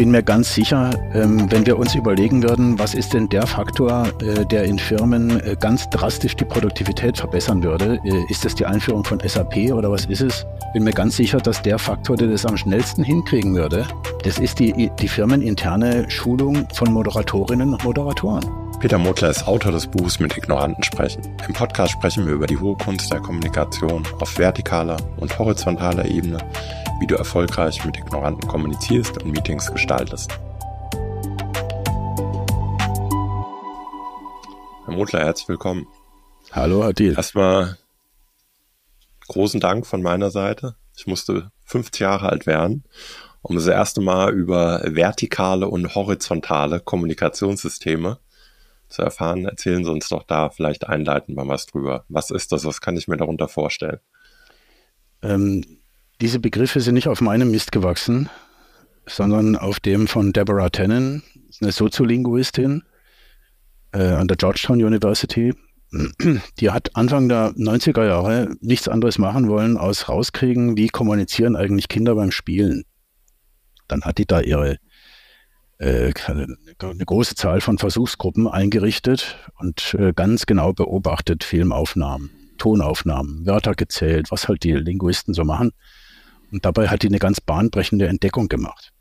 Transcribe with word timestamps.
bin 0.00 0.12
mir 0.12 0.22
ganz 0.22 0.54
sicher, 0.54 0.88
ähm, 1.12 1.52
wenn 1.52 1.66
wir 1.66 1.78
uns 1.78 1.94
überlegen 1.94 2.42
würden, 2.42 2.78
was 2.78 2.94
ist 2.94 3.12
denn 3.12 3.28
der 3.28 3.46
Faktor, 3.46 4.06
äh, 4.22 4.46
der 4.46 4.64
in 4.64 4.78
Firmen 4.78 5.38
äh, 5.40 5.56
ganz 5.60 5.90
drastisch 5.90 6.34
die 6.36 6.46
Produktivität 6.46 7.18
verbessern 7.18 7.62
würde, 7.62 8.00
äh, 8.06 8.24
ist 8.30 8.42
das 8.46 8.54
die 8.54 8.64
Einführung 8.64 9.04
von 9.04 9.20
SAP 9.20 9.74
oder 9.74 9.90
was 9.90 10.06
ist 10.06 10.22
es? 10.22 10.46
Bin 10.72 10.84
mir 10.84 10.94
ganz 10.94 11.16
sicher, 11.16 11.36
dass 11.36 11.60
der 11.60 11.78
Faktor, 11.78 12.16
der 12.16 12.28
das 12.28 12.46
am 12.46 12.56
schnellsten 12.56 13.04
hinkriegen 13.04 13.54
würde, 13.54 13.86
das 14.24 14.38
ist 14.38 14.58
die, 14.58 14.90
die 14.98 15.08
firmeninterne 15.08 16.10
Schulung 16.10 16.66
von 16.72 16.90
Moderatorinnen 16.94 17.74
und 17.74 17.84
Moderatoren. 17.84 18.59
Peter 18.80 18.96
Motler 18.96 19.28
ist 19.28 19.46
Autor 19.46 19.72
des 19.72 19.86
Buchs 19.86 20.20
Mit 20.20 20.38
Ignoranten 20.38 20.82
sprechen. 20.82 21.20
Im 21.46 21.52
Podcast 21.52 21.92
sprechen 21.92 22.24
wir 22.24 22.32
über 22.32 22.46
die 22.46 22.56
hohe 22.56 22.78
Kunst 22.78 23.12
der 23.12 23.20
Kommunikation 23.20 24.08
auf 24.20 24.30
vertikaler 24.30 24.96
und 25.18 25.38
horizontaler 25.38 26.06
Ebene 26.06 26.38
wie 26.98 27.06
du 27.06 27.14
erfolgreich 27.14 27.84
mit 27.84 27.98
Ignoranten 27.98 28.48
kommunizierst 28.48 29.22
und 29.22 29.32
Meetings 29.32 29.70
gestaltest. 29.70 30.30
Herr 34.86 34.94
Mutler, 34.94 35.20
herzlich 35.20 35.48
willkommen. 35.50 35.86
Hallo, 36.50 36.90
Thiel. 36.94 37.16
Erstmal 37.16 37.76
großen 39.28 39.60
Dank 39.60 39.86
von 39.86 40.00
meiner 40.00 40.30
Seite. 40.30 40.76
Ich 40.96 41.06
musste 41.06 41.50
50 41.66 42.00
Jahre 42.00 42.30
alt 42.30 42.46
werden, 42.46 42.84
um 43.42 43.56
das 43.56 43.66
erste 43.66 44.00
Mal 44.00 44.32
über 44.32 44.80
vertikale 44.86 45.68
und 45.68 45.94
horizontale 45.94 46.80
Kommunikationssysteme 46.80 48.18
zu 48.90 49.02
erfahren. 49.02 49.46
Erzählen 49.46 49.84
Sie 49.84 49.90
uns 49.90 50.08
doch 50.08 50.24
da 50.24 50.50
vielleicht 50.50 50.86
einleitend 50.88 51.36
mal 51.36 51.48
was 51.48 51.66
drüber. 51.66 52.04
Was 52.08 52.30
ist 52.30 52.52
das? 52.52 52.64
Was 52.64 52.80
kann 52.80 52.96
ich 52.96 53.08
mir 53.08 53.16
darunter 53.16 53.48
vorstellen? 53.48 54.00
Ähm, 55.22 55.64
diese 56.20 56.40
Begriffe 56.40 56.80
sind 56.80 56.94
nicht 56.94 57.08
auf 57.08 57.20
meinem 57.20 57.50
Mist 57.50 57.72
gewachsen, 57.72 58.28
sondern 59.06 59.56
auf 59.56 59.80
dem 59.80 60.06
von 60.06 60.32
Deborah 60.32 60.70
Tannen, 60.70 61.22
eine 61.60 61.72
Soziolinguistin 61.72 62.82
äh, 63.92 64.02
an 64.02 64.28
der 64.28 64.36
Georgetown 64.36 64.82
University. 64.82 65.54
Die 66.60 66.70
hat 66.70 66.94
Anfang 66.94 67.28
der 67.28 67.50
90er 67.52 68.04
Jahre 68.04 68.54
nichts 68.60 68.86
anderes 68.86 69.18
machen 69.18 69.48
wollen, 69.48 69.76
als 69.76 70.08
rauskriegen, 70.08 70.76
wie 70.76 70.88
kommunizieren 70.88 71.56
eigentlich 71.56 71.88
Kinder 71.88 72.14
beim 72.14 72.30
Spielen. 72.30 72.84
Dann 73.88 74.02
hat 74.02 74.18
die 74.18 74.26
da 74.26 74.40
ihre 74.40 74.76
äh, 75.80 76.12
eine 76.28 77.04
große 77.04 77.34
Zahl 77.34 77.60
von 77.60 77.78
Versuchsgruppen 77.78 78.46
eingerichtet 78.46 79.38
und 79.58 79.94
äh, 79.98 80.12
ganz 80.14 80.44
genau 80.44 80.74
beobachtet 80.74 81.42
Filmaufnahmen, 81.42 82.30
Tonaufnahmen, 82.58 83.46
Wörter 83.46 83.74
gezählt, 83.74 84.30
was 84.30 84.46
halt 84.46 84.62
die 84.62 84.74
Linguisten 84.74 85.32
so 85.32 85.44
machen. 85.44 85.72
Und 86.52 86.66
dabei 86.66 86.88
hat 86.88 87.02
die 87.02 87.08
eine 87.08 87.18
ganz 87.18 87.40
bahnbrechende 87.40 88.08
Entdeckung 88.08 88.48
gemacht. 88.48 88.92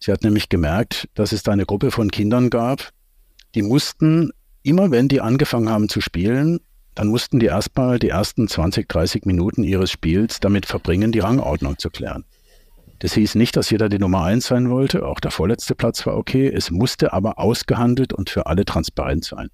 Sie 0.00 0.12
hat 0.12 0.22
nämlich 0.22 0.48
gemerkt, 0.50 1.08
dass 1.14 1.32
es 1.32 1.42
da 1.42 1.52
eine 1.52 1.64
Gruppe 1.64 1.90
von 1.90 2.10
Kindern 2.10 2.50
gab, 2.50 2.90
die 3.54 3.62
mussten, 3.62 4.30
immer 4.62 4.90
wenn 4.90 5.08
die 5.08 5.22
angefangen 5.22 5.70
haben 5.70 5.88
zu 5.88 6.02
spielen, 6.02 6.60
dann 6.94 7.08
mussten 7.08 7.38
die 7.38 7.46
erstmal 7.46 7.98
die 7.98 8.10
ersten 8.10 8.48
20, 8.48 8.86
30 8.86 9.24
Minuten 9.24 9.64
ihres 9.64 9.90
Spiels 9.90 10.40
damit 10.40 10.66
verbringen, 10.66 11.10
die 11.10 11.20
Rangordnung 11.20 11.78
zu 11.78 11.88
klären. 11.88 12.24
Das 12.98 13.14
hieß 13.14 13.36
nicht, 13.36 13.56
dass 13.56 13.70
jeder 13.70 13.88
die 13.88 13.98
Nummer 13.98 14.24
eins 14.24 14.46
sein 14.46 14.70
wollte, 14.70 15.06
auch 15.06 15.20
der 15.20 15.30
vorletzte 15.30 15.74
Platz 15.74 16.04
war 16.06 16.16
okay, 16.16 16.48
es 16.48 16.70
musste 16.70 17.12
aber 17.12 17.38
ausgehandelt 17.38 18.12
und 18.12 18.28
für 18.28 18.46
alle 18.46 18.64
transparent 18.64 19.24
sein. 19.24 19.48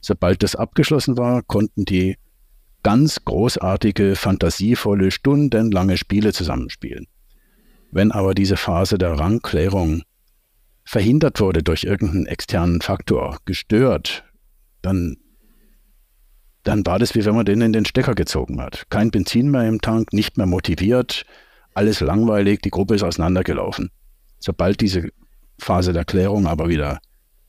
Sobald 0.00 0.42
das 0.42 0.56
abgeschlossen 0.56 1.16
war, 1.16 1.42
konnten 1.42 1.84
die 1.84 2.16
ganz 2.82 3.24
großartige, 3.24 4.16
fantasievolle, 4.16 5.12
stundenlange 5.12 5.96
Spiele 5.96 6.32
zusammenspielen. 6.32 7.06
Wenn 7.92 8.10
aber 8.10 8.34
diese 8.34 8.56
Phase 8.56 8.98
der 8.98 9.12
Rangklärung 9.12 10.02
verhindert 10.84 11.40
wurde 11.40 11.62
durch 11.62 11.84
irgendeinen 11.84 12.26
externen 12.26 12.80
Faktor, 12.80 13.38
gestört, 13.44 14.24
dann, 14.80 15.18
dann 16.64 16.84
war 16.84 16.98
das 16.98 17.14
wie 17.14 17.24
wenn 17.24 17.36
man 17.36 17.44
den 17.44 17.60
in 17.60 17.72
den 17.72 17.84
Stecker 17.84 18.16
gezogen 18.16 18.60
hat. 18.60 18.86
Kein 18.90 19.12
Benzin 19.12 19.52
mehr 19.52 19.68
im 19.68 19.80
Tank, 19.80 20.12
nicht 20.12 20.36
mehr 20.36 20.46
motiviert, 20.46 21.24
alles 21.74 22.00
langweilig, 22.00 22.60
die 22.62 22.70
Gruppe 22.70 22.94
ist 22.94 23.02
auseinandergelaufen. 23.02 23.90
Sobald 24.38 24.80
diese 24.80 25.08
Phase 25.58 25.92
der 25.92 26.04
Klärung 26.04 26.46
aber 26.46 26.68
wieder 26.68 27.00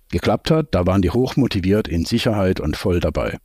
geklappt 0.09 0.51
hat, 0.51 0.67
da 0.71 0.85
waren 0.85 1.01
die 1.01 1.09
hochmotiviert, 1.09 1.87
in 1.87 2.05
Sicherheit 2.05 2.59
und 2.59 2.77
voll 2.77 2.99
dabei. 2.99 3.37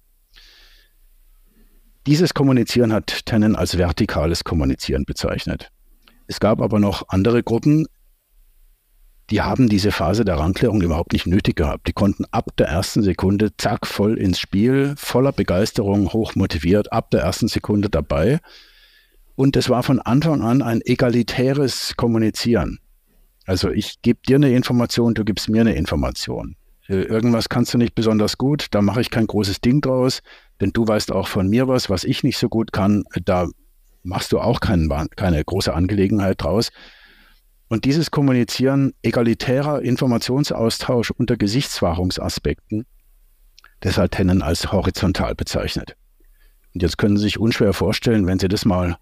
Dieses 2.07 2.35
Kommunizieren 2.35 2.93
hat 2.93 3.27
Tennen 3.27 3.57
als 3.57 3.77
vertikales 3.77 4.45
Kommunizieren 4.45 5.05
bezeichnet. 5.05 5.71
Es 6.27 6.41
gab 6.41 6.61
aber 6.61 6.79
noch 6.79 7.09
andere 7.09 7.43
Gruppen, 7.43 7.87
die 9.31 9.43
haben 9.43 9.69
diese 9.69 9.93
Phase 9.93 10.25
der 10.25 10.39
Rangklärung 10.39 10.81
überhaupt 10.81 11.13
nicht 11.13 11.27
nötig 11.27 11.57
gehabt. 11.57 11.87
Die 11.87 11.93
konnten 11.93 12.25
ab 12.31 12.57
der 12.57 12.69
ersten 12.69 13.03
Sekunde 13.03 13.55
zack 13.57 13.87
voll 13.87 14.17
ins 14.17 14.39
Spiel, 14.41 14.95
voller 14.97 15.33
Begeisterung, 15.33 16.13
hoch 16.13 16.35
motiviert, 16.35 16.93
ab 16.93 17.11
der 17.11 17.21
ersten 17.21 17.49
Sekunde 17.49 17.91
dabei. 17.91 18.41
Und 19.39 19.57
es 19.57 19.71
war 19.71 19.85
von 19.85 20.01
Anfang 20.01 20.43
an 20.43 20.63
ein 20.63 20.81
egalitäres 20.85 21.95
Kommunizieren. 21.97 22.81
Also 23.47 23.71
ich 23.71 24.03
gebe 24.03 24.19
dir 24.27 24.35
eine 24.35 24.51
Information, 24.51 25.15
du 25.15 25.25
gibst 25.25 25.49
mir 25.49 25.61
eine 25.61 25.77
Information. 25.77 26.57
Äh, 26.89 27.03
irgendwas 27.03 27.49
kannst 27.49 27.73
du 27.73 27.79
nicht 27.79 27.95
besonders 27.95 28.37
gut, 28.37 28.67
da 28.73 28.83
mache 28.83 29.01
ich 29.01 29.11
kein 29.11 29.29
großes 29.29 29.61
Ding 29.61 29.81
draus, 29.81 30.23
denn 30.61 30.73
du 30.73 30.89
weißt 30.89 31.13
auch 31.13 31.29
von 31.29 31.49
mir 31.49 31.69
was, 31.69 31.89
was 31.89 32.03
ich 32.03 32.25
nicht 32.25 32.37
so 32.37 32.49
gut 32.49 32.73
kann, 32.73 33.05
da 33.25 33.47
machst 34.03 34.33
du 34.33 34.41
auch 34.41 34.59
kein, 34.59 34.89
keine 35.15 35.45
große 35.45 35.73
Angelegenheit 35.73 36.43
draus. 36.43 36.71
Und 37.69 37.85
dieses 37.85 38.11
Kommunizieren 38.11 38.93
egalitärer 39.03 39.83
Informationsaustausch 39.83 41.13
unter 41.13 41.37
Gesichtswahrungsaspekten, 41.37 42.87
das 43.79 43.99
hat 43.99 44.19
Hennen 44.19 44.43
als 44.43 44.73
horizontal 44.73 45.37
bezeichnet. 45.37 45.95
Und 46.75 46.83
jetzt 46.83 46.99
können 46.99 47.17
Sie 47.17 47.23
sich 47.23 47.39
unschwer 47.39 47.73
vorstellen, 47.73 48.27
wenn 48.27 48.41
Sie 48.41 48.49
das 48.49 48.65
mal 48.65 48.99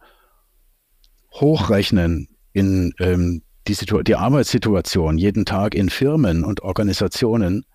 hochrechnen 1.41 2.28
in 2.52 2.94
ähm, 2.98 3.42
die, 3.69 3.76
die 4.04 4.14
Arbeitssituation 4.14 5.19
jeden 5.19 5.44
Tag 5.44 5.74
in 5.74 5.91
Firmen 5.91 6.44
und 6.44 6.62
Organisationen, 6.62 7.66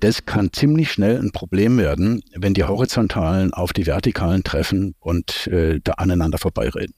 das 0.00 0.26
kann 0.26 0.52
ziemlich 0.52 0.90
schnell 0.90 1.18
ein 1.18 1.32
Problem 1.32 1.78
werden, 1.78 2.22
wenn 2.34 2.52
die 2.52 2.64
Horizontalen 2.64 3.54
auf 3.54 3.72
die 3.72 3.86
Vertikalen 3.86 4.44
treffen 4.44 4.94
und 4.98 5.46
äh, 5.46 5.80
da 5.82 5.92
aneinander 5.92 6.38
vorbeireden. 6.38 6.94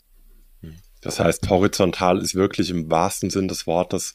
Das 1.03 1.21
heißt, 1.21 1.49
horizontal 1.51 2.19
ist 2.19 2.35
wirklich 2.35 2.71
im 2.71 2.91
wahrsten 2.91 3.31
Sinn 3.31 3.47
des 3.47 3.67
Wortes 3.67 4.15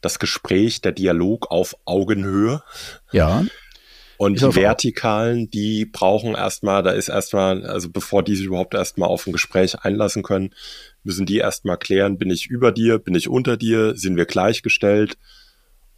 das 0.00 0.18
Gespräch, 0.18 0.80
der 0.80 0.92
Dialog 0.92 1.50
auf 1.50 1.76
Augenhöhe. 1.84 2.62
Ja. 3.12 3.44
Und 4.18 4.40
die 4.40 4.54
Vertikalen, 4.54 5.50
die 5.50 5.84
brauchen 5.84 6.34
erstmal, 6.34 6.82
da 6.82 6.90
ist 6.90 7.08
erstmal, 7.08 7.66
also 7.66 7.90
bevor 7.90 8.22
die 8.22 8.34
sich 8.34 8.46
überhaupt 8.46 8.74
erstmal 8.74 9.08
auf 9.08 9.26
ein 9.26 9.32
Gespräch 9.32 9.78
einlassen 9.80 10.22
können, 10.22 10.54
müssen 11.02 11.26
die 11.26 11.38
erstmal 11.38 11.76
klären, 11.76 12.18
bin 12.18 12.30
ich 12.30 12.46
über 12.46 12.72
dir, 12.72 12.98
bin 12.98 13.14
ich 13.14 13.28
unter 13.28 13.56
dir, 13.56 13.96
sind 13.96 14.16
wir 14.16 14.26
gleichgestellt, 14.26 15.18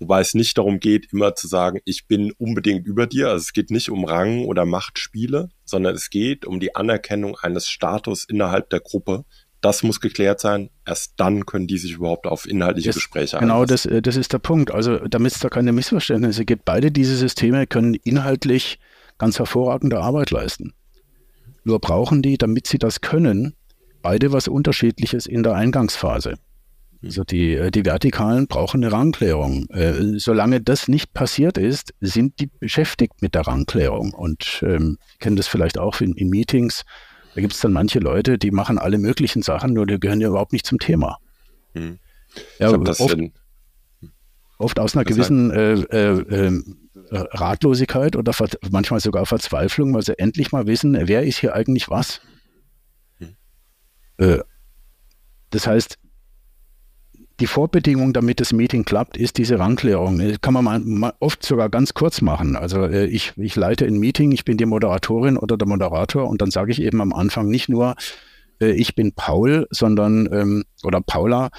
Wobei 0.01 0.21
es 0.21 0.35
nicht 0.35 0.57
darum 0.57 0.79
geht, 0.79 1.13
immer 1.13 1.35
zu 1.35 1.49
sagen, 1.49 1.81
ich 1.85 2.07
bin 2.07 2.33
unbedingt 2.39 2.87
über 2.87 3.07
dir. 3.07 3.31
Also 3.31 3.43
es 3.43 3.53
geht 3.53 3.71
nicht 3.71 3.91
um 3.91 4.05
Rang 4.05 4.45
oder 4.45 4.65
Machtspiele, 4.65 5.49
sondern 5.65 5.95
es 5.95 6.11
geht 6.11 6.45
um 6.45 6.61
die 6.61 6.77
Anerkennung 6.77 7.37
eines 7.37 7.69
Status 7.69 8.25
innerhalb 8.25 8.71
der 8.71 8.81
Gruppe. 8.81 9.25
Das 9.61 9.83
muss 9.83 10.01
geklärt 10.01 10.41
sein. 10.41 10.71
Erst 10.87 11.15
dann 11.17 11.45
können 11.45 11.67
die 11.67 11.79
sich 11.79 11.93
überhaupt 11.93 12.27
auf 12.27 12.49
inhaltliche 12.49 12.91
das, 12.91 12.97
Gespräche 12.97 13.39
Genau, 13.39 13.65
das, 13.65 13.87
äh, 13.87 14.01
das 14.01 14.17
ist 14.17 14.33
der 14.33 14.39
Punkt. 14.39 14.71
Also 14.71 14.99
damit 15.09 15.33
es 15.33 15.41
da 15.41 15.49
keine 15.49 15.73
Missverständnisse 15.73 16.45
gibt, 16.45 16.65
beide 16.65 16.93
diese 16.93 17.17
Systeme 17.17 17.67
können 17.67 17.95
inhaltlich 17.95 18.79
ganz 19.19 19.39
hervorragende 19.39 19.99
Arbeit 20.01 20.31
leisten. 20.31 20.75
Nur 21.65 21.81
brauchen 21.81 22.23
die, 22.23 22.39
damit 22.39 22.67
sie 22.67 22.79
das 22.79 23.01
können, 23.01 23.55
beide 24.01 24.33
was 24.33 24.49
Unterschiedliches 24.49 25.27
in 25.27 25.43
der 25.43 25.55
Eingangsphase. 25.55 26.37
Also 27.03 27.25
die, 27.25 27.55
äh, 27.55 27.71
die 27.71 27.85
Vertikalen 27.85 28.47
brauchen 28.47 28.83
eine 28.83 28.93
Rangklärung. 28.93 29.69
Äh, 29.71 30.19
solange 30.19 30.61
das 30.61 30.89
nicht 30.89 31.15
passiert 31.15 31.59
ist, 31.59 31.95
sind 32.01 32.41
die 32.41 32.47
beschäftigt 32.47 33.23
mit 33.23 33.35
der 33.35 33.43
Rangklärung. 33.43 34.13
Und 34.13 34.63
ähm, 34.67 34.99
kennen 35.21 35.37
das 35.37 35.47
vielleicht 35.47 35.79
auch 35.79 36.01
in, 36.01 36.15
in 36.15 36.29
Meetings. 36.29 36.85
Da 37.39 37.41
gibt 37.41 37.53
es 37.53 37.61
dann 37.61 37.73
manche 37.73 38.01
Leute, 38.01 38.37
die 38.37 38.51
machen 38.51 38.79
alle 38.79 38.99
möglichen 38.99 39.43
Sachen, 39.43 39.73
nur 39.73 39.87
die 39.87 40.01
gehören 40.01 40.21
ja 40.21 40.27
überhaupt 40.27 40.53
nicht 40.53 40.67
zum 40.67 40.81
Thema. 40.81 41.19
Hm. 41.73 42.01
Ja, 42.59 42.73
oft, 42.73 43.15
oft, 44.59 44.81
aus 44.81 44.97
einer 44.97 45.05
gewissen 45.05 45.53
äh, 45.53 45.75
äh, 45.75 46.47
ähm, 46.47 46.91
Ratlosigkeit 47.13 48.17
oder 48.17 48.33
manchmal 48.73 48.99
sogar 48.99 49.25
Verzweiflung, 49.25 49.95
weil 49.95 50.03
sie 50.03 50.19
endlich 50.19 50.51
mal 50.51 50.67
wissen, 50.67 50.99
wer 51.01 51.23
ist 51.23 51.39
hier 51.39 51.55
eigentlich 51.55 51.89
was. 51.89 52.21
Hm. 53.19 53.37
Äh, 54.17 54.41
das 55.51 55.69
heißt, 55.69 55.97
die 57.41 57.47
Vorbedingung, 57.47 58.13
damit 58.13 58.41
das 58.41 58.53
Meeting 58.53 58.85
klappt, 58.85 59.17
ist 59.17 59.39
diese 59.39 59.59
Rangklärung. 59.59 60.19
Das 60.19 60.41
kann 60.41 60.55
man 60.55 60.85
mal, 60.85 61.15
oft 61.21 61.45
sogar 61.45 61.69
ganz 61.69 61.95
kurz 61.95 62.21
machen. 62.21 62.57
Also 62.57 62.83
äh, 62.85 63.07
ich, 63.07 63.33
ich 63.37 63.55
leite 63.55 63.87
ein 63.87 63.99
Meeting, 63.99 64.33
ich 64.33 64.45
bin 64.45 64.57
die 64.57 64.67
Moderatorin 64.67 65.37
oder 65.37 65.57
der 65.57 65.69
Moderator 65.69 66.29
und 66.29 66.43
dann 66.43 66.51
sage 66.51 66.73
ich 66.73 66.83
eben 66.83 67.01
am 67.01 67.13
Anfang 67.13 67.49
nicht 67.49 67.69
nur, 67.69 67.95
äh, 68.61 68.73
ich 68.73 68.95
bin 68.95 69.13
Paul, 69.13 69.67
sondern 69.71 70.29
ähm, 70.33 70.65
oder 70.83 71.01
Paula, 71.01 71.51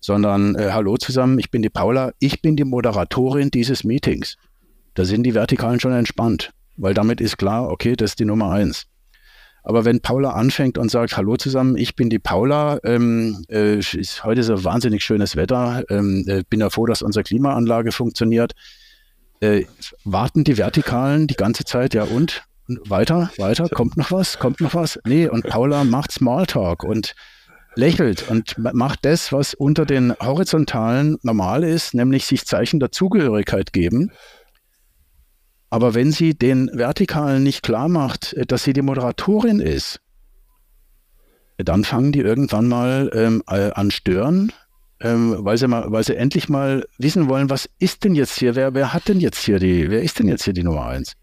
sondern 0.00 0.54
äh, 0.56 0.70
hallo 0.72 0.96
zusammen, 0.96 1.38
ich 1.38 1.50
bin 1.50 1.62
die 1.62 1.70
Paula, 1.70 2.12
ich 2.18 2.42
bin 2.42 2.56
die 2.56 2.64
Moderatorin 2.64 3.50
dieses 3.50 3.84
Meetings. 3.84 4.36
Da 4.94 5.04
sind 5.04 5.22
die 5.22 5.34
Vertikalen 5.34 5.78
schon 5.78 5.92
entspannt, 5.92 6.52
weil 6.76 6.94
damit 6.94 7.20
ist 7.20 7.38
klar, 7.38 7.70
okay, 7.70 7.94
das 7.94 8.12
ist 8.12 8.18
die 8.18 8.24
Nummer 8.24 8.50
eins. 8.50 8.86
Aber 9.62 9.84
wenn 9.84 10.00
Paula 10.00 10.30
anfängt 10.30 10.78
und 10.78 10.90
sagt, 10.90 11.16
hallo 11.16 11.36
zusammen, 11.36 11.76
ich 11.76 11.96
bin 11.96 12.10
die 12.10 12.18
Paula, 12.18 12.78
ähm, 12.84 13.44
äh, 13.50 13.78
ist, 13.78 14.24
heute 14.24 14.40
ist 14.40 14.50
ein 14.50 14.64
wahnsinnig 14.64 15.04
schönes 15.04 15.36
Wetter, 15.36 15.84
ähm, 15.90 16.24
äh, 16.26 16.42
bin 16.48 16.60
ja 16.60 16.70
froh, 16.70 16.86
dass 16.86 17.02
unsere 17.02 17.22
Klimaanlage 17.22 17.92
funktioniert, 17.92 18.52
äh, 19.40 19.64
warten 20.04 20.44
die 20.44 20.58
Vertikalen 20.58 21.26
die 21.26 21.36
ganze 21.36 21.64
Zeit, 21.64 21.94
ja 21.94 22.04
und? 22.04 22.44
Weiter, 22.86 23.30
weiter, 23.38 23.68
kommt 23.70 23.96
noch 23.96 24.12
was, 24.12 24.38
kommt 24.38 24.60
noch 24.60 24.74
was? 24.74 24.98
Nee, 25.06 25.26
und 25.26 25.46
Paula 25.46 25.84
macht 25.84 26.12
Smalltalk 26.12 26.84
und 26.84 27.14
lächelt 27.74 28.28
und 28.28 28.56
macht 28.58 29.04
das, 29.04 29.32
was 29.32 29.54
unter 29.54 29.86
den 29.86 30.12
horizontalen 30.20 31.16
normal 31.22 31.64
ist, 31.64 31.94
nämlich 31.94 32.26
sich 32.26 32.44
Zeichen 32.44 32.80
der 32.80 32.92
Zugehörigkeit 32.92 33.72
geben. 33.72 34.10
Aber 35.70 35.94
wenn 35.94 36.12
sie 36.12 36.34
den 36.34 36.70
Vertikalen 36.72 37.42
nicht 37.42 37.62
klar 37.62 37.88
macht, 37.88 38.32
äh, 38.34 38.46
dass 38.46 38.64
sie 38.64 38.72
die 38.72 38.82
Moderatorin 38.82 39.60
ist, 39.60 40.00
dann 41.58 41.84
fangen 41.84 42.12
die 42.12 42.20
irgendwann 42.20 42.68
mal 42.68 43.10
ähm, 43.14 43.42
äh, 43.48 43.72
an 43.72 43.90
stören, 43.90 44.52
ähm, 45.00 45.36
weil, 45.40 45.58
sie 45.58 45.66
mal, 45.66 45.90
weil 45.90 46.04
sie 46.04 46.16
endlich 46.16 46.48
mal 46.48 46.86
wissen 46.98 47.28
wollen, 47.28 47.50
was 47.50 47.68
ist 47.78 48.04
denn 48.04 48.14
jetzt 48.14 48.38
hier, 48.38 48.54
wer, 48.54 48.74
wer 48.74 48.92
hat 48.92 49.08
denn 49.08 49.20
jetzt 49.20 49.44
hier 49.44 49.58
die, 49.58 49.90
wer 49.90 50.02
ist 50.02 50.18
denn 50.18 50.28
jetzt 50.28 50.44
hier 50.44 50.52
die 50.52 50.62
Nummer 50.62 50.86
eins? 50.86 51.14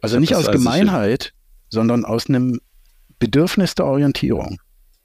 Also 0.00 0.18
nicht 0.18 0.34
aus 0.34 0.50
Gemeinheit, 0.50 1.32
sondern 1.68 2.04
aus 2.04 2.28
einem 2.28 2.60
Bedürfnis 3.18 3.74
der 3.74 3.86
Orientierung. 3.86 4.58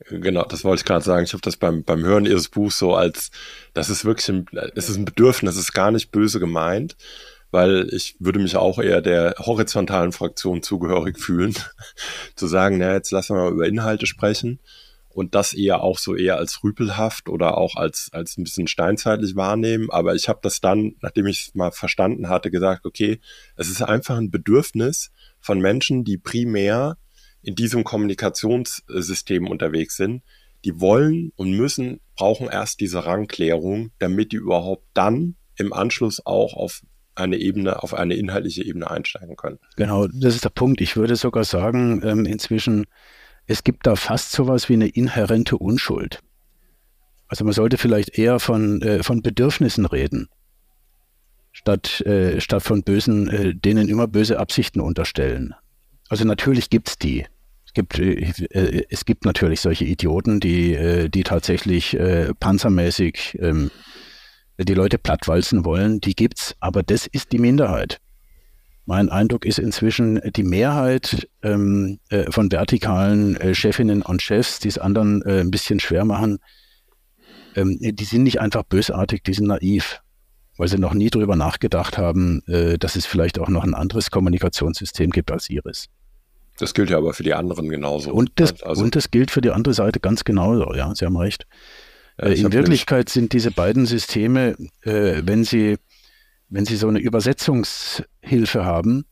Genau, 0.10 0.44
das 0.46 0.64
wollte 0.64 0.82
ich 0.82 0.86
gerade 0.86 1.06
sagen. 1.06 1.26
Ich 1.26 1.34
habe 1.34 1.42
das 1.42 1.58
beim, 1.58 1.84
beim 1.84 2.04
Hören 2.04 2.26
Ihres 2.26 2.50
Buchs 2.50 2.78
so 2.78 2.96
als, 2.96 3.32
das 3.74 3.90
ist 3.90 4.04
wirklich 4.04 4.30
ein, 4.30 4.46
es 4.76 4.90
ist 4.90 4.98
ein 4.98 5.06
Bedürfnis, 5.06 5.56
es 5.56 5.62
ist 5.62 5.74
gar 5.74 5.92
nicht 5.92 6.12
böse 6.12 6.40
gemeint, 6.40 6.96
weil 7.52 7.90
ich 7.94 8.16
würde 8.20 8.40
mich 8.40 8.56
auch 8.56 8.80
eher 8.80 9.02
der 9.02 9.36
horizontalen 9.40 10.14
Fraktion 10.14 10.64
zugehörig 10.64 11.20
fühlen, 11.20 11.54
zu 12.36 12.48
sagen, 12.48 12.78
na, 12.78 12.94
jetzt 12.94 13.12
lassen 13.12 13.36
wir 13.36 13.44
mal 13.44 13.52
über 13.52 13.68
Inhalte 13.68 14.08
sprechen. 14.08 14.60
Und 15.14 15.36
das 15.36 15.52
eher 15.52 15.84
auch 15.84 15.98
so 15.98 16.16
eher 16.16 16.38
als 16.38 16.64
rüpelhaft 16.64 17.28
oder 17.28 17.58
auch 17.58 17.76
als, 17.76 18.08
als 18.14 18.38
ein 18.38 18.46
bisschen 18.46 18.68
steinzeitlich 18.68 19.36
wahrnehmen. 19.36 19.90
Aber 19.90 20.16
ich 20.16 20.30
habe 20.30 20.40
das 20.42 20.62
dann, 20.62 20.96
nachdem 21.02 21.28
ich 21.28 21.48
es 21.48 21.54
mal 21.54 21.72
verstanden 21.72 22.30
hatte, 22.30 22.50
gesagt, 22.50 22.86
okay, 22.86 23.20
es 23.58 23.70
ist 23.70 23.82
einfach 23.82 24.16
ein 24.16 24.32
Bedürfnis 24.32 25.12
von 25.42 25.60
Menschen, 25.60 26.06
die 26.06 26.18
primär 26.18 26.98
in 27.42 27.56
diesem 27.56 27.84
Kommunikationssystem 27.84 29.48
unterwegs 29.48 29.98
sind, 29.98 30.24
die 30.64 30.80
wollen 30.80 31.34
und 31.36 31.52
müssen, 31.52 32.00
brauchen 32.16 32.48
erst 32.48 32.80
diese 32.80 33.06
Rangklärung, 33.06 33.92
damit 34.00 34.32
die 34.32 34.38
überhaupt 34.38 34.86
dann 34.94 35.36
im 35.58 35.74
Anschluss 35.74 36.26
auch 36.26 36.54
auf 36.54 36.82
eine 37.22 37.38
Ebene, 37.38 37.82
auf 37.82 37.94
eine 37.94 38.16
inhaltliche 38.16 38.64
Ebene 38.64 38.90
einsteigen 38.90 39.36
können. 39.36 39.60
Genau, 39.78 40.08
das 40.08 40.36
ist 40.36 40.44
der 40.44 40.50
Punkt. 40.50 40.82
Ich 40.82 40.96
würde 40.96 41.16
sogar 41.16 41.44
sagen, 41.44 42.02
ähm, 42.04 42.26
inzwischen, 42.26 42.86
es 43.48 43.64
gibt 43.64 43.88
da 43.88 43.96
fast 43.96 44.32
sowas 44.32 44.70
wie 44.70 44.74
eine 44.74 44.88
inhärente 44.88 45.58
Unschuld. 45.58 46.20
Also 47.28 47.46
man 47.46 47.54
sollte 47.54 47.78
vielleicht 47.78 48.18
eher 48.18 48.40
von, 48.40 48.82
äh, 48.82 49.04
von 49.04 49.22
Bedürfnissen 49.22 49.86
reden, 49.86 50.28
statt, 51.52 52.02
äh, 52.02 52.42
statt 52.42 52.64
von 52.64 52.84
bösen, 52.84 53.30
äh, 53.30 53.56
denen 53.56 53.88
immer 53.88 54.08
böse 54.08 54.40
Absichten 54.40 54.82
unterstellen. 54.82 55.56
Also 56.10 56.26
natürlich 56.26 56.70
gibt 56.70 56.90
es 56.90 56.98
die. 56.98 57.26
Es 57.72 57.74
gibt, 57.74 58.00
äh, 58.00 58.34
äh, 58.52 58.86
es 58.90 59.06
gibt 59.06 59.24
natürlich 59.24 59.62
solche 59.62 59.86
Idioten, 59.86 60.42
die, 60.42 60.74
äh, 60.74 61.08
die 61.08 61.24
tatsächlich 61.24 61.98
panzermäßig 62.40 63.38
ähm, 63.40 63.72
die 64.58 64.74
Leute 64.74 64.98
plattwalzen 64.98 65.66
wollen. 65.66 66.02
Die 66.02 66.16
gibt's, 66.16 66.56
aber 66.60 66.84
das 66.84 67.08
ist 67.08 67.32
die 67.32 67.40
Minderheit. 67.40 68.00
Mein 68.86 69.10
Eindruck 69.10 69.46
ist 69.46 69.60
inzwischen, 69.60 70.20
die 70.36 70.44
Mehrheit 70.44 71.30
ähm, 71.44 72.00
äh, 72.10 72.32
von 72.32 72.52
vertikalen 72.52 73.36
äh, 73.38 73.54
Chefinnen 73.54 74.02
und 74.02 74.22
Chefs, 74.22 74.60
die 74.60 74.68
es 74.68 74.78
anderen 74.78 75.22
äh, 75.22 75.40
ein 75.40 75.52
bisschen 75.52 75.80
schwer 75.80 76.04
machen, 76.04 76.40
ähm, 77.56 77.78
die 77.80 78.04
sind 78.06 78.24
nicht 78.24 78.42
einfach 78.42 78.64
bösartig, 78.64 79.24
die 79.24 79.34
sind 79.34 79.48
naiv, 79.48 80.02
weil 80.58 80.68
sie 80.68 80.78
noch 80.78 80.94
nie 80.94 81.10
darüber 81.10 81.36
nachgedacht 81.36 81.98
haben, 81.98 82.44
dass 82.80 82.96
es 82.96 83.06
vielleicht 83.06 83.40
auch 83.40 83.50
noch 83.50 83.64
ein 83.64 83.74
anderes 83.74 84.10
Kommunikationssystem 84.10 85.10
gibt 85.10 85.32
als 85.32 85.50
ihres. 85.50 85.88
Das 86.60 86.74
gilt 86.74 86.90
ja 86.90 86.98
aber 86.98 87.14
für 87.14 87.24
die 87.24 87.34
anderen 87.34 87.70
genauso. 87.70 88.14
Und 88.14 88.32
das, 88.36 88.62
also, 88.62 88.84
und 88.84 88.96
das 88.96 89.12
gilt 89.12 89.32
für 89.32 89.42
die 89.42 89.50
andere 89.50 89.74
Seite 89.74 90.00
ganz 90.00 90.24
genauso, 90.24 90.74
ja, 90.76 90.94
Sie 90.94 91.06
haben 91.06 91.18
recht. 91.18 91.48
Ja, 92.22 92.28
äh, 92.28 92.34
in 92.34 92.54
Wirklichkeit 92.54 93.10
sind 93.10 93.34
diese 93.34 93.52
beiden 93.52 93.86
Systeme, 93.86 94.56
äh, 94.84 95.22
wenn 95.26 95.44
sie, 95.44 95.78
wenn 96.50 96.66
sie 96.66 96.76
so 96.76 96.88
eine 96.88 97.00
Übersetzungshilfe 97.00 98.64
haben, 98.64 99.06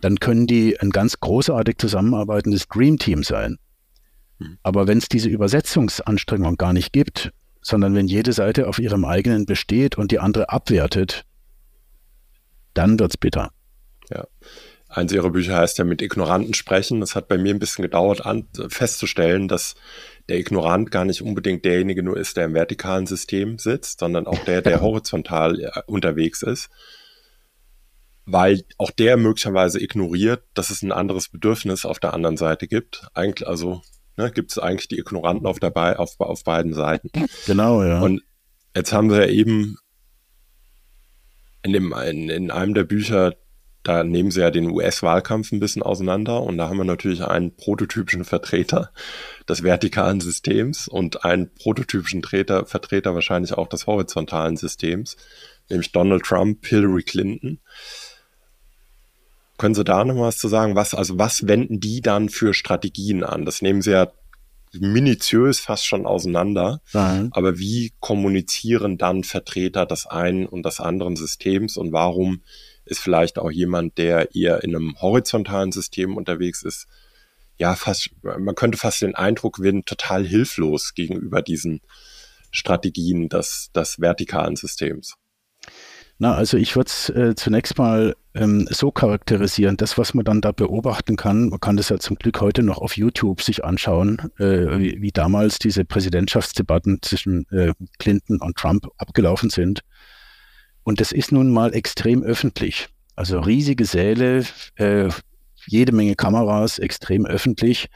dann 0.00 0.18
können 0.18 0.46
die 0.46 0.78
ein 0.80 0.90
ganz 0.90 1.20
großartig 1.20 1.78
zusammenarbeitendes 1.78 2.68
Dream 2.68 2.98
Team 2.98 3.22
sein. 3.22 3.58
Hm. 4.38 4.58
Aber 4.62 4.86
wenn 4.86 4.98
es 4.98 5.08
diese 5.08 5.28
Übersetzungsanstrengung 5.28 6.56
gar 6.56 6.72
nicht 6.72 6.92
gibt, 6.92 7.32
sondern 7.62 7.94
wenn 7.94 8.08
jede 8.08 8.32
Seite 8.32 8.66
auf 8.68 8.78
ihrem 8.78 9.04
eigenen 9.04 9.46
besteht 9.46 9.96
und 9.96 10.10
die 10.10 10.18
andere 10.18 10.50
abwertet, 10.50 11.24
dann 12.74 12.98
wird 12.98 13.12
es 13.12 13.16
bitter. 13.16 13.50
Ja. 14.10 14.26
Eins 14.88 15.12
ihrer 15.12 15.30
Bücher 15.30 15.56
heißt 15.56 15.78
ja 15.78 15.84
mit 15.84 16.02
Ignoranten 16.02 16.52
sprechen. 16.52 17.00
Das 17.00 17.14
hat 17.14 17.28
bei 17.28 17.38
mir 17.38 17.54
ein 17.54 17.58
bisschen 17.58 17.82
gedauert, 17.82 18.26
an, 18.26 18.48
festzustellen, 18.68 19.48
dass 19.48 19.74
der 20.28 20.38
Ignorant 20.38 20.90
gar 20.90 21.04
nicht 21.04 21.22
unbedingt 21.22 21.64
derjenige 21.64 22.02
nur 22.02 22.16
ist, 22.16 22.36
der 22.36 22.46
im 22.46 22.54
vertikalen 22.54 23.06
System 23.06 23.58
sitzt, 23.58 24.00
sondern 24.00 24.26
auch 24.26 24.38
der, 24.44 24.62
der 24.62 24.80
horizontal 24.82 25.60
äh, 25.60 25.70
unterwegs 25.86 26.42
ist. 26.42 26.70
Weil 28.24 28.62
auch 28.78 28.90
der 28.90 29.16
möglicherweise 29.16 29.82
ignoriert, 29.82 30.44
dass 30.54 30.70
es 30.70 30.82
ein 30.82 30.92
anderes 30.92 31.28
Bedürfnis 31.28 31.84
auf 31.84 31.98
der 31.98 32.14
anderen 32.14 32.36
Seite 32.36 32.68
gibt. 32.68 33.06
Eigentlich, 33.14 33.48
also 33.48 33.82
ne, 34.16 34.30
gibt 34.30 34.52
es 34.52 34.58
eigentlich 34.58 34.88
die 34.88 34.98
Ignoranten 34.98 35.46
auf, 35.46 35.58
der, 35.58 35.98
auf, 35.98 36.18
auf 36.20 36.44
beiden 36.44 36.72
Seiten. 36.72 37.10
Genau, 37.46 37.82
ja. 37.82 38.00
Und 38.00 38.22
jetzt 38.76 38.92
haben 38.92 39.10
wir 39.10 39.26
ja 39.26 39.32
eben 39.32 39.76
in, 41.62 41.72
dem, 41.72 41.92
in, 41.92 42.28
in 42.28 42.50
einem 42.50 42.74
der 42.74 42.84
Bücher 42.84 43.34
da 43.82 44.04
nehmen 44.04 44.30
sie 44.30 44.40
ja 44.40 44.50
den 44.50 44.70
US-Wahlkampf 44.70 45.52
ein 45.52 45.60
bisschen 45.60 45.82
auseinander 45.82 46.42
und 46.42 46.56
da 46.56 46.68
haben 46.68 46.78
wir 46.78 46.84
natürlich 46.84 47.24
einen 47.24 47.56
prototypischen 47.56 48.24
Vertreter 48.24 48.92
des 49.48 49.62
vertikalen 49.62 50.20
Systems 50.20 50.86
und 50.86 51.24
einen 51.24 51.52
prototypischen 51.54 52.22
Treter, 52.22 52.66
Vertreter 52.66 53.14
wahrscheinlich 53.14 53.54
auch 53.54 53.68
des 53.68 53.86
horizontalen 53.86 54.56
Systems, 54.56 55.16
nämlich 55.68 55.90
Donald 55.92 56.22
Trump, 56.22 56.64
Hillary 56.66 57.02
Clinton. 57.02 57.58
Können 59.58 59.74
Sie 59.74 59.84
da 59.84 60.04
noch 60.04 60.16
was 60.16 60.38
zu 60.38 60.48
sagen? 60.48 60.74
Was, 60.74 60.94
also 60.94 61.18
was 61.18 61.46
wenden 61.46 61.80
die 61.80 62.00
dann 62.00 62.28
für 62.28 62.54
Strategien 62.54 63.22
an? 63.22 63.44
Das 63.44 63.62
nehmen 63.62 63.82
sie 63.82 63.92
ja 63.92 64.10
minutiös 64.72 65.60
fast 65.60 65.86
schon 65.86 66.06
auseinander. 66.06 66.80
Nein. 66.92 67.28
Aber 67.32 67.58
wie 67.58 67.92
kommunizieren 68.00 68.98
dann 68.98 69.24
Vertreter 69.24 69.86
des 69.86 70.06
einen 70.06 70.46
und 70.46 70.64
des 70.64 70.80
anderen 70.80 71.16
Systems 71.16 71.76
und 71.76 71.92
warum 71.92 72.42
ist 72.84 73.00
vielleicht 73.00 73.38
auch 73.38 73.50
jemand, 73.50 73.98
der 73.98 74.34
eher 74.34 74.62
in 74.64 74.74
einem 74.74 75.00
horizontalen 75.00 75.72
System 75.72 76.16
unterwegs 76.16 76.62
ist, 76.62 76.86
ja, 77.58 77.74
fast, 77.74 78.10
man 78.22 78.54
könnte 78.54 78.78
fast 78.78 79.02
den 79.02 79.14
Eindruck 79.14 79.56
gewinnen, 79.56 79.84
total 79.84 80.26
hilflos 80.26 80.94
gegenüber 80.94 81.42
diesen 81.42 81.80
Strategien 82.50 83.28
des, 83.28 83.70
des 83.74 84.00
vertikalen 84.00 84.56
Systems. 84.56 85.16
Na, 86.18 86.34
also 86.34 86.56
ich 86.56 86.76
würde 86.76 86.88
es 86.88 87.08
äh, 87.08 87.34
zunächst 87.34 87.78
mal 87.78 88.14
ähm, 88.34 88.68
so 88.70 88.90
charakterisieren, 88.90 89.76
das, 89.76 89.98
was 89.98 90.14
man 90.14 90.24
dann 90.24 90.40
da 90.40 90.52
beobachten 90.52 91.16
kann, 91.16 91.48
man 91.48 91.60
kann 91.60 91.76
das 91.76 91.88
ja 91.88 91.98
zum 91.98 92.16
Glück 92.16 92.40
heute 92.40 92.62
noch 92.62 92.78
auf 92.78 92.96
YouTube 92.96 93.42
sich 93.42 93.64
anschauen, 93.64 94.30
äh, 94.38 94.78
wie, 94.78 95.00
wie, 95.00 95.10
damals 95.10 95.58
diese 95.58 95.84
Präsidentschaftsdebatten 95.84 97.00
zwischen 97.02 97.46
äh, 97.50 97.72
Clinton 97.98 98.40
und 98.40 98.56
Trump 98.56 98.86
abgelaufen 98.98 99.50
sind. 99.50 99.80
Und 100.84 101.00
das 101.00 101.12
ist 101.12 101.32
nun 101.32 101.50
mal 101.50 101.74
extrem 101.74 102.22
öffentlich. 102.22 102.88
Also 103.14 103.40
riesige 103.40 103.84
Säle, 103.84 104.44
äh, 104.76 105.08
jede 105.66 105.92
Menge 105.92 106.16
Kameras, 106.16 106.78
extrem 106.78 107.26
öffentlich. 107.26 107.88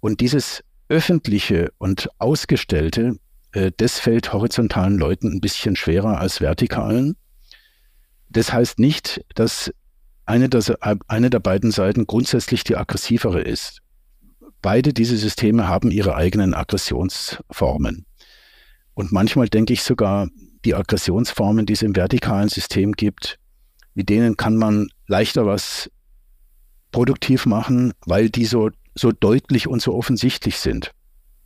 Und 0.00 0.20
dieses 0.20 0.62
öffentliche 0.88 1.72
und 1.78 2.08
ausgestellte, 2.18 3.18
äh, 3.52 3.72
das 3.76 3.98
fällt 3.98 4.32
horizontalen 4.32 4.98
Leuten 4.98 5.32
ein 5.32 5.40
bisschen 5.40 5.76
schwerer 5.76 6.18
als 6.18 6.40
vertikalen. 6.40 7.16
Das 8.28 8.52
heißt 8.52 8.78
nicht, 8.78 9.24
dass 9.34 9.72
eine 10.26 10.48
der, 10.48 10.62
eine 11.06 11.30
der 11.30 11.40
beiden 11.40 11.70
Seiten 11.70 12.06
grundsätzlich 12.06 12.64
die 12.64 12.76
aggressivere 12.76 13.40
ist. 13.40 13.80
Beide 14.60 14.92
diese 14.92 15.16
Systeme 15.16 15.68
haben 15.68 15.90
ihre 15.90 16.14
eigenen 16.16 16.52
Aggressionsformen. 16.52 18.04
Und 18.94 19.12
manchmal 19.12 19.48
denke 19.48 19.72
ich 19.72 19.82
sogar, 19.82 20.28
die 20.64 20.74
Aggressionsformen, 20.74 21.66
die 21.66 21.72
es 21.74 21.82
im 21.82 21.96
vertikalen 21.96 22.48
System 22.48 22.92
gibt, 22.92 23.38
mit 23.94 24.08
denen 24.08 24.36
kann 24.36 24.56
man 24.56 24.88
leichter 25.06 25.46
was 25.46 25.90
produktiv 26.92 27.46
machen, 27.46 27.92
weil 28.06 28.30
die 28.30 28.44
so, 28.44 28.70
so 28.94 29.12
deutlich 29.12 29.66
und 29.68 29.82
so 29.82 29.94
offensichtlich 29.94 30.58
sind. 30.58 30.92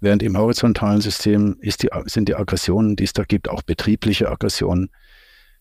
während 0.02 0.22
im 0.24 0.36
horizontalen 0.36 1.00
System 1.00 1.56
die, 1.62 1.88
sind 2.06 2.28
die 2.28 2.34
Aggressionen, 2.34 2.96
die 2.96 3.04
es 3.04 3.12
da 3.12 3.22
gibt, 3.22 3.48
auch 3.48 3.62
betriebliche 3.62 4.28
Aggressionen, 4.28 4.90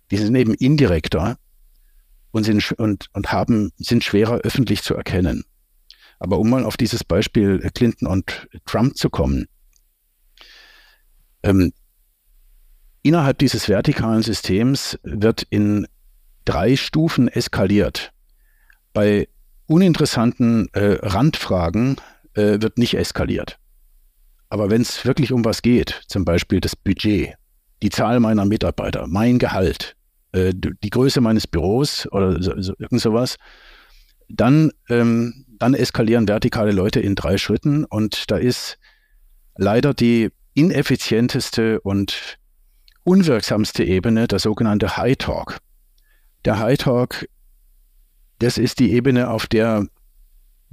die 0.09 0.17
sind 0.17 0.35
eben 0.35 0.55
indirekter 0.55 1.37
und, 2.31 2.43
sind, 2.43 2.71
und, 2.73 3.05
und 3.13 3.31
haben, 3.31 3.71
sind 3.77 4.03
schwerer 4.03 4.39
öffentlich 4.39 4.81
zu 4.81 4.95
erkennen. 4.95 5.43
Aber 6.19 6.39
um 6.39 6.49
mal 6.49 6.65
auf 6.65 6.75
dieses 6.75 7.03
Beispiel 7.03 7.59
Clinton 7.73 8.07
und 8.07 8.47
Trump 8.65 8.97
zu 8.97 9.09
kommen, 9.11 9.45
ähm, 11.43 11.71
innerhalb 13.03 13.37
dieses 13.37 13.67
vertikalen 13.69 14.23
Systems 14.23 14.99
wird 15.03 15.43
in 15.49 15.87
drei 16.45 16.75
Stufen 16.75 17.27
eskaliert. 17.27 18.11
Bei 18.93 19.27
uninteressanten 19.67 20.67
äh, 20.73 20.97
Randfragen 21.01 21.97
äh, 22.33 22.61
wird 22.61 22.77
nicht 22.77 22.95
eskaliert. 22.95 23.57
Aber 24.49 24.69
wenn 24.69 24.81
es 24.81 25.05
wirklich 25.05 25.31
um 25.31 25.45
was 25.45 25.61
geht, 25.61 26.01
zum 26.07 26.25
Beispiel 26.25 26.59
das 26.59 26.75
Budget, 26.75 27.35
die 27.81 27.89
Zahl 27.89 28.19
meiner 28.19 28.45
Mitarbeiter, 28.45 29.07
mein 29.07 29.39
Gehalt, 29.39 29.95
äh, 30.33 30.53
die 30.53 30.89
Größe 30.89 31.21
meines 31.21 31.47
Büros 31.47 32.07
oder 32.11 32.41
so, 32.41 32.59
so, 32.61 32.73
irgend 32.77 33.01
sowas, 33.01 33.37
dann, 34.27 34.71
ähm, 34.89 35.45
dann 35.57 35.73
eskalieren 35.73 36.27
vertikale 36.27 36.71
Leute 36.71 36.99
in 36.99 37.15
drei 37.15 37.37
Schritten 37.37 37.85
und 37.85 38.29
da 38.29 38.37
ist 38.37 38.77
leider 39.55 39.93
die 39.93 40.29
ineffizienteste 40.53 41.79
und 41.81 42.39
unwirksamste 43.03 43.83
Ebene 43.83 44.27
der 44.27 44.39
sogenannte 44.39 44.97
High 44.97 45.17
Talk. 45.17 45.57
Der 46.45 46.59
High 46.59 46.77
Talk, 46.77 47.27
das 48.39 48.57
ist 48.57 48.79
die 48.79 48.91
Ebene, 48.91 49.29
auf 49.29 49.47
der 49.47 49.85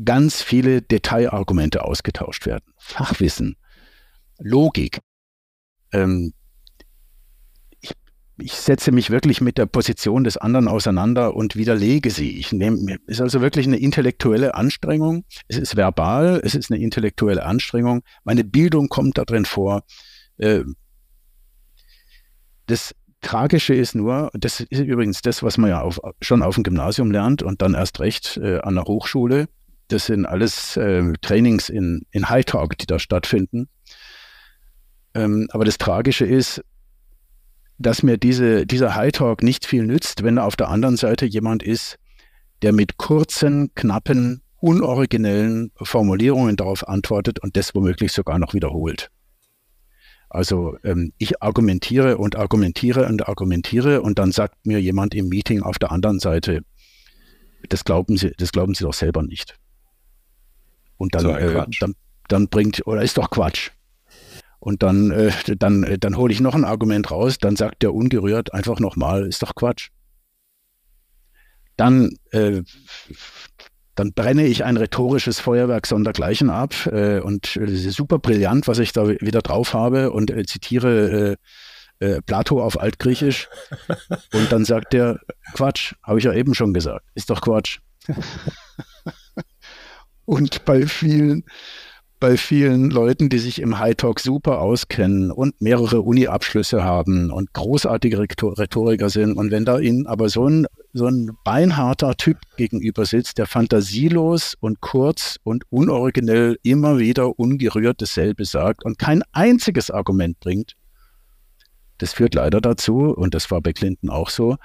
ganz 0.04 0.42
viele 0.42 0.82
Detailargumente 0.82 1.84
ausgetauscht 1.84 2.46
werden. 2.46 2.72
Fachwissen, 2.78 3.56
Logik. 4.38 5.00
Ähm, 5.92 6.32
ich, 7.80 7.92
ich, 8.38 8.52
setze 8.52 8.92
mich 8.92 9.10
wirklich 9.10 9.40
mit 9.40 9.58
der 9.58 9.66
Position 9.66 10.24
des 10.24 10.36
anderen 10.36 10.68
auseinander 10.68 11.34
und 11.34 11.56
widerlege 11.56 12.10
sie. 12.10 12.38
Ich 12.38 12.52
nehme, 12.52 12.98
es 13.06 13.16
ist 13.16 13.20
also 13.20 13.40
wirklich 13.40 13.66
eine 13.66 13.78
intellektuelle 13.78 14.54
Anstrengung. 14.54 15.24
Es 15.48 15.58
ist 15.58 15.76
verbal, 15.76 16.40
es 16.44 16.54
ist 16.54 16.70
eine 16.70 16.80
intellektuelle 16.80 17.44
Anstrengung. 17.44 18.02
Meine 18.24 18.44
Bildung 18.44 18.88
kommt 18.88 19.18
da 19.18 19.24
drin 19.24 19.44
vor. 19.44 19.82
Äh, 20.36 20.62
das 22.68 22.94
Tragische 23.20 23.74
ist 23.74 23.94
nur, 23.94 24.30
das 24.34 24.60
ist 24.60 24.80
übrigens 24.80 25.22
das, 25.22 25.42
was 25.42 25.58
man 25.58 25.70
ja 25.70 25.80
auf, 25.80 26.00
schon 26.20 26.42
auf 26.42 26.54
dem 26.54 26.62
Gymnasium 26.62 27.10
lernt 27.10 27.42
und 27.42 27.62
dann 27.62 27.74
erst 27.74 27.98
recht 27.98 28.36
äh, 28.36 28.60
an 28.60 28.76
der 28.76 28.84
Hochschule. 28.84 29.48
Das 29.88 30.06
sind 30.06 30.26
alles 30.26 30.76
äh, 30.76 31.12
Trainings 31.20 31.68
in, 31.68 32.02
in 32.12 32.28
High 32.28 32.44
Talk, 32.44 32.78
die 32.78 32.86
da 32.86 32.98
stattfinden. 32.98 33.68
Ähm, 35.14 35.48
aber 35.50 35.64
das 35.64 35.78
Tragische 35.78 36.26
ist, 36.26 36.62
dass 37.78 38.02
mir 38.02 38.18
diese, 38.18 38.66
dieser 38.66 38.94
High 38.94 39.12
Talk 39.12 39.42
nicht 39.42 39.66
viel 39.66 39.84
nützt, 39.84 40.22
wenn 40.22 40.36
da 40.36 40.44
auf 40.44 40.56
der 40.56 40.68
anderen 40.68 40.96
Seite 40.96 41.26
jemand 41.26 41.62
ist, 41.62 41.96
der 42.62 42.72
mit 42.72 42.98
kurzen, 42.98 43.74
knappen, 43.74 44.42
unoriginellen 44.60 45.72
Formulierungen 45.80 46.56
darauf 46.56 46.86
antwortet 46.86 47.40
und 47.40 47.56
das 47.56 47.74
womöglich 47.74 48.12
sogar 48.12 48.38
noch 48.38 48.54
wiederholt. 48.54 49.10
Also 50.30 50.76
ähm, 50.84 51.12
ich 51.18 51.42
argumentiere 51.42 52.18
und 52.18 52.36
argumentiere 52.36 53.06
und 53.06 53.28
argumentiere 53.28 54.02
und 54.02 54.18
dann 54.18 54.32
sagt 54.32 54.66
mir 54.66 54.80
jemand 54.80 55.14
im 55.14 55.28
Meeting 55.28 55.62
auf 55.62 55.78
der 55.78 55.90
anderen 55.90 56.20
Seite, 56.20 56.62
das 57.68 57.84
glauben 57.84 58.16
Sie, 58.16 58.32
das 58.36 58.52
glauben 58.52 58.74
Sie 58.74 58.84
doch 58.84 58.94
selber 58.94 59.22
nicht. 59.22 59.58
Und 60.96 61.14
dann, 61.14 61.22
so 61.22 61.30
äh, 61.30 61.66
dann, 61.80 61.94
dann 62.28 62.48
bringt, 62.48 62.86
oder 62.86 63.02
ist 63.02 63.16
doch 63.16 63.30
Quatsch. 63.30 63.70
Und 64.60 64.82
dann, 64.82 65.10
äh, 65.12 65.32
dann, 65.56 65.96
dann 66.00 66.16
hole 66.16 66.32
ich 66.32 66.40
noch 66.40 66.54
ein 66.54 66.64
Argument 66.64 67.10
raus, 67.10 67.38
dann 67.38 67.56
sagt 67.56 67.82
der 67.82 67.94
ungerührt 67.94 68.52
einfach 68.52 68.80
nochmal, 68.80 69.26
ist 69.26 69.42
doch 69.42 69.54
Quatsch. 69.54 69.90
Dann 71.76 72.10
äh, 72.32 72.62
dann 73.98 74.12
brenne 74.12 74.46
ich 74.46 74.64
ein 74.64 74.76
rhetorisches 74.76 75.40
Feuerwerk 75.40 75.86
sondergleichen 75.86 76.50
ab 76.50 76.86
äh, 76.86 77.18
und 77.18 77.56
es 77.56 77.84
ist 77.84 77.96
super 77.96 78.20
brillant, 78.20 78.68
was 78.68 78.78
ich 78.78 78.92
da 78.92 79.08
wieder 79.08 79.42
drauf 79.42 79.74
habe 79.74 80.12
und 80.12 80.30
äh, 80.30 80.46
zitiere 80.46 81.36
äh, 82.00 82.06
äh 82.06 82.22
Plato 82.22 82.62
auf 82.62 82.80
Altgriechisch 82.80 83.48
und 84.32 84.52
dann 84.52 84.64
sagt 84.64 84.92
der 84.92 85.18
Quatsch, 85.54 85.94
habe 86.04 86.20
ich 86.20 86.24
ja 86.24 86.32
eben 86.32 86.54
schon 86.54 86.72
gesagt, 86.72 87.04
ist 87.14 87.28
doch 87.28 87.40
Quatsch. 87.40 87.80
und 90.26 90.64
bei 90.64 90.86
vielen 90.86 91.44
bei 92.20 92.36
vielen 92.36 92.90
Leuten, 92.90 93.28
die 93.28 93.38
sich 93.38 93.60
im 93.60 93.78
High 93.78 93.94
Talk 93.94 94.20
super 94.20 94.60
auskennen 94.60 95.30
und 95.30 95.60
mehrere 95.60 96.02
Uni-Abschlüsse 96.02 96.82
haben 96.82 97.30
und 97.30 97.52
großartige 97.52 98.18
Rhetoriker 98.18 99.08
sind. 99.08 99.36
Und 99.36 99.50
wenn 99.50 99.64
da 99.64 99.78
ihnen 99.78 100.06
aber 100.06 100.28
so 100.28 100.48
ein, 100.48 100.66
so 100.92 101.06
ein 101.06 101.30
beinharter 101.44 102.16
Typ 102.16 102.38
gegenüber 102.56 103.06
sitzt, 103.06 103.38
der 103.38 103.46
fantasielos 103.46 104.56
und 104.58 104.80
kurz 104.80 105.38
und 105.44 105.64
unoriginell 105.70 106.58
immer 106.62 106.98
wieder 106.98 107.38
ungerührt 107.38 108.02
dasselbe 108.02 108.44
sagt 108.44 108.84
und 108.84 108.98
kein 108.98 109.22
einziges 109.32 109.90
Argument 109.90 110.40
bringt, 110.40 110.74
das 111.98 112.12
führt 112.12 112.34
leider 112.34 112.60
dazu, 112.60 113.12
und 113.12 113.34
das 113.34 113.50
war 113.50 113.60
bei 113.60 113.72
Clinton 113.72 114.10
auch 114.10 114.30
so, 114.30 114.56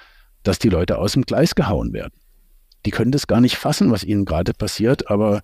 dass 0.44 0.60
die 0.60 0.70
Leute 0.70 0.98
aus 0.98 1.14
dem 1.14 1.24
Gleis 1.24 1.56
gehauen 1.56 1.94
werden. 1.94 2.14
Die 2.86 2.92
können 2.92 3.12
das 3.12 3.28
gar 3.28 3.42
nicht 3.42 3.58
fassen, 3.58 3.92
was 3.92 4.04
ihnen 4.04 4.26
gerade 4.26 4.54
passiert, 4.54 5.10
aber 5.10 5.42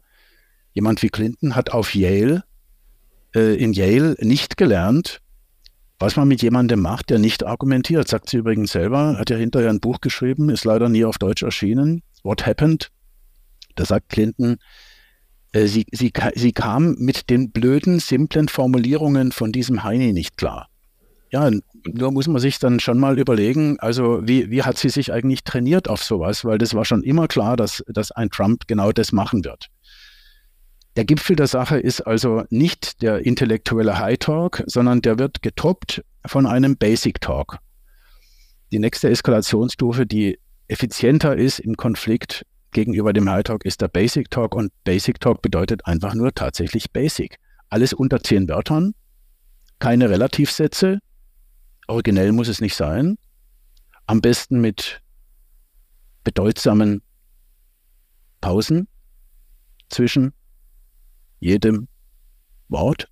Jemand 0.74 1.02
wie 1.02 1.10
Clinton 1.10 1.56
hat 1.56 1.72
auf 1.72 1.96
Yale, 1.96 2.44
äh, 3.36 3.56
in 3.56 3.74
Yale 3.74 4.16
nicht 4.20 4.58
gelernt, 4.58 5.22
was 6.00 6.16
man 6.16 6.28
mit 6.28 6.42
jemandem 6.42 6.82
macht, 6.82 7.10
der 7.10 7.20
nicht 7.20 7.46
argumentiert. 7.46 8.08
Sagt 8.08 8.30
sie 8.30 8.38
übrigens 8.38 8.72
selber, 8.72 9.18
hat 9.18 9.30
ja 9.30 9.38
hinterher 9.38 9.70
ein 9.70 9.82
Buch 9.82 10.00
geschrieben, 10.02 10.50
ist 10.50 10.66
leider 10.66 10.90
nie 10.90 11.06
auf 11.06 11.18
Deutsch 11.18 11.44
erschienen. 11.44 12.02
What 12.24 12.46
Happened? 12.46 12.90
Da 13.76 13.86
sagt 13.86 14.10
Clinton, 14.10 14.58
äh, 15.52 15.68
sie, 15.68 15.86
sie, 15.92 16.12
sie 16.36 16.52
kam 16.52 16.96
mit 17.00 17.30
den 17.30 17.52
blöden, 17.52 18.00
simplen 18.00 18.48
Formulierungen 18.48 19.32
von 19.32 19.52
diesem 19.52 19.84
Heini 19.84 20.14
nicht 20.14 20.38
klar. 20.38 20.68
Ja, 21.32 21.52
nur 21.86 22.12
muss 22.12 22.28
man 22.28 22.42
sich 22.42 22.58
dann 22.60 22.80
schon 22.80 23.00
mal 23.00 23.20
überlegen, 23.20 23.80
also 23.80 24.28
wie, 24.28 24.50
wie 24.50 24.64
hat 24.64 24.78
sie 24.78 24.90
sich 24.90 25.14
eigentlich 25.14 25.44
trainiert 25.44 25.88
auf 25.88 26.04
sowas? 26.04 26.44
Weil 26.44 26.58
das 26.58 26.74
war 26.74 26.86
schon 26.86 27.04
immer 27.04 27.28
klar, 27.28 27.56
dass, 27.56 27.84
dass 27.88 28.12
ein 28.12 28.30
Trump 28.30 28.68
genau 28.68 28.92
das 28.92 29.12
machen 29.12 29.46
wird. 29.46 29.68
Der 30.96 31.06
Gipfel 31.06 31.36
der 31.36 31.48
Sache 31.48 31.80
ist 31.80 32.02
also 32.02 32.44
nicht 32.50 33.02
der 33.02 33.26
intellektuelle 33.26 34.00
High 34.00 34.18
Talk, 34.18 34.64
sondern 34.66 35.02
der 35.02 35.20
wird 35.20 35.42
getoppt 35.42 36.04
von 36.26 36.46
einem 36.46 36.78
Basic 36.78 37.22
Talk. 37.22 37.60
Die 38.72 38.80
nächste 38.80 39.10
Eskalationsstufe, 39.10 40.06
die 40.06 40.40
effizienter 40.68 41.36
ist 41.36 41.60
im 41.60 41.76
Konflikt 41.76 42.46
gegenüber 42.72 43.14
dem 43.14 43.30
High 43.30 43.44
Talk, 43.44 43.66
ist 43.66 43.82
der 43.82 43.88
Basic 43.88 44.30
Talk 44.30 44.56
und 44.56 44.72
Basic 44.84 45.20
Talk 45.20 45.42
bedeutet 45.42 45.86
einfach 45.86 46.14
nur 46.14 46.34
tatsächlich 46.34 46.92
Basic. 46.92 47.38
Alles 47.70 47.94
unter 47.94 48.22
zehn 48.22 48.48
Wörtern, 48.50 48.94
keine 49.80 50.10
Relativsätze, 50.10 51.00
originell 51.88 52.32
muss 52.32 52.48
es 52.48 52.62
nicht 52.62 52.76
sein, 52.76 53.18
am 54.06 54.22
besten 54.22 54.60
mit 54.60 55.02
bedeutsamen 56.24 57.02
Pausen 58.42 58.88
zwischen 59.90 60.34
jedem 61.40 61.88
Wort. 62.68 63.08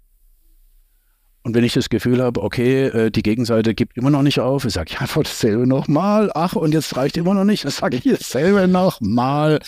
Und 1.44 1.56
wenn 1.56 1.64
ich 1.64 1.74
das 1.74 1.90
Gefühl 1.90 2.22
habe, 2.22 2.44
okay, 2.44 2.88
äh, 2.88 3.10
die 3.10 3.24
Gegenseite 3.24 3.74
gibt 3.74 3.98
immer 3.98 4.10
noch 4.10 4.22
nicht 4.22 4.42
auf, 4.42 4.66
ich 4.66 4.74
sage 4.74 4.92
ich 4.92 5.00
einfach 5.00 5.24
dasselbe 5.24 5.66
nochmal. 5.66 6.30
Ach, 6.36 6.54
und 6.54 6.74
jetzt 6.74 6.98
reicht 6.98 7.16
immer 7.16 7.34
noch 7.34 7.46
nicht, 7.46 7.64
dann 7.64 7.72
sage 7.72 7.98
ich 7.98 8.04
dasselbe 8.04 8.68
nochmal. 8.68 9.60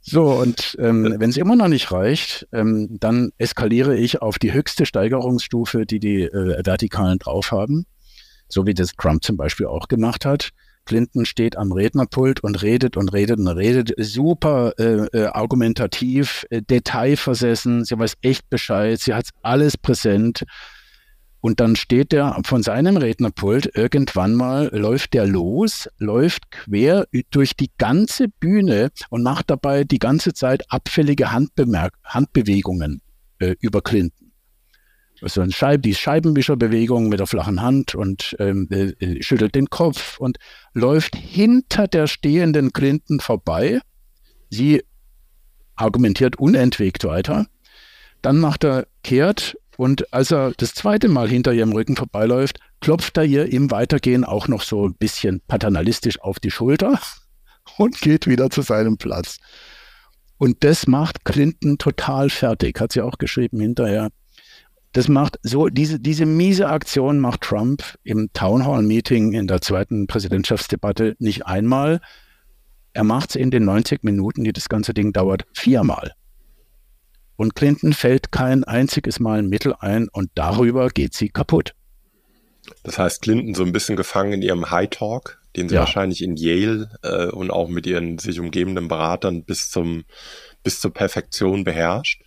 So, 0.00 0.32
und 0.32 0.76
ähm, 0.78 1.14
wenn 1.18 1.30
es 1.30 1.36
immer 1.36 1.56
noch 1.56 1.68
nicht 1.68 1.90
reicht, 1.92 2.46
ähm, 2.52 2.98
dann 3.00 3.32
eskaliere 3.38 3.96
ich 3.96 4.22
auf 4.22 4.38
die 4.38 4.52
höchste 4.52 4.86
Steigerungsstufe, 4.86 5.86
die 5.86 5.98
die 5.98 6.22
äh, 6.22 6.64
Vertikalen 6.64 7.18
drauf 7.18 7.52
haben, 7.52 7.86
so 8.48 8.66
wie 8.66 8.74
das 8.74 8.92
Trump 8.94 9.24
zum 9.24 9.36
Beispiel 9.36 9.66
auch 9.66 9.88
gemacht 9.88 10.24
hat. 10.24 10.50
Clinton 10.84 11.24
steht 11.24 11.56
am 11.56 11.72
Rednerpult 11.72 12.42
und 12.42 12.62
redet 12.62 12.96
und 12.96 13.12
redet 13.12 13.38
und 13.38 13.48
redet. 13.48 13.92
Super 13.98 14.72
äh, 14.78 15.06
äh, 15.16 15.26
argumentativ, 15.26 16.46
äh, 16.50 16.62
detailversessen. 16.62 17.84
Sie 17.84 17.98
weiß 17.98 18.14
echt 18.22 18.48
Bescheid. 18.50 19.00
Sie 19.00 19.14
hat 19.14 19.28
alles 19.42 19.76
präsent. 19.76 20.44
Und 21.40 21.60
dann 21.60 21.76
steht 21.76 22.12
der 22.12 22.40
von 22.44 22.62
seinem 22.62 22.96
Rednerpult 22.96 23.76
irgendwann 23.76 24.34
mal, 24.34 24.70
läuft 24.72 25.12
der 25.12 25.26
los, 25.26 25.90
läuft 25.98 26.50
quer 26.50 27.06
durch 27.30 27.54
die 27.54 27.70
ganze 27.76 28.28
Bühne 28.28 28.88
und 29.10 29.22
macht 29.22 29.50
dabei 29.50 29.84
die 29.84 29.98
ganze 29.98 30.32
Zeit 30.32 30.62
abfällige 30.70 31.32
Handbemerk 31.32 31.92
Handbewegungen 32.02 33.02
äh, 33.40 33.56
über 33.60 33.82
Clinton 33.82 34.23
so 35.26 35.40
ein 35.40 35.52
Scheib, 35.52 35.82
die 35.82 35.94
Scheibenwischerbewegung 35.94 37.08
mit 37.08 37.20
der 37.20 37.26
flachen 37.26 37.62
Hand 37.62 37.94
und 37.94 38.36
ähm, 38.38 38.68
äh, 38.70 39.22
schüttelt 39.22 39.54
den 39.54 39.70
Kopf 39.70 40.18
und 40.18 40.38
läuft 40.72 41.16
hinter 41.16 41.88
der 41.88 42.06
stehenden 42.06 42.72
Clinton 42.72 43.20
vorbei. 43.20 43.80
Sie 44.50 44.82
argumentiert 45.76 46.36
unentwegt 46.36 47.04
weiter. 47.04 47.46
Dann 48.22 48.38
macht 48.38 48.64
er 48.64 48.86
kehrt 49.02 49.56
Und 49.76 50.12
als 50.12 50.30
er 50.30 50.52
das 50.56 50.72
zweite 50.74 51.08
Mal 51.08 51.28
hinter 51.28 51.52
ihrem 51.52 51.72
Rücken 51.72 51.96
vorbeiläuft, 51.96 52.60
klopft 52.80 53.16
er 53.16 53.24
ihr 53.24 53.52
im 53.52 53.70
Weitergehen 53.70 54.24
auch 54.24 54.46
noch 54.46 54.62
so 54.62 54.86
ein 54.86 54.94
bisschen 54.94 55.40
paternalistisch 55.48 56.20
auf 56.20 56.38
die 56.38 56.50
Schulter 56.50 57.00
und 57.76 58.00
geht 58.00 58.26
wieder 58.26 58.50
zu 58.50 58.62
seinem 58.62 58.98
Platz. 58.98 59.38
Und 60.38 60.62
das 60.64 60.86
macht 60.86 61.24
Clinton 61.24 61.78
total 61.78 62.30
fertig, 62.30 62.80
hat 62.80 62.92
sie 62.92 63.00
auch 63.00 63.18
geschrieben 63.18 63.60
hinterher. 63.60 64.10
Das 64.94 65.08
macht 65.08 65.40
so, 65.42 65.68
diese, 65.68 65.98
diese 65.98 66.24
miese 66.24 66.68
Aktion 66.68 67.18
macht 67.18 67.40
Trump 67.40 67.82
im 68.04 68.32
Town 68.32 68.64
Hall 68.64 68.84
Meeting 68.84 69.32
in 69.32 69.48
der 69.48 69.60
zweiten 69.60 70.06
Präsidentschaftsdebatte 70.06 71.16
nicht 71.18 71.46
einmal. 71.46 72.00
Er 72.92 73.02
macht 73.02 73.30
es 73.30 73.36
in 73.36 73.50
den 73.50 73.64
90 73.64 74.04
Minuten, 74.04 74.44
die 74.44 74.52
das 74.52 74.68
ganze 74.68 74.94
Ding 74.94 75.12
dauert, 75.12 75.46
viermal. 75.52 76.12
Und 77.34 77.56
Clinton 77.56 77.92
fällt 77.92 78.30
kein 78.30 78.62
einziges 78.62 79.18
Mal 79.18 79.40
ein 79.40 79.48
Mittel 79.48 79.74
ein 79.80 80.08
und 80.08 80.30
darüber 80.36 80.88
geht 80.90 81.12
sie 81.12 81.28
kaputt. 81.28 81.74
Das 82.84 82.96
heißt, 82.96 83.20
Clinton 83.20 83.56
so 83.56 83.64
ein 83.64 83.72
bisschen 83.72 83.96
gefangen 83.96 84.34
in 84.34 84.42
ihrem 84.42 84.70
High 84.70 84.90
Talk, 84.90 85.42
den 85.56 85.68
sie 85.68 85.74
ja. 85.74 85.80
wahrscheinlich 85.80 86.22
in 86.22 86.36
Yale 86.36 86.96
äh, 87.02 87.26
und 87.26 87.50
auch 87.50 87.66
mit 87.66 87.88
ihren 87.88 88.18
sich 88.18 88.38
umgebenden 88.38 88.86
Beratern 88.86 89.42
bis 89.42 89.70
zum 89.70 90.04
bis 90.62 90.80
zur 90.80 90.92
Perfektion 90.92 91.64
beherrscht. 91.64 92.23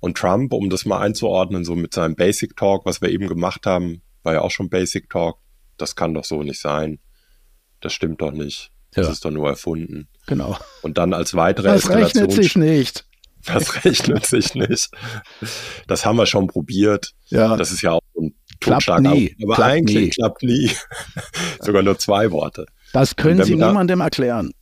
Und 0.00 0.16
Trump, 0.16 0.52
um 0.52 0.70
das 0.70 0.86
mal 0.86 1.00
einzuordnen, 1.00 1.64
so 1.64 1.76
mit 1.76 1.94
seinem 1.94 2.16
Basic 2.16 2.56
Talk, 2.56 2.86
was 2.86 3.02
wir 3.02 3.10
eben 3.10 3.28
gemacht 3.28 3.66
haben, 3.66 4.02
war 4.22 4.34
ja 4.34 4.40
auch 4.40 4.50
schon 4.50 4.70
Basic 4.70 5.08
Talk. 5.10 5.38
Das 5.76 5.94
kann 5.94 6.14
doch 6.14 6.24
so 6.24 6.42
nicht 6.42 6.60
sein. 6.60 6.98
Das 7.80 7.92
stimmt 7.92 8.20
doch 8.20 8.32
nicht. 8.32 8.70
Das 8.92 9.06
ja. 9.06 9.12
ist 9.12 9.24
doch 9.24 9.30
nur 9.30 9.48
erfunden. 9.48 10.08
Genau. 10.26 10.56
Und 10.82 10.98
dann 10.98 11.14
als 11.14 11.34
weitere 11.34 11.68
das 11.68 11.82
Eskalation. 11.82 12.24
Das 12.24 12.36
rechnet 12.36 12.44
sich 12.44 12.56
nicht. 12.56 13.06
Das 13.46 13.84
rechnet 13.84 14.26
sich 14.26 14.54
nicht. 14.54 14.90
Das 15.86 16.04
haben 16.04 16.16
wir 16.16 16.26
schon 16.26 16.46
probiert. 16.46 17.12
Ja. 17.28 17.56
Das 17.56 17.70
ist 17.70 17.82
ja 17.82 17.92
auch 17.92 18.00
ein 18.18 18.34
Totschlag. 18.60 19.00
Nie. 19.00 19.36
Aber 19.42 19.54
klappt 19.54 19.70
eigentlich 19.70 20.04
nie. 20.04 20.10
klappt 20.10 20.42
nie. 20.42 20.70
Sogar 21.60 21.82
nur 21.82 21.98
zwei 21.98 22.30
Worte. 22.30 22.66
Das 22.92 23.16
können 23.16 23.42
Sie 23.44 23.54
niemandem 23.54 24.00
da, 24.00 24.06
erklären. 24.06 24.52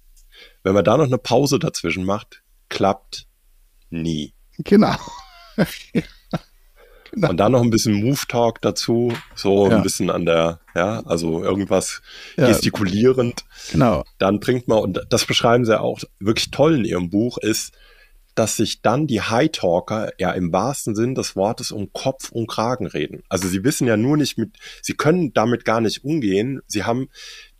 Wenn 0.63 0.75
man 0.75 0.85
da 0.85 0.97
noch 0.97 1.07
eine 1.07 1.19
Pause 1.19 1.59
dazwischen 1.59 2.05
macht, 2.05 2.43
klappt 2.69 3.27
nie. 3.91 4.35
Genau. 4.59 4.97
genau. 7.11 7.31
Und 7.31 7.37
dann 7.37 7.53
noch 7.53 7.63
ein 7.63 7.71
bisschen 7.71 7.95
Move 7.95 8.21
Talk 8.29 8.61
dazu, 8.61 9.13
so 9.35 9.69
ja. 9.69 9.77
ein 9.77 9.83
bisschen 9.83 10.11
an 10.11 10.25
der, 10.25 10.61
ja, 10.75 11.01
also 11.07 11.43
irgendwas 11.43 12.03
ja. 12.37 12.49
gestikulierend. 12.49 13.45
Genau. 13.73 14.05
Dann 14.19 14.41
bringt 14.41 14.69
man, 14.69 14.79
und 14.79 15.01
das 15.11 15.25
beschreiben 15.25 15.65
sie 15.65 15.81
auch 15.81 16.01
wirklich 16.19 16.51
toll 16.51 16.77
in 16.77 16.85
ihrem 16.85 17.11
Buch, 17.11 17.39
ist, 17.39 17.73
dass 18.35 18.57
sich 18.57 18.83
dann 18.83 19.09
die 19.09 19.21
High 19.21 19.51
Talker 19.51 20.13
ja 20.19 20.31
im 20.31 20.53
wahrsten 20.53 20.95
Sinn 20.95 21.17
des 21.17 21.35
Wortes 21.35 21.73
um 21.73 21.93
Kopf 21.93 22.31
und 22.31 22.47
Kragen 22.47 22.87
reden. 22.87 23.25
Also 23.29 23.49
sie 23.49 23.65
wissen 23.65 23.89
ja 23.89 23.97
nur 23.97 24.17
nicht 24.17 24.39
mit, 24.39 24.57
sie 24.81 24.95
können 24.95 25.33
damit 25.33 25.65
gar 25.65 25.81
nicht 25.81 26.05
umgehen. 26.05 26.61
Sie 26.69 26.85
haben 26.85 27.09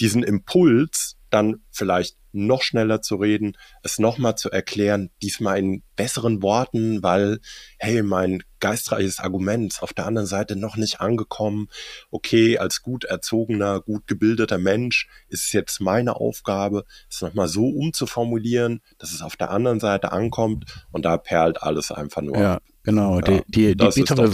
diesen 0.01 0.23
Impuls, 0.23 1.17
dann 1.31 1.63
vielleicht 1.73 2.17
noch 2.47 2.63
schneller 2.63 3.03
zu 3.03 3.17
reden, 3.17 3.57
es 3.83 3.99
nochmal 3.99 4.37
zu 4.37 4.51
erklären, 4.51 5.11
diesmal 5.23 5.59
in 5.59 5.83
besseren 5.97 6.43
Worten, 6.43 7.03
weil, 7.03 7.41
hey, 7.79 8.03
mein 8.03 8.43
geistreiches 8.61 9.21
Argument 9.21 9.73
ist 9.73 9.83
auf 9.83 9.93
der 9.93 10.07
anderen 10.07 10.27
Seite 10.27 10.57
noch 10.57 10.77
nicht 10.77 11.01
angekommen. 11.01 11.69
Okay, 12.11 12.59
als 12.59 12.83
gut 12.83 13.05
erzogener, 13.05 13.81
gut 13.81 14.07
gebildeter 14.07 14.59
Mensch 14.59 15.09
ist 15.29 15.47
es 15.47 15.53
jetzt 15.53 15.81
meine 15.81 16.17
Aufgabe, 16.17 16.85
es 17.11 17.21
nochmal 17.21 17.49
so 17.49 17.69
umzuformulieren, 17.69 18.81
dass 18.99 19.13
es 19.13 19.23
auf 19.23 19.37
der 19.37 19.51
anderen 19.51 19.81
Seite 19.81 20.13
ankommt 20.13 20.87
und 20.91 21.05
da 21.05 21.17
perlt 21.19 21.63
alles 21.63 21.91
einfach 21.93 22.23
nur. 22.23 22.39
Ja, 22.39 22.59
genau. 22.83 23.17
Ja, 23.17 23.23
die, 23.23 23.43
die, 23.49 23.77
die 23.77 23.89
bittere, 23.89 24.31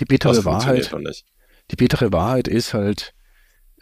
die 0.00 0.04
bittere 0.04 0.44
Wahrheit. 0.44 0.90
Die 1.70 1.76
bittere 1.76 2.12
Wahrheit 2.12 2.48
ist 2.48 2.72
halt, 2.72 3.14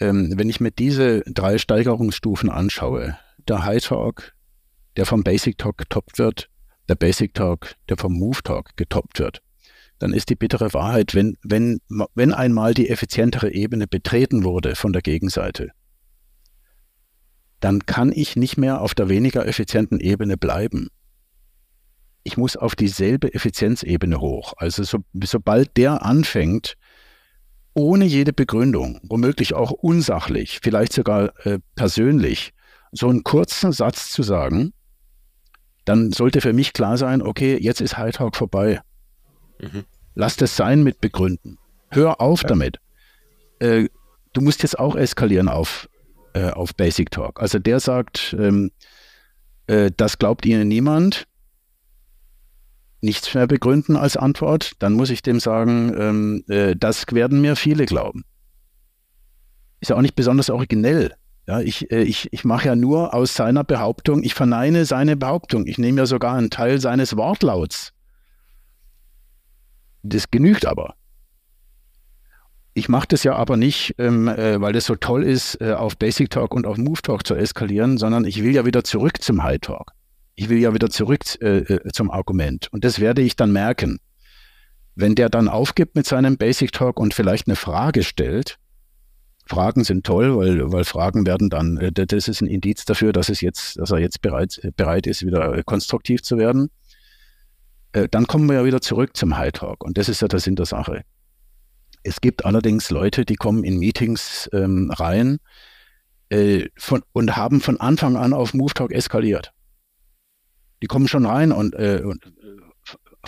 ähm, 0.00 0.32
wenn 0.36 0.48
ich 0.48 0.60
mir 0.60 0.72
diese 0.72 1.20
drei 1.20 1.58
Steigerungsstufen 1.58 2.50
anschaue, 2.50 3.16
der 3.48 3.64
High 3.64 3.82
Talk, 3.82 4.34
der 4.96 5.06
vom 5.06 5.22
Basic 5.22 5.58
Talk 5.58 5.78
getoppt 5.78 6.18
wird, 6.18 6.48
der 6.88 6.94
Basic 6.94 7.34
Talk, 7.34 7.74
der 7.88 7.96
vom 7.96 8.12
Move 8.12 8.42
Talk 8.42 8.76
getoppt 8.76 9.18
wird, 9.18 9.42
dann 9.98 10.12
ist 10.12 10.28
die 10.28 10.36
bittere 10.36 10.72
Wahrheit, 10.74 11.14
wenn, 11.14 11.36
wenn, 11.42 11.80
wenn 12.14 12.32
einmal 12.32 12.74
die 12.74 12.88
effizientere 12.88 13.52
Ebene 13.52 13.86
betreten 13.86 14.44
wurde 14.44 14.74
von 14.74 14.92
der 14.92 15.02
Gegenseite, 15.02 15.70
dann 17.60 17.86
kann 17.86 18.12
ich 18.12 18.36
nicht 18.36 18.58
mehr 18.58 18.80
auf 18.80 18.94
der 18.94 19.08
weniger 19.08 19.46
effizienten 19.46 20.00
Ebene 20.00 20.36
bleiben. 20.36 20.88
Ich 22.22 22.36
muss 22.36 22.56
auf 22.56 22.74
dieselbe 22.74 23.32
Effizienzebene 23.32 24.20
hoch. 24.20 24.54
Also 24.56 24.82
so, 24.82 24.98
sobald 25.22 25.76
der 25.76 26.04
anfängt, 26.04 26.76
ohne 27.72 28.04
jede 28.04 28.32
Begründung, 28.32 29.00
womöglich 29.04 29.54
auch 29.54 29.70
unsachlich, 29.70 30.60
vielleicht 30.62 30.92
sogar 30.92 31.34
äh, 31.46 31.58
persönlich, 31.74 32.52
so 32.92 33.08
einen 33.08 33.24
kurzen 33.24 33.72
Satz 33.72 34.10
zu 34.10 34.22
sagen, 34.22 34.72
dann 35.84 36.12
sollte 36.12 36.40
für 36.40 36.52
mich 36.52 36.72
klar 36.72 36.98
sein, 36.98 37.22
okay, 37.22 37.56
jetzt 37.60 37.80
ist 37.80 37.96
High 37.96 38.14
Talk 38.14 38.36
vorbei. 38.36 38.80
Mhm. 39.60 39.84
Lass 40.14 40.36
das 40.36 40.56
sein 40.56 40.82
mit 40.82 41.00
Begründen. 41.00 41.58
Hör 41.90 42.20
auf 42.20 42.42
ja. 42.42 42.48
damit. 42.48 42.78
Äh, 43.60 43.88
du 44.32 44.40
musst 44.40 44.62
jetzt 44.62 44.78
auch 44.78 44.96
eskalieren 44.96 45.48
auf, 45.48 45.88
äh, 46.34 46.50
auf 46.50 46.74
Basic 46.74 47.10
Talk. 47.10 47.40
Also 47.40 47.58
der 47.58 47.80
sagt, 47.80 48.34
ähm, 48.38 48.70
äh, 49.66 49.90
das 49.96 50.18
glaubt 50.18 50.44
Ihnen 50.44 50.68
niemand, 50.68 51.26
nichts 53.00 53.32
mehr 53.34 53.46
begründen 53.46 53.96
als 53.96 54.16
Antwort, 54.16 54.72
dann 54.80 54.94
muss 54.94 55.10
ich 55.10 55.22
dem 55.22 55.38
sagen, 55.38 55.94
ähm, 55.98 56.44
äh, 56.48 56.74
das 56.76 57.04
werden 57.12 57.40
mir 57.40 57.56
viele 57.56 57.86
glauben. 57.86 58.24
Ist 59.80 59.90
ja 59.90 59.96
auch 59.96 60.02
nicht 60.02 60.16
besonders 60.16 60.50
originell. 60.50 61.14
Ja, 61.46 61.60
ich, 61.60 61.90
äh, 61.92 62.02
ich, 62.02 62.32
ich 62.32 62.44
mache 62.44 62.66
ja 62.66 62.76
nur 62.76 63.14
aus 63.14 63.34
seiner 63.34 63.62
Behauptung, 63.62 64.22
ich 64.24 64.34
verneine 64.34 64.84
seine 64.84 65.16
Behauptung. 65.16 65.66
Ich 65.66 65.78
nehme 65.78 65.98
ja 65.98 66.06
sogar 66.06 66.34
einen 66.34 66.50
Teil 66.50 66.80
seines 66.80 67.16
Wortlauts. 67.16 67.92
Das 70.02 70.30
genügt 70.30 70.66
aber. 70.66 70.94
Ich 72.74 72.88
mache 72.88 73.06
das 73.08 73.24
ja 73.24 73.34
aber 73.34 73.56
nicht, 73.56 73.94
ähm, 73.98 74.28
äh, 74.28 74.60
weil 74.60 74.72
das 74.72 74.84
so 74.84 74.96
toll 74.96 75.22
ist, 75.22 75.60
äh, 75.62 75.72
auf 75.72 75.96
Basic 75.96 76.28
Talk 76.28 76.52
und 76.52 76.66
auf 76.66 76.76
Move 76.76 77.00
Talk 77.00 77.26
zu 77.26 77.34
eskalieren, 77.34 77.96
sondern 77.96 78.24
ich 78.24 78.42
will 78.42 78.52
ja 78.52 78.66
wieder 78.66 78.84
zurück 78.84 79.22
zum 79.22 79.42
High 79.42 79.60
Talk. 79.60 79.92
Ich 80.34 80.50
will 80.50 80.58
ja 80.58 80.74
wieder 80.74 80.90
zurück 80.90 81.20
äh, 81.40 81.58
äh, 81.58 81.92
zum 81.92 82.10
Argument. 82.10 82.68
Und 82.72 82.84
das 82.84 83.00
werde 83.00 83.22
ich 83.22 83.36
dann 83.36 83.52
merken. 83.52 83.98
Wenn 84.94 85.14
der 85.14 85.30
dann 85.30 85.48
aufgibt 85.48 85.94
mit 85.94 86.06
seinem 86.06 86.36
Basic 86.36 86.72
Talk 86.72 87.00
und 87.00 87.14
vielleicht 87.14 87.46
eine 87.46 87.56
Frage 87.56 88.02
stellt, 88.02 88.58
Fragen 89.46 89.84
sind 89.84 90.04
toll, 90.04 90.36
weil, 90.36 90.72
weil 90.72 90.84
Fragen 90.84 91.24
werden 91.24 91.50
dann, 91.50 91.76
äh, 91.76 91.92
das 91.92 92.28
ist 92.28 92.40
ein 92.40 92.48
Indiz 92.48 92.84
dafür, 92.84 93.12
dass 93.12 93.28
es 93.28 93.40
jetzt, 93.40 93.78
dass 93.78 93.90
er 93.90 93.98
jetzt 93.98 94.20
bereit, 94.20 94.60
bereit 94.76 95.06
ist, 95.06 95.24
wieder 95.24 95.62
konstruktiv 95.62 96.22
zu 96.22 96.36
werden. 96.36 96.70
Äh, 97.92 98.08
dann 98.10 98.26
kommen 98.26 98.48
wir 98.48 98.56
ja 98.56 98.64
wieder 98.64 98.80
zurück 98.80 99.16
zum 99.16 99.36
High 99.36 99.52
Talk. 99.52 99.84
Und 99.84 99.98
das 99.98 100.08
ist 100.08 100.20
ja 100.20 100.28
der 100.28 100.40
Sinn 100.40 100.56
der 100.56 100.66
Sache. 100.66 101.02
Es 102.02 102.20
gibt 102.20 102.44
allerdings 102.44 102.90
Leute, 102.90 103.24
die 103.24 103.36
kommen 103.36 103.64
in 103.64 103.78
Meetings 103.78 104.50
ähm, 104.52 104.90
rein 104.92 105.38
äh, 106.28 106.68
von, 106.76 107.02
und 107.12 107.36
haben 107.36 107.60
von 107.60 107.80
Anfang 107.80 108.16
an 108.16 108.32
auf 108.32 108.52
Move 108.52 108.74
Talk 108.74 108.92
eskaliert. 108.92 109.52
Die 110.82 110.86
kommen 110.88 111.08
schon 111.08 111.24
rein 111.24 111.52
und, 111.52 111.74
äh, 111.74 112.02
und 112.04 112.26
äh, 112.26 112.65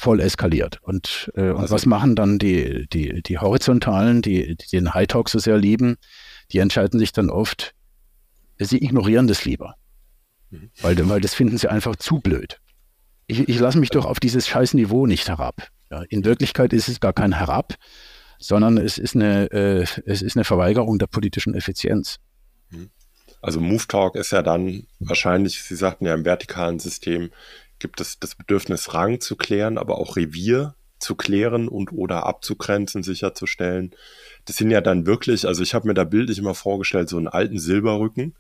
voll 0.00 0.20
eskaliert. 0.20 0.78
Und, 0.82 1.30
äh, 1.34 1.42
also, 1.42 1.56
und 1.56 1.70
was 1.70 1.86
machen 1.86 2.16
dann 2.16 2.38
die, 2.38 2.86
die, 2.92 3.22
die 3.22 3.38
Horizontalen, 3.38 4.22
die, 4.22 4.56
die 4.56 4.66
den 4.70 4.94
High 4.94 5.06
Talk 5.06 5.28
so 5.28 5.38
sehr 5.38 5.58
lieben? 5.58 5.96
Die 6.52 6.58
entscheiden 6.58 6.98
sich 6.98 7.12
dann 7.12 7.30
oft, 7.30 7.74
sie 8.58 8.82
ignorieren 8.82 9.28
das 9.28 9.44
lieber. 9.44 9.74
Mhm. 10.50 10.70
Weil, 10.80 11.08
weil 11.08 11.20
das 11.20 11.34
finden 11.34 11.58
sie 11.58 11.70
einfach 11.70 11.96
zu 11.96 12.20
blöd. 12.20 12.58
Ich, 13.26 13.48
ich 13.48 13.58
lasse 13.58 13.78
mich 13.78 13.90
doch 13.90 14.06
auf 14.06 14.20
dieses 14.20 14.48
scheiß 14.48 14.74
Niveau 14.74 15.06
nicht 15.06 15.28
herab. 15.28 15.68
Ja, 15.90 16.02
in 16.08 16.24
Wirklichkeit 16.24 16.72
ist 16.72 16.88
es 16.88 17.00
gar 17.00 17.12
kein 17.12 17.32
Herab, 17.32 17.74
sondern 18.38 18.78
es 18.78 18.98
ist 18.98 19.14
eine, 19.14 19.50
äh, 19.50 19.86
es 20.06 20.22
ist 20.22 20.36
eine 20.36 20.44
Verweigerung 20.44 20.98
der 20.98 21.06
politischen 21.06 21.54
Effizienz. 21.54 22.18
Mhm. 22.70 22.90
Also 23.40 23.60
Move 23.60 23.86
Talk 23.86 24.16
ist 24.16 24.32
ja 24.32 24.42
dann 24.42 24.86
wahrscheinlich, 24.98 25.62
Sie 25.62 25.76
sagten 25.76 26.06
ja 26.06 26.14
im 26.14 26.24
vertikalen 26.24 26.80
System, 26.80 27.30
gibt 27.78 28.00
es 28.00 28.18
das 28.18 28.34
Bedürfnis, 28.34 28.94
Rang 28.94 29.20
zu 29.20 29.36
klären, 29.36 29.78
aber 29.78 29.98
auch 29.98 30.16
Revier 30.16 30.74
zu 30.98 31.14
klären 31.14 31.68
und 31.68 31.92
oder 31.92 32.26
abzugrenzen, 32.26 33.02
sicherzustellen. 33.02 33.94
Das 34.44 34.56
sind 34.56 34.70
ja 34.70 34.80
dann 34.80 35.06
wirklich, 35.06 35.46
also 35.46 35.62
ich 35.62 35.74
habe 35.74 35.86
mir 35.86 35.94
da 35.94 36.04
bildlich 36.04 36.38
immer 36.38 36.54
vorgestellt, 36.54 37.08
so 37.08 37.16
einen 37.16 37.28
alten 37.28 37.58
Silberrücken. 37.58 38.34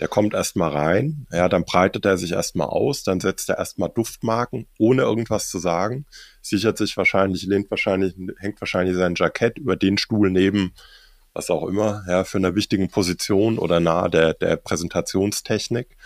Der 0.00 0.08
kommt 0.08 0.34
erstmal 0.34 0.70
rein, 0.70 1.26
ja, 1.32 1.48
dann 1.48 1.64
breitet 1.64 2.04
er 2.04 2.16
sich 2.16 2.32
erstmal 2.32 2.68
aus, 2.68 3.02
dann 3.02 3.20
setzt 3.20 3.48
er 3.48 3.58
erstmal 3.58 3.88
Duftmarken, 3.88 4.66
ohne 4.78 5.02
irgendwas 5.02 5.48
zu 5.48 5.58
sagen, 5.58 6.06
sichert 6.40 6.78
sich 6.78 6.96
wahrscheinlich, 6.96 7.44
lehnt 7.44 7.70
wahrscheinlich, 7.70 8.14
hängt 8.38 8.60
wahrscheinlich 8.60 8.96
sein 8.96 9.14
Jackett 9.16 9.58
über 9.58 9.76
den 9.76 9.98
Stuhl 9.98 10.30
neben, 10.30 10.72
was 11.34 11.50
auch 11.50 11.66
immer, 11.66 12.04
ja, 12.08 12.24
für 12.24 12.38
eine 12.38 12.54
wichtigen 12.54 12.90
Position 12.90 13.58
oder 13.58 13.80
nahe 13.80 14.10
der, 14.10 14.34
der 14.34 14.56
Präsentationstechnik 14.56 15.96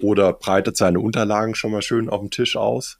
oder 0.00 0.32
breitet 0.32 0.76
seine 0.76 1.00
Unterlagen 1.00 1.54
schon 1.54 1.72
mal 1.72 1.82
schön 1.82 2.08
auf 2.08 2.20
dem 2.20 2.30
Tisch 2.30 2.56
aus. 2.56 2.98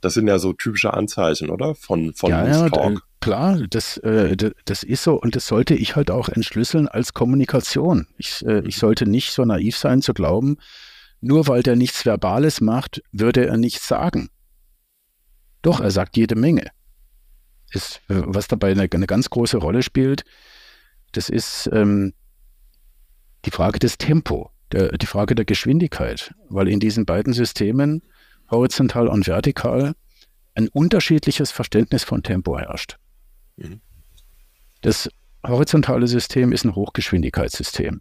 Das 0.00 0.14
sind 0.14 0.28
ja 0.28 0.38
so 0.38 0.52
typische 0.52 0.94
Anzeichen, 0.94 1.50
oder? 1.50 1.74
Von, 1.74 2.14
von 2.14 2.30
ja, 2.30 2.46
ja, 2.46 2.94
klar, 3.20 3.60
das, 3.68 3.98
äh, 3.98 4.34
das 4.64 4.82
ist 4.82 5.02
so 5.02 5.20
und 5.20 5.36
das 5.36 5.46
sollte 5.46 5.74
ich 5.74 5.94
halt 5.94 6.10
auch 6.10 6.28
entschlüsseln 6.28 6.88
als 6.88 7.12
Kommunikation. 7.12 8.06
Ich, 8.16 8.44
äh, 8.46 8.60
ich 8.66 8.76
sollte 8.76 9.06
nicht 9.06 9.32
so 9.32 9.44
naiv 9.44 9.76
sein 9.76 10.00
zu 10.00 10.14
glauben, 10.14 10.56
nur 11.20 11.48
weil 11.48 11.62
der 11.62 11.76
nichts 11.76 12.06
Verbales 12.06 12.62
macht, 12.62 13.02
würde 13.12 13.46
er 13.46 13.58
nichts 13.58 13.86
sagen. 13.86 14.30
Doch, 15.62 15.80
er 15.80 15.90
sagt 15.90 16.16
jede 16.16 16.34
Menge. 16.34 16.70
Ist, 17.72 18.00
äh, 18.08 18.22
was 18.24 18.48
dabei 18.48 18.70
eine, 18.70 18.88
eine, 18.90 19.06
ganz 19.06 19.28
große 19.28 19.58
Rolle 19.58 19.82
spielt, 19.82 20.24
das 21.12 21.28
ist 21.28 21.68
ähm, 21.72 22.14
die 23.44 23.50
Frage 23.50 23.78
des 23.78 23.98
Tempo, 23.98 24.50
der, 24.72 24.96
die 24.98 25.06
Frage 25.06 25.34
der 25.34 25.44
Geschwindigkeit, 25.44 26.34
weil 26.48 26.68
in 26.68 26.80
diesen 26.80 27.06
beiden 27.06 27.32
Systemen, 27.32 28.02
horizontal 28.50 29.08
und 29.08 29.26
vertikal, 29.26 29.94
ein 30.54 30.68
unterschiedliches 30.68 31.50
Verständnis 31.50 32.04
von 32.04 32.22
Tempo 32.22 32.58
herrscht. 32.58 32.96
Mhm. 33.56 33.80
Das 34.82 35.08
horizontale 35.46 36.06
System 36.06 36.52
ist 36.52 36.64
ein 36.64 36.74
Hochgeschwindigkeitssystem. 36.74 38.00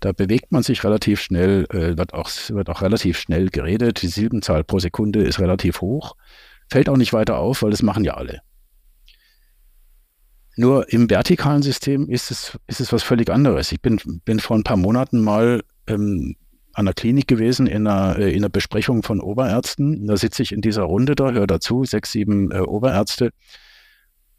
Da 0.00 0.12
bewegt 0.12 0.50
man 0.50 0.62
sich 0.62 0.82
relativ 0.82 1.20
schnell, 1.20 1.66
äh, 1.70 1.96
wird, 1.96 2.14
auch, 2.14 2.30
wird 2.48 2.70
auch 2.70 2.80
relativ 2.80 3.18
schnell 3.18 3.50
geredet. 3.50 4.00
Die 4.00 4.08
Silbenzahl 4.08 4.64
pro 4.64 4.78
Sekunde 4.78 5.22
ist 5.22 5.38
relativ 5.38 5.82
hoch. 5.82 6.16
Fällt 6.70 6.88
auch 6.88 6.96
nicht 6.96 7.12
weiter 7.12 7.38
auf, 7.38 7.62
weil 7.62 7.70
das 7.70 7.82
machen 7.82 8.04
ja 8.04 8.14
alle. 8.14 8.40
Nur 10.60 10.92
im 10.92 11.08
vertikalen 11.08 11.62
System 11.62 12.06
ist 12.10 12.30
es, 12.30 12.58
ist 12.66 12.80
es 12.80 12.92
was 12.92 13.02
völlig 13.02 13.30
anderes. 13.30 13.72
Ich 13.72 13.80
bin, 13.80 13.98
bin 14.26 14.40
vor 14.40 14.58
ein 14.58 14.62
paar 14.62 14.76
Monaten 14.76 15.18
mal 15.18 15.62
ähm, 15.86 16.36
an 16.74 16.84
der 16.84 16.92
Klinik 16.92 17.28
gewesen 17.28 17.66
in 17.66 17.86
einer, 17.86 18.18
äh, 18.18 18.30
in 18.30 18.40
einer 18.40 18.50
Besprechung 18.50 19.02
von 19.02 19.22
Oberärzten. 19.22 20.06
Da 20.06 20.18
sitze 20.18 20.42
ich 20.42 20.52
in 20.52 20.60
dieser 20.60 20.82
Runde 20.82 21.14
da, 21.14 21.30
höre 21.30 21.46
dazu, 21.46 21.86
sechs, 21.86 22.12
sieben 22.12 22.52
äh, 22.52 22.58
Oberärzte. 22.58 23.30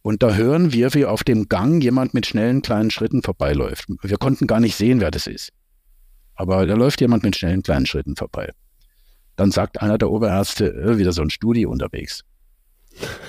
Und 0.04 0.22
da 0.22 0.36
hören 0.36 0.74
wir, 0.74 0.94
wie 0.94 1.08
auf 1.08 1.24
dem 1.24 1.50
Gang 1.50 1.82
jemand 1.82 2.14
mit 2.14 2.28
schnellen 2.28 2.62
kleinen 2.62 2.92
Schritten 2.92 3.24
vorbeiläuft. 3.24 3.88
Wir 4.04 4.18
konnten 4.18 4.46
gar 4.46 4.60
nicht 4.60 4.76
sehen, 4.76 5.02
wer 5.02 5.10
das 5.10 5.26
ist. 5.26 5.52
Aber 6.36 6.68
da 6.68 6.76
läuft 6.76 7.02
jemand 7.02 7.24
mit 7.24 7.36
schnellen 7.36 7.64
kleinen 7.64 7.88
Schritten 7.88 8.16
vorbei. 8.16 8.52
Dann 9.38 9.50
sagt 9.50 9.82
einer 9.82 9.98
der 9.98 10.12
Oberärzte, 10.12 10.72
äh, 10.72 11.00
wieder 11.00 11.14
so 11.14 11.24
ein 11.24 11.32
Studi 11.32 11.66
unterwegs. 11.66 12.26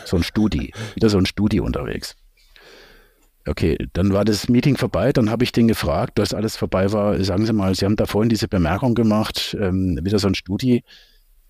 So 0.05 0.19
ein 0.19 0.23
Studi, 0.25 0.75
wieder 0.95 1.09
so 1.09 1.17
ein 1.17 1.25
Studi 1.25 1.59
unterwegs. 1.59 2.17
Okay, 3.47 3.77
dann 3.93 4.13
war 4.13 4.25
das 4.25 4.49
Meeting 4.49 4.77
vorbei, 4.77 5.13
dann 5.13 5.29
habe 5.29 5.43
ich 5.43 5.51
den 5.51 5.67
gefragt, 5.67 6.19
dass 6.19 6.33
alles 6.33 6.57
vorbei 6.57 6.93
war, 6.93 7.23
sagen 7.25 7.45
Sie 7.45 7.53
mal, 7.53 7.75
Sie 7.75 7.85
haben 7.85 7.97
da 7.97 8.07
vorhin 8.07 8.29
diese 8.29 8.47
Bemerkung 8.47 8.95
gemacht, 8.95 9.57
ähm, 9.61 9.99
wieder 10.03 10.21
so 10.21 10.29
ein 10.29 10.37
Studi. 10.37 10.85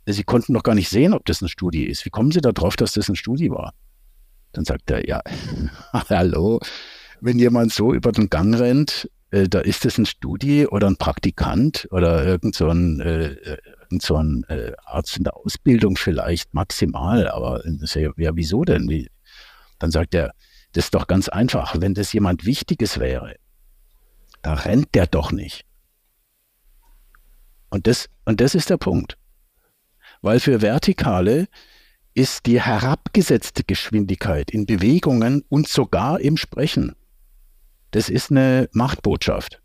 Sie 0.07 0.25
konnten 0.25 0.55
doch 0.55 0.63
gar 0.63 0.75
nicht 0.75 0.89
sehen, 0.89 1.13
ob 1.13 1.27
das 1.27 1.43
ein 1.43 1.49
Studi 1.49 1.85
ist. 1.85 2.05
Wie 2.07 2.11
kommen 2.11 2.33
Sie 2.33 2.41
da 2.41 2.53
drauf, 2.53 2.77
dass 2.77 2.95
das 2.95 3.09
ein 3.09 3.17
Studi 3.17 3.51
war? 3.51 3.75
Dann 4.53 4.65
sagt 4.65 4.91
er, 4.91 5.07
ja, 5.07 5.21
hallo, 5.93 6.61
wenn 7.21 7.39
jemand 7.39 7.73
so 7.73 7.93
über 7.93 8.11
den 8.11 8.31
Gang 8.31 8.59
rennt, 8.59 9.11
äh, 9.31 9.49
da 9.49 9.61
ist 9.61 9.85
es 9.85 9.99
ein 9.99 10.07
Studi 10.07 10.67
oder 10.67 10.87
ein 10.87 10.97
Praktikant 10.97 11.89
oder 11.91 12.25
irgend 12.25 12.55
so 12.55 12.69
ein, 12.69 13.01
äh, 13.01 13.37
irgend 13.83 14.03
so 14.03 14.17
ein 14.17 14.45
äh, 14.49 14.73
Arzt 14.85 15.19
in 15.19 15.25
der 15.25 15.37
Ausbildung 15.37 15.97
vielleicht 15.97 16.55
maximal, 16.55 17.29
aber 17.29 17.63
ja, 17.67 18.11
ja, 18.17 18.31
wieso 18.35 18.65
denn? 18.65 18.89
Wie? 18.89 19.11
Dann 19.79 19.91
sagt 19.91 20.15
er, 20.15 20.33
das 20.73 20.87
ist 20.87 20.95
doch 20.95 21.07
ganz 21.07 21.29
einfach. 21.29 21.77
Wenn 21.81 21.95
das 21.95 22.13
jemand 22.13 22.45
Wichtiges 22.45 22.99
wäre, 22.99 23.37
da 24.43 24.55
rennt 24.55 24.95
der 24.95 25.07
doch 25.07 25.33
nicht. 25.33 25.65
Und 27.71 27.87
das, 27.87 28.09
und 28.25 28.41
das 28.41 28.55
ist 28.55 28.71
der 28.71 28.77
Punkt. 28.77 29.17
Weil 30.21 30.41
für 30.41 30.61
Vertikale 30.61 31.49
ist 32.15 32.47
die 32.47 32.61
herabgesetzte 32.61 33.65
Geschwindigkeit 33.65 34.51
in 34.51 34.67
Bewegungen 34.67 35.43
und 35.49 35.69
sogar 35.69 36.21
im 36.21 36.37
Sprechen, 36.37 36.95
das 37.91 38.09
ist 38.09 38.31
eine 38.31 38.69
Machtbotschaft. 38.73 39.63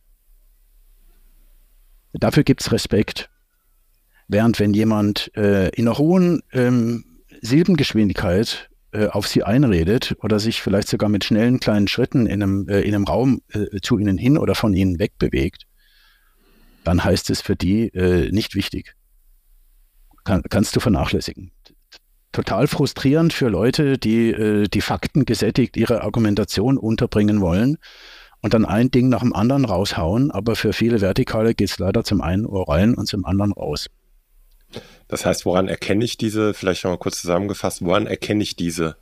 Dafür 2.13 2.43
gibt 2.43 2.62
es 2.62 2.72
Respekt. 2.72 3.30
Während 4.28 4.60
wenn 4.60 4.74
jemand 4.74 5.32
äh, 5.36 5.70
in 5.70 5.88
einer 5.88 5.98
hohen 5.98 6.41
ähm, 6.52 7.22
Silbengeschwindigkeit 7.41 8.70
äh, 8.91 9.08
auf 9.08 9.28
sie 9.28 9.43
einredet 9.43 10.15
oder 10.21 10.39
sich 10.39 10.62
vielleicht 10.62 10.88
sogar 10.88 11.10
mit 11.10 11.23
schnellen 11.23 11.60
kleinen 11.60 11.88
Schritten 11.88 12.26
in 12.26 12.41
einem, 12.41 12.67
äh, 12.69 12.82
in 12.82 12.95
einem 12.95 13.04
Raum 13.06 13.41
äh, 13.50 13.80
zu 13.82 13.97
ihnen 13.97 14.17
hin 14.17 14.38
oder 14.38 14.56
von 14.56 14.73
ihnen 14.73 15.00
wegbewegt, 15.00 15.63
dann 16.84 17.04
heißt 17.04 17.30
es 17.30 17.41
für 17.41 17.56
die 17.56 17.88
äh, 17.89 18.32
nicht 18.32 18.56
wichtig. 18.56 18.95
Kann, 20.23 20.41
kannst 20.50 20.76
du 20.76 20.80
vernachlässigen. 20.80 21.52
Total 22.32 22.67
frustrierend 22.67 23.34
für 23.34 23.50
Leute, 23.50 23.97
die 23.97 24.30
äh, 24.32 24.67
die 24.67 24.82
Fakten 24.82 25.26
gesättigt 25.26 25.76
ihre 25.76 26.04
Argumentation 26.04 26.78
unterbringen 26.78 27.41
wollen 27.41 27.78
und 28.41 28.54
dann 28.54 28.65
ein 28.65 28.91
Ding 28.91 29.10
nach 29.10 29.21
dem 29.21 29.34
anderen 29.34 29.65
raushauen, 29.65 30.32
aber 30.32 30.56
für 30.56 30.71
viele 30.71 31.02
Vertikale 31.02 31.56
geht 31.56 31.69
es 31.69 31.80
leider 31.80 32.04
zum 32.04 32.21
einen 32.21 32.45
Ohr 32.45 32.69
rein 32.69 32.93
und 32.95 33.08
zum 33.08 33.26
anderen 33.26 33.52
raus. 33.52 33.88
Das 35.08 35.25
heißt, 35.25 35.45
woran 35.45 35.67
erkenne 35.67 36.03
ich 36.03 36.17
diese, 36.17 36.53
vielleicht 36.53 36.84
nochmal 36.84 36.97
kurz 36.97 37.21
zusammengefasst, 37.21 37.84
woran 37.84 38.08
erkenne 38.08 38.43
ich 38.43 38.56
diese 38.56 38.97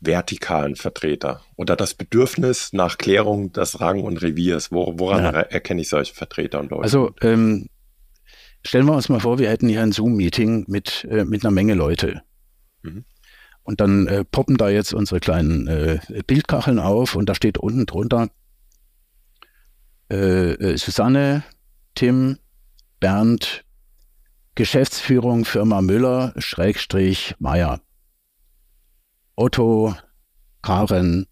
vertikalen 0.00 0.76
Vertreter 0.76 1.42
oder 1.56 1.76
das 1.76 1.94
Bedürfnis 1.94 2.72
nach 2.72 2.98
Klärung 2.98 3.52
des 3.52 3.80
Rang 3.80 4.02
und 4.02 4.22
Reviers? 4.22 4.70
woran 4.70 5.24
ja. 5.24 5.30
erkenne 5.30 5.80
ich 5.80 5.88
solche 5.88 6.14
Vertreter 6.14 6.60
und 6.60 6.70
Leute? 6.70 6.82
Also 6.82 7.12
ähm, 7.22 7.68
stellen 8.62 8.86
wir 8.86 8.94
uns 8.94 9.08
mal 9.08 9.20
vor, 9.20 9.38
wir 9.38 9.50
hätten 9.50 9.68
hier 9.68 9.82
ein 9.82 9.92
Zoom-Meeting 9.92 10.66
mit, 10.68 11.06
äh, 11.10 11.24
mit 11.24 11.44
einer 11.44 11.50
Menge 11.50 11.74
Leute. 11.74 12.22
Mhm. 12.82 13.04
Und 13.62 13.80
dann 13.80 14.06
äh, 14.06 14.24
poppen 14.24 14.58
da 14.58 14.68
jetzt 14.68 14.92
unsere 14.92 15.20
kleinen 15.20 15.66
äh, 15.66 15.98
Bildkacheln 16.26 16.78
auf 16.78 17.16
und 17.16 17.28
da 17.28 17.34
steht 17.34 17.56
unten 17.56 17.86
drunter 17.86 18.28
äh, 20.10 20.52
äh, 20.52 20.76
Susanne, 20.76 21.44
Tim, 21.94 22.38
Bernd, 23.00 23.64
Geschäftsführung 24.56 25.44
Firma 25.44 25.82
Müller, 25.82 26.32
Schrägstrich 26.36 27.34
Meier. 27.40 27.80
Otto, 29.34 29.96
Karen. 30.62 31.26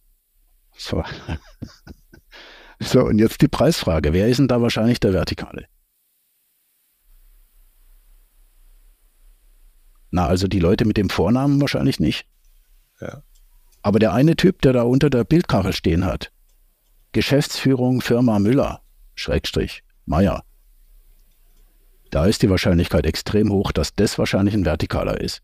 So. 0.77 1.05
so, 2.81 3.05
und 3.05 3.21
jetzt 3.21 3.41
die 3.41 3.47
Preisfrage. 3.49 4.13
Wer 4.13 4.27
ist 4.27 4.39
denn 4.39 4.49
da 4.49 4.61
wahrscheinlich 4.61 4.99
der 4.99 5.13
Vertikale? 5.13 5.67
Na, 10.11 10.27
also 10.27 10.49
die 10.49 10.59
Leute 10.59 10.85
mit 10.85 10.97
dem 10.97 11.09
Vornamen 11.09 11.61
wahrscheinlich 11.61 12.01
nicht. 12.01 12.27
Ja. 13.01 13.23
Aber 13.83 14.01
der 14.01 14.13
eine 14.15 14.35
Typ, 14.35 14.63
der 14.63 14.73
da 14.73 14.83
unter 14.83 15.11
der 15.11 15.23
Bildkachel 15.23 15.73
stehen 15.73 16.05
hat, 16.05 16.33
Geschäftsführung 17.13 18.01
Firma 18.01 18.41
Müller, 18.41 18.83
Schrägstrich, 19.15 19.85
Meier 20.07 20.45
da 22.13 22.27
ist 22.27 22.43
die 22.43 22.51
Wahrscheinlichkeit 22.51 23.07
extrem 23.07 23.51
hoch, 23.51 23.73
dass 23.73 23.95
das 23.95 24.19
wahrscheinlich 24.19 24.55
ein 24.55 24.65
Vertikaler 24.65 25.21
ist. 25.21 25.41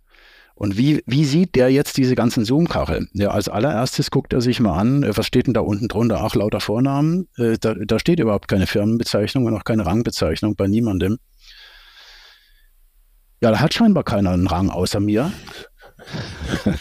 Und 0.54 0.76
wie, 0.76 1.02
wie 1.06 1.24
sieht 1.24 1.54
der 1.54 1.70
jetzt 1.70 1.96
diese 1.96 2.14
ganzen 2.14 2.44
Zoom-Kacheln? 2.44 3.08
Ja, 3.14 3.30
als 3.30 3.48
allererstes 3.48 4.10
guckt 4.10 4.32
er 4.32 4.40
sich 4.40 4.60
mal 4.60 4.78
an, 4.78 5.02
äh, 5.02 5.16
was 5.16 5.26
steht 5.26 5.46
denn 5.46 5.54
da 5.54 5.60
unten 5.60 5.88
drunter? 5.88 6.20
Ach, 6.22 6.34
lauter 6.34 6.60
Vornamen. 6.60 7.28
Äh, 7.36 7.56
da, 7.58 7.74
da 7.74 7.98
steht 7.98 8.20
überhaupt 8.20 8.48
keine 8.48 8.66
Firmenbezeichnung 8.66 9.46
und 9.46 9.54
auch 9.54 9.64
keine 9.64 9.86
Rangbezeichnung 9.86 10.56
bei 10.56 10.66
niemandem. 10.66 11.18
Ja, 13.40 13.50
da 13.50 13.60
hat 13.60 13.72
scheinbar 13.72 14.04
keiner 14.04 14.32
einen 14.32 14.46
Rang 14.46 14.68
außer 14.68 15.00
mir. 15.00 15.32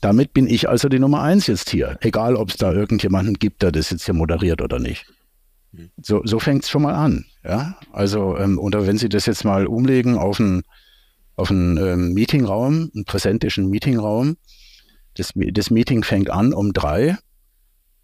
Damit 0.00 0.32
bin 0.32 0.48
ich 0.48 0.68
also 0.68 0.88
die 0.88 0.98
Nummer 0.98 1.22
eins 1.22 1.46
jetzt 1.46 1.70
hier. 1.70 1.98
Egal, 2.00 2.34
ob 2.34 2.50
es 2.50 2.56
da 2.56 2.72
irgendjemanden 2.72 3.34
gibt, 3.34 3.62
der 3.62 3.72
das 3.72 3.90
jetzt 3.90 4.06
hier 4.06 4.14
moderiert 4.14 4.62
oder 4.62 4.80
nicht. 4.80 5.06
So, 6.02 6.22
so 6.24 6.38
fängt 6.38 6.64
es 6.64 6.70
schon 6.70 6.82
mal 6.82 6.94
an. 6.94 7.26
Ja? 7.48 7.78
Also, 7.92 8.36
ähm, 8.36 8.58
oder 8.58 8.86
wenn 8.86 8.98
Sie 8.98 9.08
das 9.08 9.26
jetzt 9.26 9.44
mal 9.44 9.66
umlegen 9.66 10.18
auf 10.18 10.38
einen, 10.38 10.62
auf 11.34 11.50
einen 11.50 11.78
ähm, 11.78 12.12
Meetingraum, 12.12 12.90
einen 12.94 13.04
präsentischen 13.06 13.68
Meetingraum, 13.70 14.36
das, 15.14 15.32
das 15.34 15.70
Meeting 15.70 16.04
fängt 16.04 16.30
an 16.30 16.52
um 16.52 16.72
drei 16.72 17.16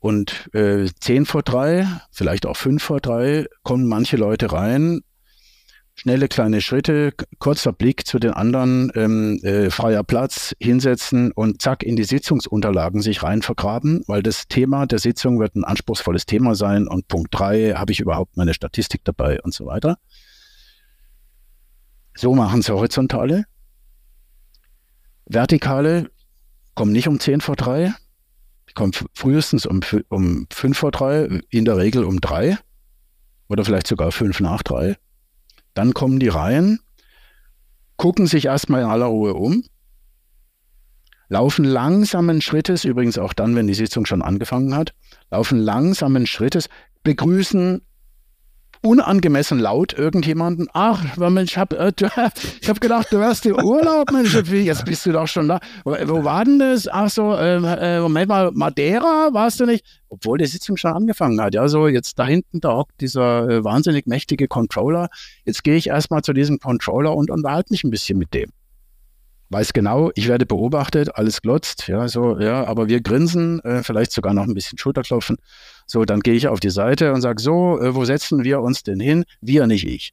und 0.00 0.48
äh, 0.54 0.86
zehn 0.98 1.26
vor 1.26 1.42
drei, 1.42 1.86
vielleicht 2.10 2.46
auch 2.46 2.56
fünf 2.56 2.82
vor 2.82 3.00
drei, 3.00 3.46
kommen 3.62 3.86
manche 3.86 4.16
Leute 4.16 4.50
rein, 4.50 5.02
schnelle 6.04 6.28
kleine 6.28 6.60
Schritte, 6.60 7.14
kurzer 7.38 7.72
Blick 7.72 8.06
zu 8.06 8.18
den 8.18 8.32
anderen, 8.32 8.92
ähm, 8.94 9.40
äh, 9.42 9.70
freier 9.70 10.04
Platz, 10.04 10.54
hinsetzen 10.60 11.32
und 11.32 11.62
zack 11.62 11.82
in 11.82 11.96
die 11.96 12.04
Sitzungsunterlagen 12.04 13.00
sich 13.00 13.22
rein 13.22 13.40
vergraben, 13.40 14.04
weil 14.06 14.22
das 14.22 14.46
Thema 14.46 14.84
der 14.84 14.98
Sitzung 14.98 15.40
wird 15.40 15.56
ein 15.56 15.64
anspruchsvolles 15.64 16.26
Thema 16.26 16.56
sein 16.56 16.88
und 16.88 17.08
Punkt 17.08 17.28
drei 17.30 17.72
habe 17.72 17.90
ich 17.90 18.00
überhaupt 18.00 18.36
meine 18.36 18.52
Statistik 18.52 19.00
dabei 19.04 19.40
und 19.40 19.54
so 19.54 19.64
weiter. 19.64 19.96
So 22.14 22.34
machen 22.34 22.60
es 22.60 22.68
Horizontale. 22.68 23.46
Vertikale 25.24 26.10
kommen 26.74 26.92
nicht 26.92 27.08
um 27.08 27.18
10 27.18 27.40
vor 27.40 27.56
3, 27.56 27.94
die 28.68 28.74
kommen 28.74 28.92
frühestens 29.14 29.64
um, 29.64 29.80
um 30.10 30.48
5 30.52 30.76
vor 30.76 30.90
3, 30.90 31.40
in 31.48 31.64
der 31.64 31.78
Regel 31.78 32.04
um 32.04 32.20
3 32.20 32.58
oder 33.48 33.64
vielleicht 33.64 33.86
sogar 33.86 34.12
5 34.12 34.40
nach 34.40 34.62
3. 34.62 34.98
Dann 35.74 35.92
kommen 35.92 36.18
die 36.20 36.28
rein 36.28 36.78
gucken 37.96 38.26
sich 38.26 38.46
erstmal 38.46 38.82
in 38.82 38.88
aller 38.88 39.06
Ruhe 39.06 39.34
um, 39.34 39.64
laufen 41.28 41.64
langsamen 41.64 42.40
Schrittes, 42.40 42.84
übrigens 42.84 43.18
auch 43.18 43.32
dann, 43.32 43.56
wenn 43.56 43.66
die 43.66 43.74
Sitzung 43.74 44.06
schon 44.06 44.22
angefangen 44.22 44.74
hat, 44.74 44.94
laufen 45.30 45.58
langsamen 45.58 46.26
Schrittes, 46.26 46.68
begrüßen 47.02 47.82
unangemessen 48.84 49.58
laut 49.58 49.94
irgendjemanden. 49.94 50.68
Ach, 50.72 51.02
ich 51.42 51.58
habe 51.58 51.78
äh, 51.78 51.92
hab 52.68 52.80
gedacht, 52.80 53.08
du 53.10 53.18
wärst 53.18 53.46
im 53.46 53.56
Urlaub, 53.56 54.12
Mensch, 54.12 54.34
jetzt 54.34 54.84
bist 54.84 55.06
du 55.06 55.12
doch 55.12 55.26
schon 55.26 55.48
da. 55.48 55.58
Wo, 55.84 56.24
war 56.24 56.44
denn 56.44 56.58
das? 56.58 56.86
Ach 56.86 57.08
so, 57.08 57.34
äh, 57.34 57.56
äh, 57.56 58.00
Moment 58.00 58.28
mal, 58.28 58.50
Madeira, 58.52 59.30
warst 59.32 59.60
du 59.60 59.66
nicht? 59.66 59.84
Obwohl 60.08 60.38
die 60.38 60.46
Sitzung 60.46 60.76
schon 60.76 60.92
angefangen 60.92 61.40
hat. 61.40 61.54
Ja, 61.54 61.66
so 61.66 61.88
jetzt 61.88 62.18
da 62.18 62.26
hinten, 62.26 62.60
da 62.60 62.76
hockt 62.76 63.00
dieser 63.00 63.48
äh, 63.48 63.64
wahnsinnig 63.64 64.06
mächtige 64.06 64.48
Controller. 64.48 65.08
Jetzt 65.44 65.64
gehe 65.64 65.76
ich 65.76 65.88
erstmal 65.88 66.22
zu 66.22 66.32
diesem 66.32 66.58
Controller 66.58 67.16
und 67.16 67.30
unterhalte 67.30 67.72
mich 67.72 67.84
ein 67.84 67.90
bisschen 67.90 68.18
mit 68.18 68.34
dem 68.34 68.50
weiß 69.50 69.72
genau, 69.72 70.10
ich 70.16 70.26
werde 70.26 70.46
beobachtet, 70.46 71.14
alles 71.14 71.40
glotzt, 71.40 71.86
ja, 71.86 72.08
so, 72.08 72.38
ja, 72.40 72.64
aber 72.66 72.88
wir 72.88 73.00
grinsen, 73.00 73.60
äh, 73.60 73.84
vielleicht 73.84 74.10
sogar 74.10 74.34
noch 74.34 74.44
ein 74.44 74.54
bisschen 74.54 74.78
Schulterklopfen. 74.78 75.36
So, 75.86 76.04
dann 76.04 76.20
gehe 76.20 76.34
ich 76.34 76.48
auf 76.48 76.60
die 76.60 76.70
Seite 76.70 77.12
und 77.12 77.20
sage, 77.20 77.40
so, 77.40 77.80
äh, 77.80 77.94
wo 77.94 78.04
setzen 78.04 78.44
wir 78.44 78.60
uns 78.60 78.82
denn 78.82 79.00
hin? 79.00 79.24
Wir, 79.40 79.66
nicht 79.66 79.86
ich. 79.86 80.12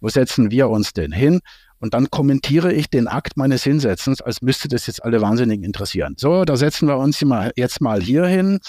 Wo 0.00 0.08
setzen 0.08 0.50
wir 0.50 0.68
uns 0.68 0.92
denn 0.92 1.12
hin? 1.12 1.40
Und 1.78 1.94
dann 1.94 2.10
kommentiere 2.10 2.72
ich 2.72 2.88
den 2.88 3.06
Akt 3.06 3.36
meines 3.36 3.62
Hinsetzens, 3.62 4.20
als 4.20 4.40
müsste 4.40 4.68
das 4.68 4.86
jetzt 4.86 5.04
alle 5.04 5.20
wahnsinnig 5.20 5.62
interessieren. 5.62 6.14
So, 6.18 6.44
da 6.44 6.56
setzen 6.56 6.88
wir 6.88 6.96
uns 6.96 7.22
jetzt 7.54 7.80
mal 7.80 8.00
hier 8.00 8.26
hin, 8.26 8.60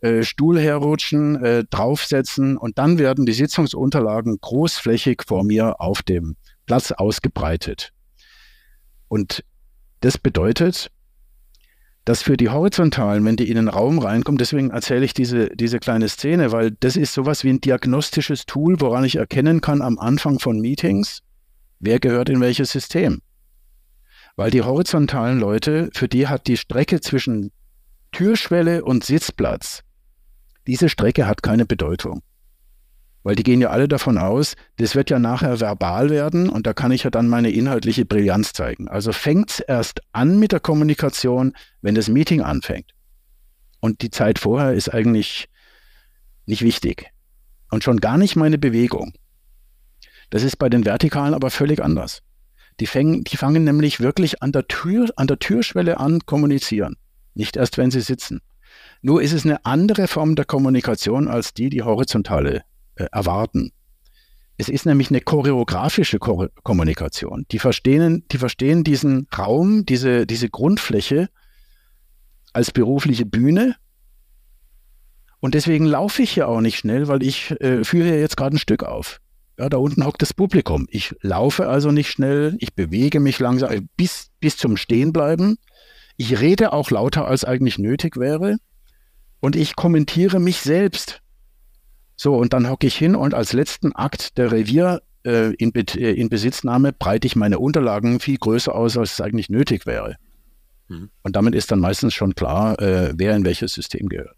äh, 0.00 0.22
Stuhl 0.22 0.58
herrutschen, 0.60 1.42
äh, 1.42 1.64
draufsetzen 1.70 2.56
und 2.56 2.78
dann 2.78 2.98
werden 2.98 3.26
die 3.26 3.32
Sitzungsunterlagen 3.32 4.38
großflächig 4.40 5.22
vor 5.26 5.44
mir 5.44 5.80
auf 5.80 6.02
dem 6.02 6.36
Platz 6.66 6.92
ausgebreitet. 6.92 7.92
Und 9.08 9.44
das 10.00 10.18
bedeutet, 10.18 10.90
dass 12.08 12.22
für 12.22 12.38
die 12.38 12.48
Horizontalen, 12.48 13.22
wenn 13.26 13.36
die 13.36 13.50
in 13.50 13.56
den 13.56 13.68
Raum 13.68 13.98
reinkommen, 13.98 14.38
deswegen 14.38 14.70
erzähle 14.70 15.04
ich 15.04 15.12
diese, 15.12 15.50
diese 15.50 15.78
kleine 15.78 16.08
Szene, 16.08 16.52
weil 16.52 16.70
das 16.70 16.96
ist 16.96 17.12
sowas 17.12 17.44
wie 17.44 17.50
ein 17.50 17.60
diagnostisches 17.60 18.46
Tool, 18.46 18.80
woran 18.80 19.04
ich 19.04 19.16
erkennen 19.16 19.60
kann 19.60 19.82
am 19.82 19.98
Anfang 19.98 20.38
von 20.38 20.58
Meetings, 20.58 21.20
wer 21.80 22.00
gehört 22.00 22.30
in 22.30 22.40
welches 22.40 22.70
System. 22.70 23.20
Weil 24.36 24.50
die 24.50 24.62
horizontalen 24.62 25.38
Leute, 25.38 25.90
für 25.92 26.08
die 26.08 26.28
hat 26.28 26.46
die 26.46 26.56
Strecke 26.56 27.02
zwischen 27.02 27.52
Türschwelle 28.12 28.86
und 28.86 29.04
Sitzplatz, 29.04 29.82
diese 30.66 30.88
Strecke 30.88 31.26
hat 31.26 31.42
keine 31.42 31.66
Bedeutung. 31.66 32.22
Weil 33.22 33.34
die 33.34 33.42
gehen 33.42 33.60
ja 33.60 33.70
alle 33.70 33.88
davon 33.88 34.16
aus, 34.16 34.54
das 34.76 34.94
wird 34.94 35.10
ja 35.10 35.18
nachher 35.18 35.60
verbal 35.60 36.10
werden 36.10 36.48
und 36.48 36.66
da 36.66 36.72
kann 36.72 36.92
ich 36.92 37.02
ja 37.02 37.10
dann 37.10 37.28
meine 37.28 37.50
inhaltliche 37.50 38.04
Brillanz 38.04 38.52
zeigen. 38.52 38.88
Also 38.88 39.12
fängt 39.12 39.50
es 39.50 39.60
erst 39.60 40.00
an 40.12 40.38
mit 40.38 40.52
der 40.52 40.60
Kommunikation, 40.60 41.52
wenn 41.82 41.94
das 41.94 42.08
Meeting 42.08 42.42
anfängt. 42.42 42.94
Und 43.80 44.02
die 44.02 44.10
Zeit 44.10 44.38
vorher 44.38 44.72
ist 44.72 44.88
eigentlich 44.88 45.48
nicht 46.46 46.62
wichtig. 46.62 47.10
Und 47.70 47.84
schon 47.84 48.00
gar 48.00 48.16
nicht 48.16 48.36
meine 48.36 48.58
Bewegung. 48.58 49.12
Das 50.30 50.42
ist 50.42 50.56
bei 50.56 50.68
den 50.68 50.84
Vertikalen 50.84 51.34
aber 51.34 51.50
völlig 51.50 51.82
anders. 51.82 52.22
Die, 52.80 52.86
fängen, 52.86 53.24
die 53.24 53.36
fangen 53.36 53.64
nämlich 53.64 54.00
wirklich 54.00 54.42
an 54.42 54.52
der, 54.52 54.68
Tür, 54.68 55.08
an 55.16 55.26
der 55.26 55.38
Türschwelle 55.38 55.98
an 55.98 56.20
kommunizieren. 56.24 56.96
Nicht 57.34 57.56
erst, 57.56 57.76
wenn 57.76 57.90
sie 57.90 58.00
sitzen. 58.00 58.40
Nur 59.02 59.22
ist 59.22 59.32
es 59.32 59.44
eine 59.44 59.64
andere 59.64 60.08
Form 60.08 60.36
der 60.36 60.44
Kommunikation 60.44 61.28
als 61.28 61.54
die, 61.54 61.68
die 61.68 61.82
horizontale 61.82 62.62
äh, 62.98 63.06
erwarten. 63.12 63.72
Es 64.56 64.68
ist 64.68 64.86
nämlich 64.86 65.10
eine 65.10 65.20
choreografische 65.20 66.18
Ko 66.18 66.48
Kommunikation. 66.64 67.46
Die 67.52 67.60
verstehen, 67.60 68.24
die 68.32 68.38
verstehen 68.38 68.82
diesen 68.82 69.28
Raum, 69.36 69.86
diese, 69.86 70.26
diese 70.26 70.50
Grundfläche 70.50 71.28
als 72.52 72.72
berufliche 72.72 73.24
Bühne. 73.24 73.76
Und 75.38 75.54
deswegen 75.54 75.86
laufe 75.86 76.22
ich 76.22 76.32
hier 76.32 76.48
auch 76.48 76.60
nicht 76.60 76.78
schnell, 76.78 77.06
weil 77.06 77.22
ich 77.22 77.52
äh, 77.60 77.84
führe 77.84 78.18
jetzt 78.18 78.36
gerade 78.36 78.56
ein 78.56 78.58
Stück 78.58 78.82
auf. 78.82 79.20
Ja, 79.58 79.68
da 79.68 79.76
unten 79.76 80.04
hockt 80.04 80.22
das 80.22 80.34
Publikum. 80.34 80.88
Ich 80.90 81.14
laufe 81.20 81.68
also 81.68 81.92
nicht 81.92 82.10
schnell, 82.10 82.56
ich 82.58 82.74
bewege 82.74 83.20
mich 83.20 83.38
langsam 83.38 83.88
bis, 83.96 84.30
bis 84.40 84.56
zum 84.56 84.76
Stehenbleiben. 84.76 85.58
Ich 86.16 86.40
rede 86.40 86.72
auch 86.72 86.90
lauter, 86.90 87.28
als 87.28 87.44
eigentlich 87.44 87.78
nötig 87.78 88.16
wäre. 88.16 88.56
Und 89.38 89.54
ich 89.54 89.76
kommentiere 89.76 90.40
mich 90.40 90.60
selbst. 90.60 91.22
So, 92.20 92.34
und 92.34 92.52
dann 92.52 92.68
hocke 92.68 92.88
ich 92.88 92.96
hin 92.96 93.14
und 93.14 93.32
als 93.32 93.52
letzten 93.52 93.94
Akt 93.94 94.38
der 94.38 94.50
Revier 94.50 95.02
äh, 95.24 95.54
in, 95.54 95.70
Be 95.70 95.84
äh, 95.94 96.12
in, 96.12 96.28
Besitznahme 96.28 96.92
breite 96.92 97.28
ich 97.28 97.36
meine 97.36 97.60
Unterlagen 97.60 98.18
viel 98.18 98.38
größer 98.38 98.74
aus, 98.74 98.96
als 98.96 99.12
es 99.12 99.20
eigentlich 99.20 99.50
nötig 99.50 99.86
wäre. 99.86 100.16
Mhm. 100.88 101.10
Und 101.22 101.36
damit 101.36 101.54
ist 101.54 101.70
dann 101.70 101.78
meistens 101.78 102.14
schon 102.14 102.34
klar, 102.34 102.76
äh, 102.82 103.12
wer 103.16 103.36
in 103.36 103.44
welches 103.44 103.72
System 103.72 104.08
gehört. 104.08 104.36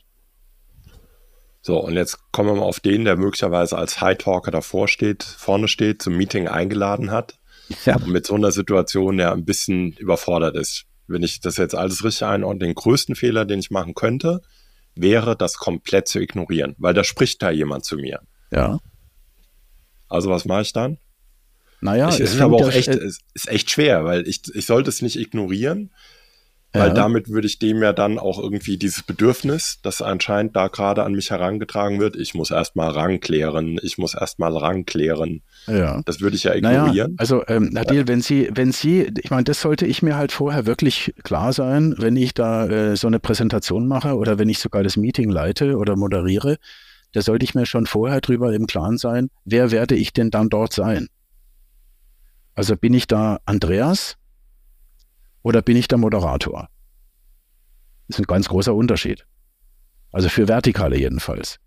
So, 1.62 1.82
und 1.82 1.94
jetzt 1.94 2.18
kommen 2.32 2.50
wir 2.50 2.56
mal 2.56 2.66
auf 2.66 2.80
den, 2.80 3.06
der 3.06 3.16
möglicherweise 3.16 3.78
als 3.78 4.02
High 4.02 4.18
Talker 4.18 4.50
davor 4.50 4.86
steht, 4.86 5.22
vorne 5.22 5.66
steht, 5.66 6.02
zum 6.02 6.18
Meeting 6.18 6.48
eingeladen 6.48 7.10
hat. 7.10 7.38
Ja. 7.86 7.96
Und 7.96 8.08
mit 8.08 8.26
so 8.26 8.34
einer 8.34 8.50
Situation 8.50 9.18
ja 9.18 9.32
ein 9.32 9.46
bisschen 9.46 9.92
überfordert 9.92 10.56
ist. 10.56 10.84
Wenn 11.06 11.22
ich 11.22 11.40
das 11.40 11.56
jetzt 11.56 11.74
alles 11.74 12.04
richtig 12.04 12.26
einordne, 12.26 12.66
den 12.66 12.74
größten 12.74 13.14
Fehler, 13.14 13.46
den 13.46 13.60
ich 13.60 13.70
machen 13.70 13.94
könnte, 13.94 14.42
wäre, 15.00 15.36
das 15.36 15.54
komplett 15.54 16.08
zu 16.08 16.20
ignorieren, 16.20 16.74
weil 16.78 16.94
da 16.94 17.04
spricht 17.04 17.42
da 17.42 17.50
jemand 17.50 17.84
zu 17.84 17.96
mir. 17.96 18.20
Ja. 18.50 18.78
Also 20.08 20.30
was 20.30 20.44
mache 20.44 20.62
ich 20.62 20.72
dann? 20.72 20.98
Naja, 21.80 22.08
es 22.08 22.20
ist 22.20 22.40
aber 22.40 22.56
auch 22.56 22.72
echt, 22.72 22.88
es 22.88 23.20
ist 23.32 23.48
echt 23.48 23.70
schwer, 23.70 24.04
weil 24.04 24.28
ich, 24.28 24.42
ich 24.54 24.66
sollte 24.66 24.90
es 24.90 25.00
nicht 25.00 25.16
ignorieren, 25.16 25.90
weil 26.72 26.88
ja. 26.88 26.94
damit 26.94 27.28
würde 27.28 27.48
ich 27.48 27.58
dem 27.58 27.82
ja 27.82 27.92
dann 27.92 28.18
auch 28.18 28.38
irgendwie 28.38 28.76
dieses 28.76 29.02
Bedürfnis, 29.02 29.80
das 29.82 30.02
anscheinend 30.02 30.54
da 30.54 30.68
gerade 30.68 31.02
an 31.02 31.12
mich 31.14 31.30
herangetragen 31.30 31.98
wird, 31.98 32.14
ich 32.14 32.34
muss 32.34 32.52
erstmal 32.52 32.90
ranklären, 32.90 33.80
ich 33.82 33.98
muss 33.98 34.14
erstmal 34.14 34.56
ranklären. 34.56 35.42
Ja. 35.66 36.00
Das 36.04 36.20
würde 36.20 36.36
ich 36.36 36.44
ja 36.44 36.54
ignorieren. 36.54 36.86
Naja, 36.86 37.06
also 37.16 37.42
ähm, 37.48 37.70
Nadil, 37.72 38.06
wenn 38.06 38.20
Sie, 38.20 38.48
wenn 38.54 38.70
Sie, 38.70 39.10
ich 39.20 39.30
meine, 39.30 39.44
das 39.44 39.60
sollte 39.60 39.84
ich 39.84 40.02
mir 40.02 40.16
halt 40.16 40.30
vorher 40.30 40.64
wirklich 40.66 41.12
klar 41.24 41.52
sein, 41.52 41.96
wenn 41.98 42.16
ich 42.16 42.34
da 42.34 42.66
äh, 42.66 42.96
so 42.96 43.08
eine 43.08 43.18
Präsentation 43.18 43.88
mache 43.88 44.14
oder 44.16 44.38
wenn 44.38 44.48
ich 44.48 44.60
sogar 44.60 44.84
das 44.84 44.96
Meeting 44.96 45.28
leite 45.28 45.76
oder 45.76 45.96
moderiere, 45.96 46.56
da 47.12 47.22
sollte 47.22 47.44
ich 47.44 47.56
mir 47.56 47.66
schon 47.66 47.86
vorher 47.86 48.20
drüber 48.20 48.54
im 48.54 48.68
Klaren 48.68 48.96
sein, 48.96 49.30
wer 49.44 49.72
werde 49.72 49.96
ich 49.96 50.12
denn 50.12 50.30
dann 50.30 50.48
dort 50.48 50.72
sein? 50.72 51.08
Also 52.54 52.76
bin 52.76 52.94
ich 52.94 53.08
da 53.08 53.40
Andreas? 53.44 54.19
Oder 55.42 55.62
bin 55.62 55.76
ich 55.76 55.88
der 55.88 55.98
Moderator? 55.98 56.68
Das 58.08 58.18
ist 58.18 58.24
ein 58.24 58.26
ganz 58.26 58.48
großer 58.48 58.74
Unterschied. 58.74 59.26
Also 60.12 60.28
für 60.28 60.48
Vertikale 60.48 60.98
jedenfalls. 60.98 61.58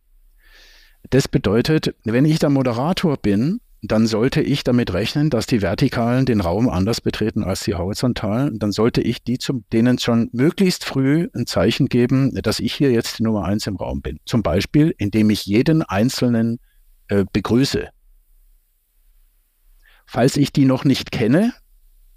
Das 1.10 1.28
bedeutet, 1.28 1.96
wenn 2.04 2.26
ich 2.26 2.40
der 2.40 2.50
Moderator 2.50 3.18
bin, 3.18 3.60
dann 3.82 4.08
sollte 4.08 4.42
ich 4.42 4.64
damit 4.64 4.94
rechnen, 4.94 5.30
dass 5.30 5.46
die 5.46 5.62
Vertikalen 5.62 6.26
den 6.26 6.40
Raum 6.40 6.70
anders 6.70 7.02
betreten 7.02 7.44
als 7.44 7.64
die 7.66 7.76
Horizontalen. 7.76 8.58
Dann 8.58 8.72
sollte 8.72 9.02
ich 9.02 9.24
die 9.24 9.38
zum, 9.38 9.66
denen 9.74 10.00
schon 10.00 10.30
möglichst 10.32 10.86
früh 10.86 11.28
ein 11.36 11.46
Zeichen 11.46 11.88
geben, 11.88 12.34
dass 12.42 12.62
ich 12.62 12.74
hier 12.74 12.92
jetzt 12.92 13.20
die 13.20 13.24
Nummer 13.24 13.44
eins 13.44 13.68
im 13.68 13.76
Raum 13.76 14.02
bin. 14.02 14.20
Zum 14.26 14.42
Beispiel, 14.42 14.96
indem 14.98 15.30
ich 15.30 15.46
jeden 15.46 15.82
Einzelnen 15.82 16.60
äh, 17.10 17.26
begrüße. 17.34 17.90
Falls 20.06 20.38
ich 20.38 20.54
die 20.54 20.66
noch 20.66 20.86
nicht 20.86 21.12
kenne, 21.12 21.54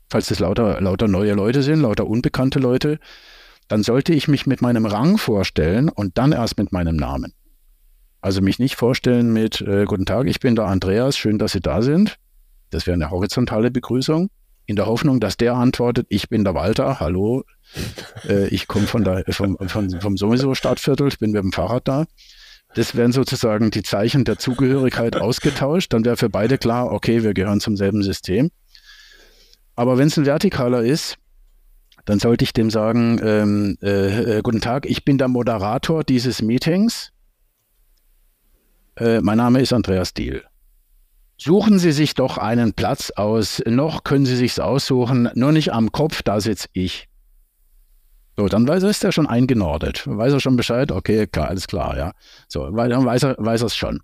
falls 0.08 0.30
es 0.30 0.38
lauter, 0.38 0.80
lauter 0.80 1.08
neue 1.08 1.34
Leute 1.34 1.62
sind, 1.62 1.80
lauter 1.80 2.06
unbekannte 2.06 2.58
Leute, 2.58 2.98
dann 3.68 3.82
sollte 3.82 4.12
ich 4.12 4.28
mich 4.28 4.46
mit 4.46 4.62
meinem 4.62 4.86
Rang 4.86 5.18
vorstellen 5.18 5.88
und 5.88 6.18
dann 6.18 6.32
erst 6.32 6.58
mit 6.58 6.72
meinem 6.72 6.96
Namen. 6.96 7.32
Also 8.20 8.40
mich 8.40 8.58
nicht 8.58 8.76
vorstellen 8.76 9.32
mit 9.32 9.60
äh, 9.60 9.84
Guten 9.84 10.06
Tag, 10.06 10.26
ich 10.26 10.40
bin 10.40 10.56
der 10.56 10.66
Andreas, 10.66 11.16
schön, 11.16 11.38
dass 11.38 11.52
Sie 11.52 11.60
da 11.60 11.82
sind. 11.82 12.16
Das 12.70 12.86
wäre 12.86 12.94
eine 12.94 13.10
horizontale 13.10 13.70
Begrüßung. 13.70 14.30
In 14.66 14.74
der 14.74 14.86
Hoffnung, 14.86 15.20
dass 15.20 15.36
der 15.36 15.54
antwortet, 15.54 16.06
ich 16.08 16.28
bin 16.28 16.42
der 16.42 16.54
Walter, 16.54 16.98
hallo, 16.98 17.44
äh, 18.28 18.48
ich 18.48 18.66
komme 18.66 18.86
von 18.86 19.04
der, 19.04 19.24
vom, 19.30 19.56
vom, 19.68 19.90
vom 20.00 20.16
sowieso 20.16 20.54
Stadtviertel, 20.54 21.08
ich 21.08 21.18
bin 21.18 21.30
mit 21.30 21.42
dem 21.42 21.52
Fahrrad 21.52 21.86
da. 21.86 22.04
Das 22.74 22.94
wären 22.94 23.12
sozusagen 23.12 23.70
die 23.70 23.82
Zeichen 23.82 24.24
der 24.24 24.38
Zugehörigkeit 24.38 25.16
ausgetauscht. 25.20 25.92
Dann 25.92 26.04
wäre 26.04 26.16
für 26.16 26.28
beide 26.28 26.58
klar, 26.58 26.92
okay, 26.92 27.22
wir 27.22 27.32
gehören 27.32 27.60
zum 27.60 27.76
selben 27.76 28.02
System. 28.02 28.50
Aber 29.76 29.98
wenn 29.98 30.08
es 30.08 30.16
ein 30.16 30.24
Vertikaler 30.24 30.82
ist, 30.82 31.16
dann 32.06 32.18
sollte 32.18 32.44
ich 32.44 32.52
dem 32.52 32.70
sagen, 32.70 33.20
ähm, 33.22 33.78
äh, 33.82 34.38
äh, 34.38 34.42
guten 34.42 34.60
Tag, 34.60 34.86
ich 34.86 35.04
bin 35.04 35.18
der 35.18 35.28
Moderator 35.28 36.02
dieses 36.02 36.40
Meetings. 36.40 37.12
Äh, 38.96 39.20
mein 39.20 39.38
Name 39.38 39.60
ist 39.60 39.72
Andreas 39.72 40.14
Diel. 40.14 40.44
Suchen 41.36 41.78
Sie 41.78 41.92
sich 41.92 42.14
doch 42.14 42.38
einen 42.38 42.72
Platz 42.72 43.10
aus. 43.10 43.62
Noch 43.66 44.04
können 44.04 44.24
Sie 44.24 44.36
sich's 44.36 44.58
aussuchen, 44.58 45.28
nur 45.34 45.52
nicht 45.52 45.72
am 45.72 45.92
Kopf, 45.92 46.22
da 46.22 46.40
sitze 46.40 46.68
ich. 46.72 47.08
So, 48.38 48.48
dann 48.48 48.66
weiß 48.66 48.82
er, 48.82 48.90
ist 48.90 49.04
er 49.04 49.12
schon 49.12 49.26
eingenordet. 49.26 50.06
Weiß 50.06 50.32
er 50.32 50.40
schon 50.40 50.56
Bescheid? 50.56 50.92
Okay, 50.92 51.26
klar, 51.26 51.48
alles 51.48 51.66
klar, 51.66 51.96
ja. 51.96 52.12
So, 52.48 52.70
dann 52.70 53.04
weiß 53.04 53.24
er, 53.24 53.36
weiß 53.38 53.62
er 53.62 53.66
es 53.66 53.76
schon. 53.76 54.00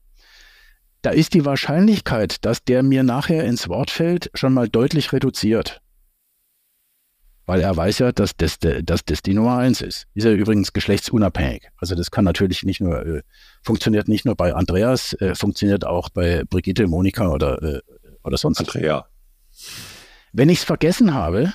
Da 1.02 1.10
ist 1.10 1.34
die 1.34 1.44
Wahrscheinlichkeit, 1.44 2.44
dass 2.44 2.64
der 2.64 2.82
mir 2.82 3.02
nachher 3.02 3.44
ins 3.44 3.68
Wort 3.68 3.90
fällt, 3.90 4.30
schon 4.34 4.54
mal 4.54 4.68
deutlich 4.68 5.12
reduziert. 5.12 5.80
Weil 7.44 7.60
er 7.60 7.76
weiß 7.76 7.98
ja, 7.98 8.12
dass 8.12 8.36
das, 8.36 8.58
dass 8.60 9.04
das 9.04 9.22
die 9.22 9.34
Nummer 9.34 9.58
eins 9.58 9.80
ist. 9.80 10.06
Ist 10.14 10.24
ja 10.24 10.32
übrigens 10.32 10.72
geschlechtsunabhängig. 10.72 11.68
Also 11.76 11.96
das 11.96 12.12
kann 12.12 12.24
natürlich 12.24 12.62
nicht 12.62 12.80
nur, 12.80 13.04
äh, 13.04 13.22
funktioniert 13.62 14.06
nicht 14.06 14.24
nur 14.24 14.36
bei 14.36 14.54
Andreas, 14.54 15.12
äh, 15.14 15.34
funktioniert 15.34 15.84
auch 15.84 16.08
bei 16.08 16.44
Brigitte, 16.48 16.86
Monika 16.86 17.28
oder, 17.28 17.60
äh, 17.62 17.80
oder 18.22 18.36
sonst. 18.36 18.60
Andrea. 18.60 19.06
Wenn 20.32 20.48
ich 20.48 20.58
es 20.58 20.64
vergessen 20.64 21.14
habe, 21.14 21.52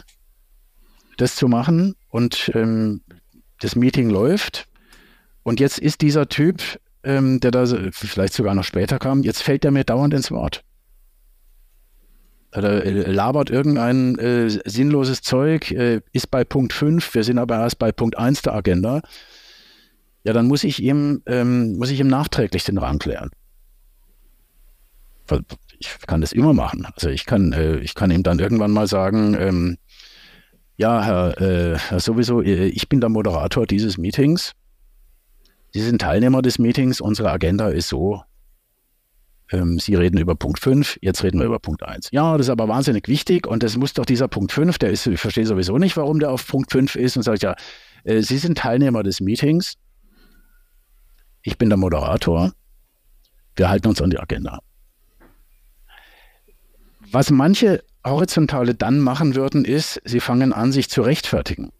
das 1.15 1.35
zu 1.37 1.47
machen 1.47 1.95
und 2.09 2.51
ähm, 2.53 3.01
das 3.61 3.75
Meeting 3.77 4.09
läuft 4.09 4.67
und 5.43 5.61
jetzt 5.61 5.79
ist 5.79 6.01
dieser 6.01 6.27
Typ, 6.27 6.61
ähm, 7.03 7.39
der 7.39 7.51
da 7.51 7.65
vielleicht 7.91 8.33
sogar 8.33 8.55
noch 8.55 8.63
später 8.63 8.99
kam, 8.99 9.23
jetzt 9.23 9.43
fällt 9.43 9.65
er 9.65 9.71
mir 9.71 9.83
dauernd 9.83 10.13
ins 10.13 10.31
Wort. 10.31 10.63
Oder 12.55 12.85
äh, 12.85 13.11
labert 13.11 13.49
irgendein 13.49 14.17
äh, 14.19 14.49
sinnloses 14.49 15.21
Zeug, 15.21 15.71
äh, 15.71 16.01
ist 16.13 16.31
bei 16.31 16.43
Punkt 16.43 16.73
5, 16.73 17.13
wir 17.13 17.23
sind 17.23 17.37
aber 17.37 17.59
erst 17.59 17.77
bei 17.79 17.91
Punkt 17.91 18.17
1 18.17 18.41
der 18.43 18.55
Agenda. 18.55 19.01
Ja, 20.23 20.33
dann 20.33 20.47
muss 20.47 20.63
ich 20.63 20.81
ihm, 20.81 21.21
ähm, 21.25 21.77
muss 21.77 21.89
ich 21.89 21.99
ihm 21.99 22.07
nachträglich 22.07 22.63
den 22.63 22.77
Rang 22.77 22.99
klären. 22.99 23.29
Ich 25.79 25.97
kann 26.07 26.21
das 26.21 26.31
immer 26.31 26.53
machen. 26.53 26.87
Also 26.95 27.09
ich 27.09 27.25
kann, 27.25 27.53
äh, 27.53 27.77
ich 27.77 27.95
kann 27.95 28.11
ihm 28.11 28.23
dann 28.23 28.39
irgendwann 28.39 28.71
mal 28.71 28.87
sagen, 28.87 29.35
ähm, 29.39 29.77
ja, 30.77 31.03
Herr, 31.03 31.41
äh, 31.41 31.77
Herr 31.77 31.99
sowieso, 31.99 32.41
äh, 32.41 32.67
ich 32.67 32.87
bin 32.87 33.01
der 33.01 33.09
Moderator 33.09 33.65
dieses 33.65 33.97
Meetings. 33.97 34.53
Sie 35.77 35.83
sind 35.83 36.01
Teilnehmer 36.01 36.41
des 36.41 36.57
Meetings. 36.57 36.99
Unsere 37.01 37.29
Agenda 37.31 37.69
ist 37.69 37.89
so. 37.89 38.23
Ähm, 39.51 39.77
Sie 39.77 39.93
reden 39.93 40.17
über 40.17 40.33
Punkt 40.33 40.59
5, 40.59 40.97
jetzt 41.01 41.23
reden 41.23 41.39
wir 41.39 41.45
über 41.45 41.59
Punkt 41.59 41.83
1. 41.83 42.09
Ja, 42.11 42.35
das 42.35 42.47
ist 42.47 42.49
aber 42.49 42.67
wahnsinnig 42.67 43.07
wichtig 43.07 43.45
und 43.45 43.61
das 43.61 43.77
muss 43.77 43.93
doch 43.93 44.05
dieser 44.05 44.27
Punkt 44.27 44.51
5, 44.51 44.79
der 44.79 44.89
ist, 44.89 45.05
ich 45.05 45.19
verstehe 45.19 45.45
sowieso 45.45 45.77
nicht, 45.77 45.95
warum 45.95 46.19
der 46.19 46.31
auf 46.31 46.47
Punkt 46.47 46.71
5 46.71 46.95
ist 46.95 47.15
und 47.15 47.21
sagt, 47.21 47.43
ja, 47.43 47.55
äh, 48.05 48.23
Sie 48.23 48.39
sind 48.39 48.57
Teilnehmer 48.57 49.03
des 49.03 49.21
Meetings. 49.21 49.75
Ich 51.43 51.59
bin 51.59 51.69
der 51.69 51.77
Moderator. 51.77 52.53
Wir 53.55 53.69
halten 53.69 53.87
uns 53.87 54.01
an 54.01 54.09
die 54.09 54.19
Agenda. 54.19 54.59
Was 57.11 57.29
manche 57.29 57.83
Horizontale 58.03 58.73
dann 58.73 58.99
machen 58.99 59.35
würden, 59.35 59.63
ist, 59.63 60.01
sie 60.03 60.21
fangen 60.21 60.53
an, 60.53 60.71
sich 60.71 60.89
zu 60.89 61.03
rechtfertigen 61.03 61.71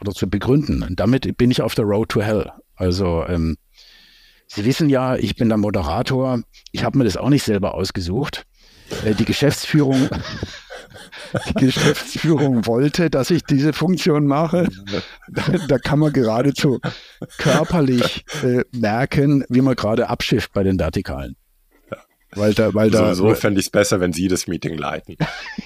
oder 0.00 0.12
zu 0.12 0.30
begründen. 0.30 0.84
Und 0.84 1.00
damit 1.00 1.36
bin 1.36 1.50
ich 1.50 1.60
auf 1.60 1.74
der 1.74 1.84
Road 1.84 2.10
to 2.10 2.22
Hell. 2.22 2.52
Also 2.76 3.24
ähm, 3.28 3.56
Sie 4.46 4.64
wissen 4.64 4.88
ja, 4.88 5.16
ich 5.16 5.36
bin 5.36 5.48
der 5.48 5.58
Moderator. 5.58 6.42
Ich 6.72 6.84
habe 6.84 6.98
mir 6.98 7.04
das 7.04 7.16
auch 7.16 7.28
nicht 7.28 7.44
selber 7.44 7.74
ausgesucht. 7.74 8.46
Äh, 9.04 9.14
die 9.14 9.24
Geschäftsführung, 9.24 10.08
die 11.58 11.66
Geschäftsführung 11.66 12.66
wollte, 12.66 13.10
dass 13.10 13.30
ich 13.30 13.42
diese 13.44 13.72
Funktion 13.72 14.26
mache. 14.26 14.68
Da, 15.28 15.42
da 15.66 15.78
kann 15.78 15.98
man 15.98 16.12
geradezu 16.12 16.80
körperlich 17.38 18.24
äh, 18.42 18.62
merken, 18.72 19.44
wie 19.48 19.62
man 19.62 19.74
gerade 19.74 20.08
abschifft 20.08 20.52
bei 20.52 20.62
den 20.62 20.78
Vertikalen. 20.78 21.36
Weil 22.36 22.52
da, 22.52 22.74
weil 22.74 22.90
da, 22.90 23.14
sowieso 23.14 23.34
fände 23.36 23.60
ich 23.60 23.66
es 23.66 23.70
besser, 23.70 24.00
wenn 24.00 24.12
Sie 24.12 24.28
das 24.28 24.46
Meeting 24.46 24.76
leiten. 24.76 25.16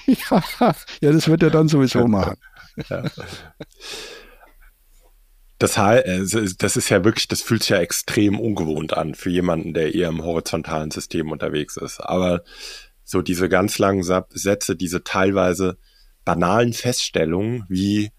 ja, 0.07 0.43
ja, 1.01 1.13
das 1.13 1.29
wird 1.29 1.43
er 1.43 1.51
dann 1.51 1.69
sowieso 1.69 2.07
machen. 2.07 2.37
Ja. 2.89 3.05
Das, 5.59 5.77
äh, 5.77 6.25
das 6.59 6.77
ist 6.77 6.89
ja 6.89 7.05
wirklich, 7.05 7.29
das 7.29 7.43
fühlt 7.43 7.63
sich 7.63 7.71
ja 7.71 7.79
extrem 7.79 8.39
ungewohnt 8.39 8.95
an 8.95 9.15
für 9.15 9.31
jemanden, 9.31 9.75
der 9.75 9.95
eher 9.95 10.09
im 10.09 10.23
horizontalen 10.23 10.91
System 10.91 11.33
unterwegs 11.33 11.77
ist. 11.77 12.01
Aber 12.01 12.43
so 13.05 13.23
diese 13.23 13.49
ganz 13.49 13.79
langen 13.79 14.03
Sätze, 14.03 14.77
diese 14.77 15.03
teilweise 15.03 15.79
banalen 16.25 16.73
Feststellungen 16.73 17.65
wie 17.69 18.11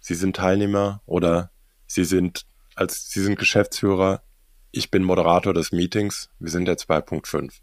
Sie 0.00 0.14
sind 0.14 0.36
Teilnehmer 0.36 1.02
oder 1.06 1.50
Sie 1.86 2.04
sind 2.04 2.46
als 2.74 3.10
Sie 3.10 3.22
sind 3.22 3.38
Geschäftsführer, 3.38 4.22
ich 4.70 4.90
bin 4.90 5.02
Moderator 5.02 5.54
des 5.54 5.72
Meetings, 5.72 6.30
wir 6.38 6.50
sind 6.50 6.68
jetzt 6.68 6.88
bei 6.88 7.00
Punkt 7.00 7.28
5. 7.28 7.60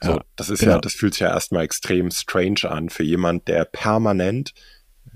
So, 0.00 0.12
ja, 0.12 0.24
das 0.36 0.50
ist 0.50 0.60
genau. 0.60 0.72
ja, 0.74 0.78
das 0.78 0.94
fühlt 0.94 1.14
sich 1.14 1.20
ja 1.20 1.30
erstmal 1.30 1.64
extrem 1.64 2.10
strange 2.10 2.70
an 2.70 2.88
für 2.88 3.02
jemand, 3.02 3.48
der 3.48 3.64
permanent 3.64 4.52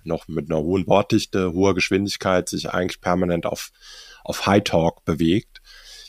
noch 0.05 0.29
mit 0.29 0.51
einer 0.51 0.61
hohen 0.61 0.87
Wortdichte, 0.87 1.53
hoher 1.53 1.75
Geschwindigkeit 1.75 2.49
sich 2.49 2.71
eigentlich 2.71 3.01
permanent 3.01 3.47
auf, 3.47 3.71
auf 4.25 4.47
High 4.47 4.65
Talk 4.65 5.05
bewegt. 5.05 5.61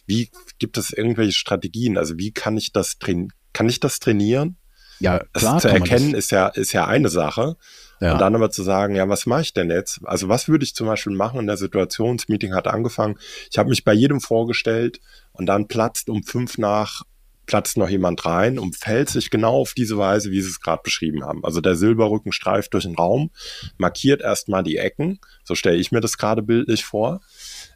Wie 0.06 0.30
gibt 0.60 0.78
es 0.78 0.92
irgendwelche 0.92 1.34
Strategien? 1.34 1.98
Also 1.98 2.18
wie 2.18 2.32
kann 2.32 2.58
ich 2.58 2.72
das 2.74 3.00
trainieren? 3.00 3.32
Kann 3.54 3.70
ich 3.70 3.80
das 3.80 4.00
trainieren? 4.00 4.58
Ja, 5.00 5.20
klar. 5.34 5.54
Das 5.56 5.62
zu 5.64 5.68
erkennen 5.68 6.14
ist 6.14 6.32
ja, 6.32 6.48
ist 6.48 6.74
ja 6.74 6.88
eine 6.88 7.10
Sache. 7.10 7.58
Ja. 8.00 8.14
Und 8.14 8.20
dann 8.20 8.36
aber 8.36 8.52
zu 8.52 8.64
sagen, 8.64 8.96
ja, 8.96 9.08
was 9.08 9.26
mache 9.26 9.42
ich 9.42 9.54
denn 9.54 9.70
jetzt? 9.70 10.02
Also 10.04 10.28
was 10.28 10.48
würde 10.50 10.66
ich 10.66 10.76
zum 10.76 10.88
Beispiel 10.88 11.16
machen 11.16 11.40
in 11.40 11.48
der 11.48 11.58
Situation? 11.58 12.18
Das 12.18 12.28
Meeting 12.28 12.54
hat 12.54 12.68
angefangen. 12.68 13.18
Ich 13.50 13.58
habe 13.58 13.70
mich 13.70 13.84
bei 13.84 13.94
jedem 13.94 14.20
vorgestellt 14.20 15.00
und 15.32 15.46
dann 15.46 15.68
platzt 15.68 16.10
um 16.10 16.24
fünf 16.24 16.58
nach 16.58 17.04
platzt 17.46 17.78
noch 17.78 17.90
jemand 17.90 18.26
rein 18.26 18.58
und 18.58 18.76
fällt 18.76 19.10
sich 19.10 19.30
genau 19.30 19.56
auf 19.56 19.74
diese 19.74 19.98
Weise, 19.98 20.32
wie 20.32 20.42
sie 20.42 20.50
es 20.50 20.62
gerade 20.62 20.82
beschrieben 20.84 21.24
haben. 21.24 21.44
Also 21.44 21.62
der 21.62 21.76
Silberrücken 21.76 22.32
streift 22.32 22.74
durch 22.74 22.86
den 22.86 22.96
Raum, 22.96 23.32
markiert 23.78 24.22
erstmal 24.22 24.64
die 24.64 24.78
Ecken, 24.78 25.20
so 25.44 25.56
stelle 25.56 25.78
ich 25.78 25.92
mir 25.92 26.02
das 26.02 26.18
gerade 26.18 26.42
bildlich 26.42 26.86
vor. 26.86 27.22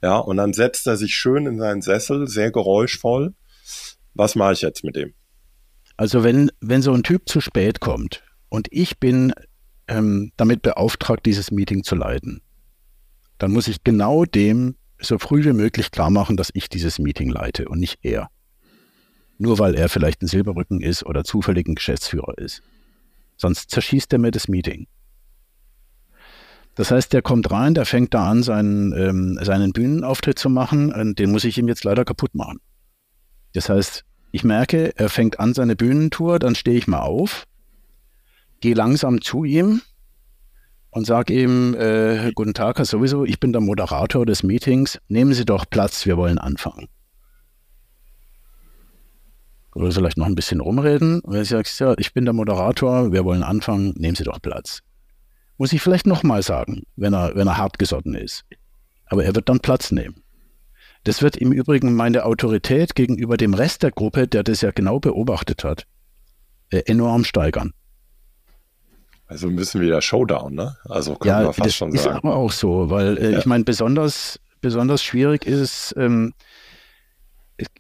Ja, 0.02 0.18
und 0.18 0.38
dann 0.38 0.54
setzt 0.54 0.88
er 0.88 0.98
sich 0.98 1.16
schön 1.16 1.46
in 1.46 1.60
seinen 1.60 1.82
Sessel, 1.82 2.28
sehr 2.28 2.52
geräuschvoll. 2.52 3.34
Was 4.14 4.36
mache 4.36 4.54
ich 4.54 4.62
jetzt 4.62 4.84
mit 4.84 4.96
dem? 4.96 5.14
Also 5.98 6.24
wenn, 6.24 6.52
wenn 6.62 6.82
so 6.82 6.94
ein 6.94 7.04
Typ 7.04 7.28
zu 7.28 7.42
spät 7.42 7.80
kommt 7.80 8.24
und 8.50 8.68
ich 8.72 9.00
bin 9.00 9.34
ähm, 9.88 10.32
damit 10.38 10.62
beauftragt, 10.62 11.26
dieses 11.26 11.52
Meeting 11.52 11.84
zu 11.84 11.96
leiten, 11.96 12.42
dann 13.38 13.52
muss 13.52 13.68
ich 13.68 13.84
genau 13.84 14.26
dem 14.26 14.76
so 15.00 15.18
früh 15.20 15.44
wie 15.44 15.54
möglich 15.54 15.92
klar 15.92 16.10
machen, 16.10 16.38
dass 16.38 16.50
ich 16.54 16.70
dieses 16.70 17.00
Meeting 17.00 17.30
leite 17.30 17.68
und 17.68 17.80
nicht 17.80 18.00
er 18.02 18.30
nur 19.38 19.60
weil 19.60 19.76
er 19.76 19.90
vielleicht 19.90 20.22
ein 20.22 20.28
Silberrücken 20.28 20.82
ist 20.82 21.06
oder 21.06 21.24
zufällig 21.24 21.68
ein 21.68 21.76
Geschäftsführer 21.76 22.38
ist. 22.38 22.62
Sonst 23.38 23.70
zerschießt 23.70 24.12
er 24.14 24.20
mir 24.20 24.32
das 24.32 24.48
Meeting. 24.48 24.88
Das 26.76 26.92
heißt, 26.92 27.14
der 27.14 27.22
kommt 27.22 27.50
rein, 27.50 27.74
der 27.74 27.86
fängt 27.86 28.14
da 28.14 28.30
an, 28.30 28.44
seinen, 28.44 28.94
ähm, 28.94 29.40
seinen 29.42 29.74
Bühnenauftritt 29.74 30.38
zu 30.38 30.50
machen, 30.50 30.94
und 30.94 31.18
den 31.18 31.32
muss 31.32 31.44
ich 31.44 31.58
ihm 31.58 31.68
jetzt 31.68 31.84
leider 31.84 32.06
kaputt 32.06 32.36
machen. 32.36 32.60
Das 33.54 33.70
heißt, 33.70 34.06
ich 34.32 34.44
merke, 34.44 34.96
er 34.96 35.10
fängt 35.10 35.40
an 35.40 35.54
seine 35.54 35.76
Bühnentour, 35.76 36.38
dann 36.38 36.54
stehe 36.54 36.78
ich 36.78 36.88
mal 36.88 37.00
auf, 37.00 37.46
gehe 38.60 38.76
langsam 38.76 39.22
zu 39.22 39.44
ihm 39.44 39.82
und 40.92 41.08
sage 41.08 41.34
ihm, 41.34 41.74
äh, 41.74 42.32
guten 42.34 42.54
Tag, 42.54 42.78
Herr 42.78 42.86
sowieso, 42.86 43.26
ich 43.26 43.40
bin 43.40 43.54
der 43.54 43.62
Moderator 43.62 44.26
des 44.26 44.44
Meetings, 44.44 45.00
nehmen 45.08 45.34
Sie 45.34 45.46
doch 45.46 45.66
Platz, 45.68 46.06
wir 46.06 46.18
wollen 46.18 46.38
anfangen 46.38 46.88
oder 49.78 49.92
vielleicht 49.92 50.18
noch 50.18 50.26
ein 50.26 50.34
bisschen 50.34 50.60
rumreden. 50.60 51.22
Wenn 51.24 51.40
du 51.40 51.46
sagst, 51.46 51.80
ja, 51.80 51.94
ich 51.98 52.12
bin 52.12 52.26
der 52.26 52.34
Moderator, 52.34 53.12
wir 53.12 53.24
wollen 53.26 53.44
anfangen, 53.44 53.94
nehmen 53.96 54.16
Sie 54.16 54.24
doch 54.24 54.42
Platz. 54.42 54.82
Muss 55.58 55.72
ich 55.72 55.82
vielleicht 55.82 56.08
nochmal 56.08 56.42
sagen, 56.42 56.84
wenn 56.96 57.14
er, 57.14 57.36
wenn 57.36 57.48
er 57.48 57.58
hartgesotten 57.58 58.16
ist. 58.16 58.44
Aber 59.06 59.24
er 59.24 59.36
wird 59.36 59.50
dann 59.50 59.60
Platz 59.60 59.92
nehmen. 59.92 60.24
Das 61.04 61.22
wird 61.22 61.38
im 61.38 61.52
Übrigen 61.52 61.94
meine 61.94 62.26
Autorität 62.26 62.96
gegenüber 62.96 63.38
dem 63.38 63.54
Rest 63.54 63.84
der 63.84 63.92
Gruppe, 63.92 64.28
der 64.28 64.44
das 64.44 64.62
ja 64.62 64.72
genau 64.72 65.00
beobachtet 65.00 65.64
hat, 65.64 65.86
äh, 66.72 66.82
enorm 66.88 67.24
steigern. 67.24 67.74
Also 69.28 69.48
müssen 69.50 69.82
wir 69.82 69.88
wieder 69.88 70.02
Showdown, 70.02 70.56
ne? 70.56 70.76
Also 70.86 71.16
können 71.16 71.40
ja, 71.40 71.44
wir 71.46 71.54
fast 71.54 71.76
schon 71.76 71.92
sagen. 71.92 72.18
Ist 72.18 72.24
aber 72.26 72.36
auch 72.36 72.52
so, 72.52 72.90
weil 72.90 73.18
äh, 73.20 73.32
ja. 73.34 73.38
ich 73.38 73.46
meine, 73.46 73.64
besonders, 73.64 74.40
besonders 74.60 75.04
schwierig 75.04 75.46
ist, 75.46 75.94
ähm, 75.98 76.34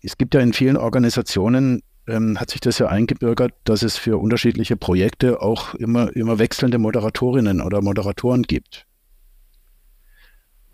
es, 0.01 0.17
gibt 0.17 0.33
ja 0.33 0.41
in 0.41 0.53
vielen 0.53 0.77
Organisationen 0.77 1.81
ähm, 2.07 2.39
hat 2.39 2.49
sich 2.51 2.61
das 2.61 2.79
ja 2.79 2.87
eingebürgert, 2.87 3.53
dass 3.63 3.83
es 3.83 3.97
für 3.97 4.17
unterschiedliche 4.17 4.77
Projekte 4.77 5.41
auch 5.41 5.75
immer, 5.75 6.15
immer 6.15 6.39
wechselnde 6.39 6.77
Moderatorinnen 6.77 7.61
oder 7.61 7.81
Moderatoren 7.81 8.43
gibt. 8.43 8.85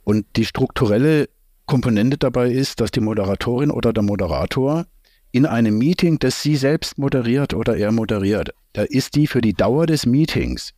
Und 0.03 0.25
die 0.35 0.45
strukturelle 0.45 1.29
Komponente 1.65 2.17
dabei 2.17 2.51
ist, 2.51 2.81
dass 2.81 2.91
die 2.91 2.99
Moderatorin 2.99 3.71
oder 3.71 3.93
der 3.93 4.03
Moderator 4.03 4.85
in 5.31 5.45
einem 5.45 5.77
Meeting, 5.77 6.19
das 6.19 6.43
sie 6.43 6.55
selbst 6.55 6.97
moderiert 6.97 7.53
oder 7.53 7.75
er 7.75 7.91
moderiert, 7.91 8.53
da 8.73 8.83
ist 8.83 9.15
die 9.15 9.27
für 9.27 9.41
die 9.41 9.53
Dauer 9.53 9.87
des 9.87 10.05
Meetings, 10.05 10.73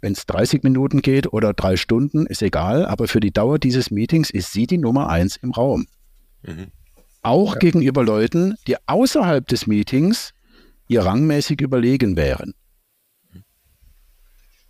wenn 0.00 0.14
es 0.14 0.26
30 0.26 0.64
Minuten 0.64 1.02
geht 1.02 1.32
oder 1.32 1.52
drei 1.52 1.76
Stunden, 1.76 2.26
ist 2.26 2.42
egal, 2.42 2.86
aber 2.86 3.06
für 3.06 3.20
die 3.20 3.30
Dauer 3.30 3.60
dieses 3.60 3.92
Meetings 3.92 4.30
ist 4.30 4.52
sie 4.52 4.66
die 4.66 4.78
Nummer 4.78 5.08
eins 5.08 5.36
im 5.36 5.52
Raum. 5.52 5.86
Mhm 6.42 6.72
auch 7.22 7.54
ja. 7.54 7.58
gegenüber 7.58 8.04
Leuten, 8.04 8.56
die 8.66 8.76
außerhalb 8.86 9.46
des 9.46 9.66
Meetings 9.66 10.32
ihr 10.88 11.04
rangmäßig 11.04 11.60
überlegen 11.60 12.16
wären. 12.16 12.54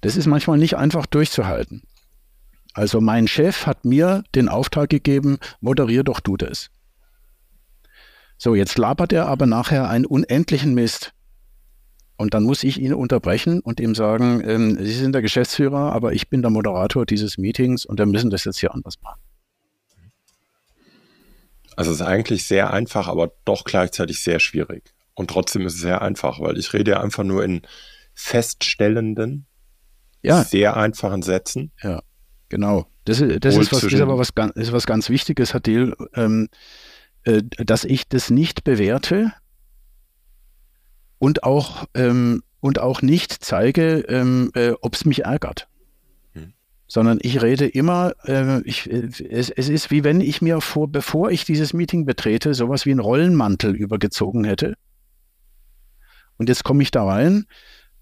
Das 0.03 0.17
ist 0.17 0.27
manchmal 0.27 0.59
nicht 0.59 0.77
einfach 0.77 1.07
durchzuhalten. 1.07 1.83
Also 2.75 3.01
mein 3.01 3.29
Chef 3.29 3.67
hat 3.67 3.85
mir 3.85 4.25
den 4.35 4.49
Auftrag 4.49 4.91
gegeben, 4.91 5.39
moderier 5.61 6.05
doch 6.05 6.21
du 6.21 6.37
das. 6.37 6.71
So, 8.39 8.55
jetzt 8.55 8.79
labert 8.79 9.13
er 9.13 9.27
aber 9.27 9.47
nachher 9.47 9.89
einen 9.89 10.07
unendlichen 10.07 10.75
Mist. 10.75 11.13
Und 12.17 12.35
dann 12.35 12.45
muss 12.45 12.65
ich 12.65 12.81
ihn 12.81 12.95
unterbrechen 12.95 13.61
und 13.61 13.81
ihm 13.81 13.95
sagen, 13.95 14.43
ähm, 14.45 14.79
Sie 14.81 14.93
sind 14.93 15.13
der 15.13 15.23
Geschäftsführer, 15.23 15.93
aber 15.93 16.13
ich 16.13 16.29
bin 16.29 16.43
der 16.43 16.51
Moderator 16.51 17.07
dieses 17.07 17.39
Meetings 17.39 17.85
und 17.85 17.99
wir 17.99 18.07
müssen 18.07 18.31
das 18.31 18.45
jetzt 18.45 18.59
hier 18.59 18.75
anders 18.75 19.01
machen. 19.03 19.21
Also 21.77 21.91
es 21.91 22.01
ist 22.01 22.07
eigentlich 22.07 22.47
sehr 22.47 22.73
einfach, 22.73 23.09
aber 23.09 23.33
doch 23.45 23.65
gleichzeitig 23.65 24.23
sehr 24.23 24.41
schwierig. 24.41 24.93
Und 25.15 25.31
trotzdem 25.31 25.67
ist 25.67 25.75
es 25.75 25.81
sehr 25.81 26.03
einfach, 26.03 26.41
weil 26.41 26.59
ich 26.59 26.73
rede 26.73 26.93
ja 26.93 27.01
einfach 27.01 27.25
nur 27.25 27.45
in 27.45 27.63
feststellenden, 28.15 29.47
ja. 30.23 30.45
sehr 30.45 30.77
einfachen 30.77 31.23
Sätzen. 31.23 31.73
Ja, 31.83 32.03
genau. 32.49 32.87
Das, 33.05 33.19
das 33.19 33.57
ist, 33.57 33.73
was, 33.73 33.83
ist 33.83 34.01
aber 34.01 34.19
was, 34.19 34.33
ist 34.55 34.73
was 34.73 34.87
ganz 34.87 35.11
Wichtiges, 35.11 35.55
Hadil, 35.55 35.95
ähm, 36.15 36.49
äh, 37.25 37.43
dass 37.43 37.85
ich 37.85 38.09
das 38.09 38.31
nicht 38.31 38.65
bewerte 38.65 39.33
und 41.19 41.43
auch, 41.43 41.87
ähm, 41.95 42.43
und 42.61 42.81
auch 42.81 43.03
nicht 43.03 43.33
zeige, 43.45 44.01
ähm, 44.09 44.51
äh, 44.55 44.73
ob 44.81 44.95
es 44.95 45.05
mich 45.05 45.25
ärgert. 45.25 45.69
Sondern 46.93 47.21
ich 47.23 47.41
rede 47.41 47.67
immer, 47.67 48.13
äh, 48.27 48.61
ich, 48.65 48.91
äh, 48.93 49.09
es, 49.31 49.49
es 49.49 49.71
ist 49.71 49.91
wie 49.91 50.05
wenn 50.05 50.21
ich 50.21 50.43
mir 50.43 50.61
vor, 50.61 50.89
bevor 50.93 51.31
ich 51.31 51.47
dieses 51.47 51.73
Meeting 51.73 52.05
betrete, 52.05 52.53
sowas 52.53 52.85
wie 52.85 52.91
einen 52.91 53.01
Rollenmantel 53.01 53.75
übergezogen 53.75 54.45
hätte. 54.45 54.75
Und 56.37 56.51
jetzt 56.51 56.65
komme 56.65 56.83
ich 56.83 56.91
da 56.91 57.03
rein 57.03 57.47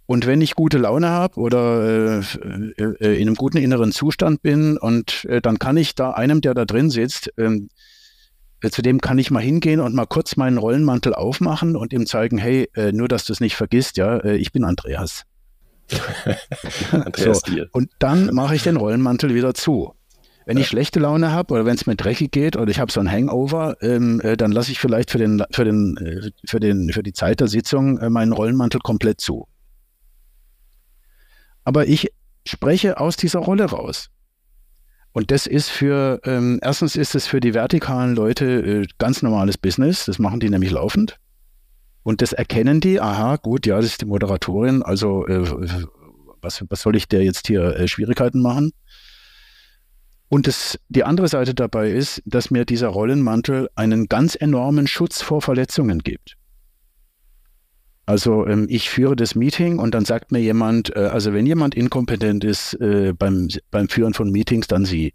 und 0.06 0.26
wenn 0.26 0.40
ich 0.40 0.56
gute 0.56 0.78
Laune 0.78 1.08
habe 1.08 1.38
oder 1.38 2.18
äh, 2.18 2.82
äh, 2.82 3.20
in 3.20 3.28
einem 3.28 3.36
guten 3.36 3.58
inneren 3.58 3.92
Zustand 3.92 4.42
bin 4.42 4.76
und 4.76 5.24
äh, 5.26 5.40
dann 5.40 5.60
kann 5.60 5.76
ich 5.76 5.94
da 5.94 6.10
einem, 6.10 6.40
der 6.40 6.54
da 6.54 6.64
drin 6.64 6.90
sitzt, 6.90 7.32
ähm, 7.38 7.68
äh, 8.60 8.70
zu 8.70 8.82
dem 8.82 9.00
kann 9.00 9.18
ich 9.18 9.30
mal 9.30 9.38
hingehen 9.38 9.78
und 9.78 9.94
mal 9.94 10.06
kurz 10.06 10.34
meinen 10.34 10.58
Rollenmantel 10.58 11.14
aufmachen 11.14 11.76
und 11.76 11.92
ihm 11.92 12.06
zeigen, 12.06 12.38
hey, 12.38 12.68
äh, 12.74 12.90
nur 12.90 13.06
dass 13.06 13.24
du 13.24 13.32
es 13.32 13.38
nicht 13.38 13.54
vergisst, 13.54 13.98
ja, 13.98 14.16
äh, 14.16 14.36
ich 14.36 14.50
bin 14.50 14.64
Andreas. 14.64 15.26
Andreas 16.92 17.42
so. 17.46 17.64
Und 17.72 17.90
dann 17.98 18.34
mache 18.34 18.54
ich 18.54 18.62
den 18.62 18.76
Rollenmantel 18.76 19.34
wieder 19.34 19.54
zu. 19.54 19.94
Wenn 20.46 20.56
ich 20.56 20.66
schlechte 20.66 20.98
Laune 20.98 21.30
habe 21.30 21.54
oder 21.54 21.64
wenn 21.64 21.76
es 21.76 21.86
mir 21.86 21.94
dreckig 21.94 22.32
geht 22.32 22.56
oder 22.56 22.70
ich 22.70 22.80
habe 22.80 22.90
so 22.90 22.98
ein 22.98 23.10
Hangover, 23.10 23.76
ähm, 23.82 24.20
äh, 24.22 24.36
dann 24.36 24.50
lasse 24.50 24.72
ich 24.72 24.80
vielleicht 24.80 25.10
für, 25.10 25.18
den, 25.18 25.44
für, 25.52 25.64
den, 25.64 25.96
äh, 25.98 26.30
für, 26.44 26.58
den, 26.58 26.90
für 26.92 27.02
die 27.02 27.12
Zeit 27.12 27.40
der 27.40 27.46
Sitzung 27.46 27.98
äh, 27.98 28.10
meinen 28.10 28.32
Rollenmantel 28.32 28.80
komplett 28.80 29.20
zu 29.20 29.46
aber 31.64 31.86
ich 31.86 32.12
spreche 32.46 32.98
aus 32.98 33.16
dieser 33.16 33.40
Rolle 33.40 33.66
raus. 33.66 34.10
Und 35.12 35.30
das 35.30 35.46
ist 35.46 35.68
für, 35.68 36.20
ähm, 36.24 36.60
erstens 36.62 36.96
ist 36.96 37.14
es 37.14 37.26
für 37.26 37.40
die 37.40 37.54
vertikalen 37.54 38.14
Leute 38.14 38.44
äh, 38.44 38.86
ganz 38.98 39.22
normales 39.22 39.58
Business, 39.58 40.04
das 40.04 40.18
machen 40.18 40.40
die 40.40 40.50
nämlich 40.50 40.70
laufend. 40.70 41.18
Und 42.02 42.22
das 42.22 42.32
erkennen 42.32 42.80
die, 42.80 43.00
aha, 43.00 43.36
gut, 43.36 43.66
ja, 43.66 43.76
das 43.76 43.86
ist 43.86 44.00
die 44.00 44.06
Moderatorin, 44.06 44.82
also 44.82 45.26
äh, 45.26 45.44
was, 46.40 46.64
was 46.68 46.80
soll 46.80 46.96
ich 46.96 47.08
der 47.08 47.22
jetzt 47.22 47.46
hier 47.46 47.76
äh, 47.76 47.88
Schwierigkeiten 47.88 48.40
machen? 48.40 48.72
Und 50.28 50.46
das, 50.46 50.78
die 50.88 51.04
andere 51.04 51.28
Seite 51.28 51.54
dabei 51.54 51.90
ist, 51.90 52.22
dass 52.24 52.50
mir 52.50 52.64
dieser 52.64 52.88
Rollenmantel 52.88 53.68
einen 53.74 54.06
ganz 54.06 54.36
enormen 54.36 54.86
Schutz 54.86 55.22
vor 55.22 55.42
Verletzungen 55.42 55.98
gibt. 55.98 56.36
Also 58.06 58.46
ähm, 58.46 58.66
ich 58.68 58.90
führe 58.90 59.16
das 59.16 59.34
Meeting 59.34 59.78
und 59.78 59.92
dann 59.94 60.04
sagt 60.04 60.32
mir 60.32 60.40
jemand, 60.40 60.94
äh, 60.96 61.00
also 61.00 61.32
wenn 61.32 61.46
jemand 61.46 61.74
inkompetent 61.74 62.44
ist 62.44 62.74
äh, 62.74 63.12
beim, 63.12 63.48
beim 63.70 63.88
Führen 63.88 64.14
von 64.14 64.30
Meetings, 64.30 64.66
dann 64.68 64.84
Sie. 64.84 65.14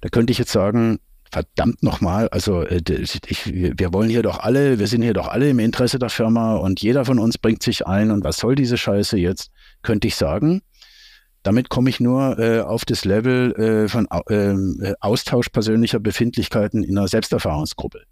Da 0.00 0.08
könnte 0.08 0.32
ich 0.32 0.38
jetzt 0.38 0.52
sagen, 0.52 0.98
verdammt 1.32 1.82
nochmal, 1.82 2.28
also 2.28 2.62
äh, 2.62 2.82
ich, 3.26 3.46
wir 3.46 3.92
wollen 3.92 4.10
hier 4.10 4.22
doch 4.22 4.38
alle, 4.38 4.78
wir 4.78 4.86
sind 4.86 5.02
hier 5.02 5.14
doch 5.14 5.28
alle 5.28 5.48
im 5.48 5.58
Interesse 5.58 5.98
der 5.98 6.10
Firma 6.10 6.56
und 6.56 6.82
jeder 6.82 7.06
von 7.06 7.18
uns 7.18 7.38
bringt 7.38 7.62
sich 7.62 7.86
ein 7.86 8.10
und 8.10 8.22
was 8.22 8.36
soll 8.36 8.54
diese 8.54 8.76
Scheiße 8.76 9.16
jetzt, 9.16 9.50
könnte 9.80 10.08
ich 10.08 10.16
sagen. 10.16 10.60
Damit 11.42 11.70
komme 11.70 11.88
ich 11.90 11.98
nur 11.98 12.38
äh, 12.38 12.60
auf 12.60 12.84
das 12.84 13.04
Level 13.04 13.52
äh, 13.54 13.88
von 13.88 14.06
ähm, 14.28 14.78
äh, 14.82 14.92
Austausch 15.00 15.48
persönlicher 15.48 15.98
Befindlichkeiten 15.98 16.84
in 16.84 16.98
einer 16.98 17.08
Selbsterfahrungsgruppe. 17.08 18.02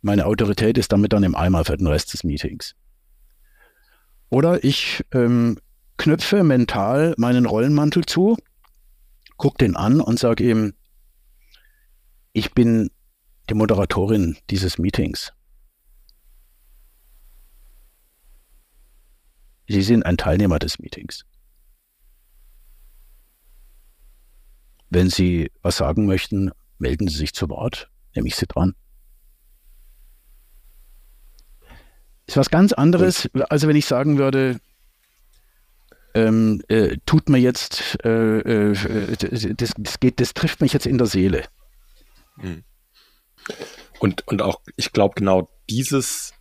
Meine 0.00 0.26
Autorität 0.26 0.78
ist 0.78 0.92
damit 0.92 1.12
dann 1.12 1.24
im 1.24 1.34
Eimer 1.34 1.64
für 1.64 1.76
den 1.76 1.88
Rest 1.88 2.12
des 2.12 2.24
Meetings. 2.24 2.74
Oder 4.30 4.64
ich 4.64 5.04
ähm, 5.12 5.58
knöpfe 5.98 6.44
mental 6.44 7.14
meinen 7.18 7.44
Rollenmantel 7.44 8.06
zu, 8.06 8.36
gucke 9.36 9.58
den 9.58 9.76
an 9.76 10.00
und 10.00 10.18
sage 10.18 10.44
ihm, 10.44 10.74
ich 12.32 12.54
bin 12.54 12.90
die 13.48 13.54
Moderatorin 13.54 14.38
dieses 14.50 14.78
Meetings. 14.78 15.32
Sie 19.68 19.82
sind 19.82 20.04
ein 20.04 20.16
Teilnehmer 20.16 20.58
des 20.58 20.78
Meetings. 20.78 21.24
Wenn 24.90 25.08
Sie 25.08 25.50
was 25.62 25.78
sagen 25.78 26.06
möchten, 26.06 26.50
melden 26.78 27.08
Sie 27.08 27.16
sich 27.16 27.32
zu 27.32 27.48
Wort, 27.48 27.90
nehme 28.14 28.28
ich 28.28 28.36
Sie 28.36 28.46
dran. 28.46 28.74
Ist 32.26 32.36
was 32.36 32.50
ganz 32.50 32.72
anderes, 32.72 33.28
also 33.48 33.68
wenn 33.68 33.76
ich 33.76 33.86
sagen 33.86 34.18
würde, 34.18 34.60
ähm, 36.14 36.62
äh, 36.68 36.98
tut 37.06 37.30
mir 37.30 37.38
jetzt, 37.38 38.04
äh, 38.04 38.70
äh, 38.70 39.16
das, 39.56 39.72
das, 39.76 40.00
geht, 40.00 40.20
das 40.20 40.34
trifft 40.34 40.60
mich 40.60 40.74
jetzt 40.74 40.86
in 40.86 40.98
der 40.98 41.06
Seele. 41.06 41.44
Hm. 42.42 42.64
Und, 43.98 44.26
und 44.28 44.42
auch, 44.42 44.60
ich 44.76 44.92
glaube, 44.92 45.14
genau 45.16 45.50
dieses 45.70 46.34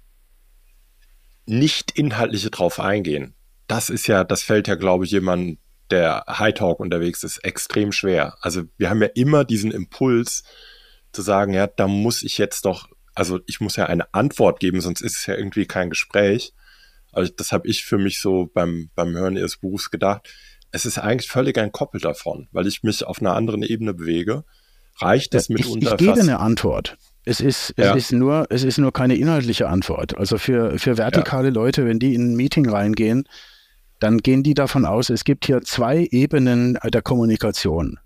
nicht 1.45 1.97
inhaltliche 1.97 2.51
drauf 2.51 2.79
eingehen, 2.79 3.35
das 3.67 3.89
ist 3.89 4.07
ja, 4.07 4.23
das 4.23 4.43
fällt 4.43 4.67
ja, 4.67 4.75
glaube 4.75 5.05
ich, 5.05 5.11
jemand, 5.11 5.59
der 5.89 6.25
High 6.27 6.53
Talk 6.53 6.79
unterwegs 6.79 7.23
ist, 7.23 7.39
extrem 7.39 7.91
schwer. 7.91 8.37
Also 8.41 8.63
wir 8.77 8.89
haben 8.89 9.01
ja 9.01 9.09
immer 9.13 9.43
diesen 9.43 9.71
Impuls 9.71 10.43
zu 11.11 11.21
sagen, 11.21 11.53
ja, 11.53 11.67
da 11.67 11.87
muss 11.87 12.23
ich 12.23 12.37
jetzt 12.37 12.65
doch 12.65 12.87
also 13.13 13.39
ich 13.45 13.59
muss 13.59 13.75
ja 13.75 13.85
eine 13.85 14.13
Antwort 14.13 14.59
geben, 14.59 14.81
sonst 14.81 15.01
ist 15.01 15.17
es 15.17 15.25
ja 15.25 15.35
irgendwie 15.35 15.65
kein 15.65 15.89
Gespräch. 15.89 16.53
Also 17.11 17.31
das 17.35 17.51
habe 17.51 17.67
ich 17.67 17.83
für 17.83 17.97
mich 17.97 18.21
so 18.21 18.49
beim, 18.53 18.89
beim 18.95 19.13
Hören 19.13 19.37
ihres 19.37 19.57
Buchs 19.57 19.91
gedacht. 19.91 20.29
Es 20.71 20.85
ist 20.85 20.97
eigentlich 20.97 21.29
völlig 21.29 21.57
ein 21.57 21.73
Koppel 21.73 21.99
davon, 21.99 22.47
weil 22.51 22.67
ich 22.67 22.83
mich 22.83 23.03
auf 23.03 23.19
einer 23.19 23.35
anderen 23.35 23.63
Ebene 23.63 23.93
bewege. 23.93 24.45
Reicht 24.99 25.33
es 25.35 25.49
mitunter? 25.49 25.87
Ich, 25.87 25.91
ich 25.91 25.97
gebe 25.97 26.19
eine 26.19 26.39
Antwort. 26.39 26.97
Es 27.23 27.39
ist, 27.39 27.73
es, 27.77 27.85
ja. 27.85 27.93
ist 27.93 28.11
nur, 28.11 28.47
es 28.49 28.63
ist 28.63 28.77
nur 28.77 28.91
keine 28.91 29.15
inhaltliche 29.15 29.69
Antwort. 29.69 30.17
Also 30.17 30.37
für, 30.37 30.79
für 30.79 30.97
vertikale 30.97 31.49
ja. 31.49 31.53
Leute, 31.53 31.85
wenn 31.85 31.99
die 31.99 32.15
in 32.15 32.31
ein 32.31 32.35
Meeting 32.35 32.67
reingehen, 32.67 33.25
dann 33.99 34.17
gehen 34.17 34.41
die 34.41 34.55
davon 34.55 34.85
aus, 34.85 35.11
es 35.11 35.23
gibt 35.23 35.45
hier 35.45 35.61
zwei 35.61 36.07
Ebenen 36.09 36.79
der 36.83 37.01
Kommunikation. 37.03 37.99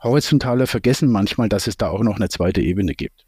Horizontale 0.00 0.68
vergessen 0.68 1.10
manchmal, 1.10 1.48
dass 1.48 1.66
es 1.66 1.76
da 1.76 1.88
auch 1.88 2.02
noch 2.02 2.16
eine 2.16 2.28
zweite 2.28 2.60
Ebene 2.60 2.94
gibt. 2.94 3.26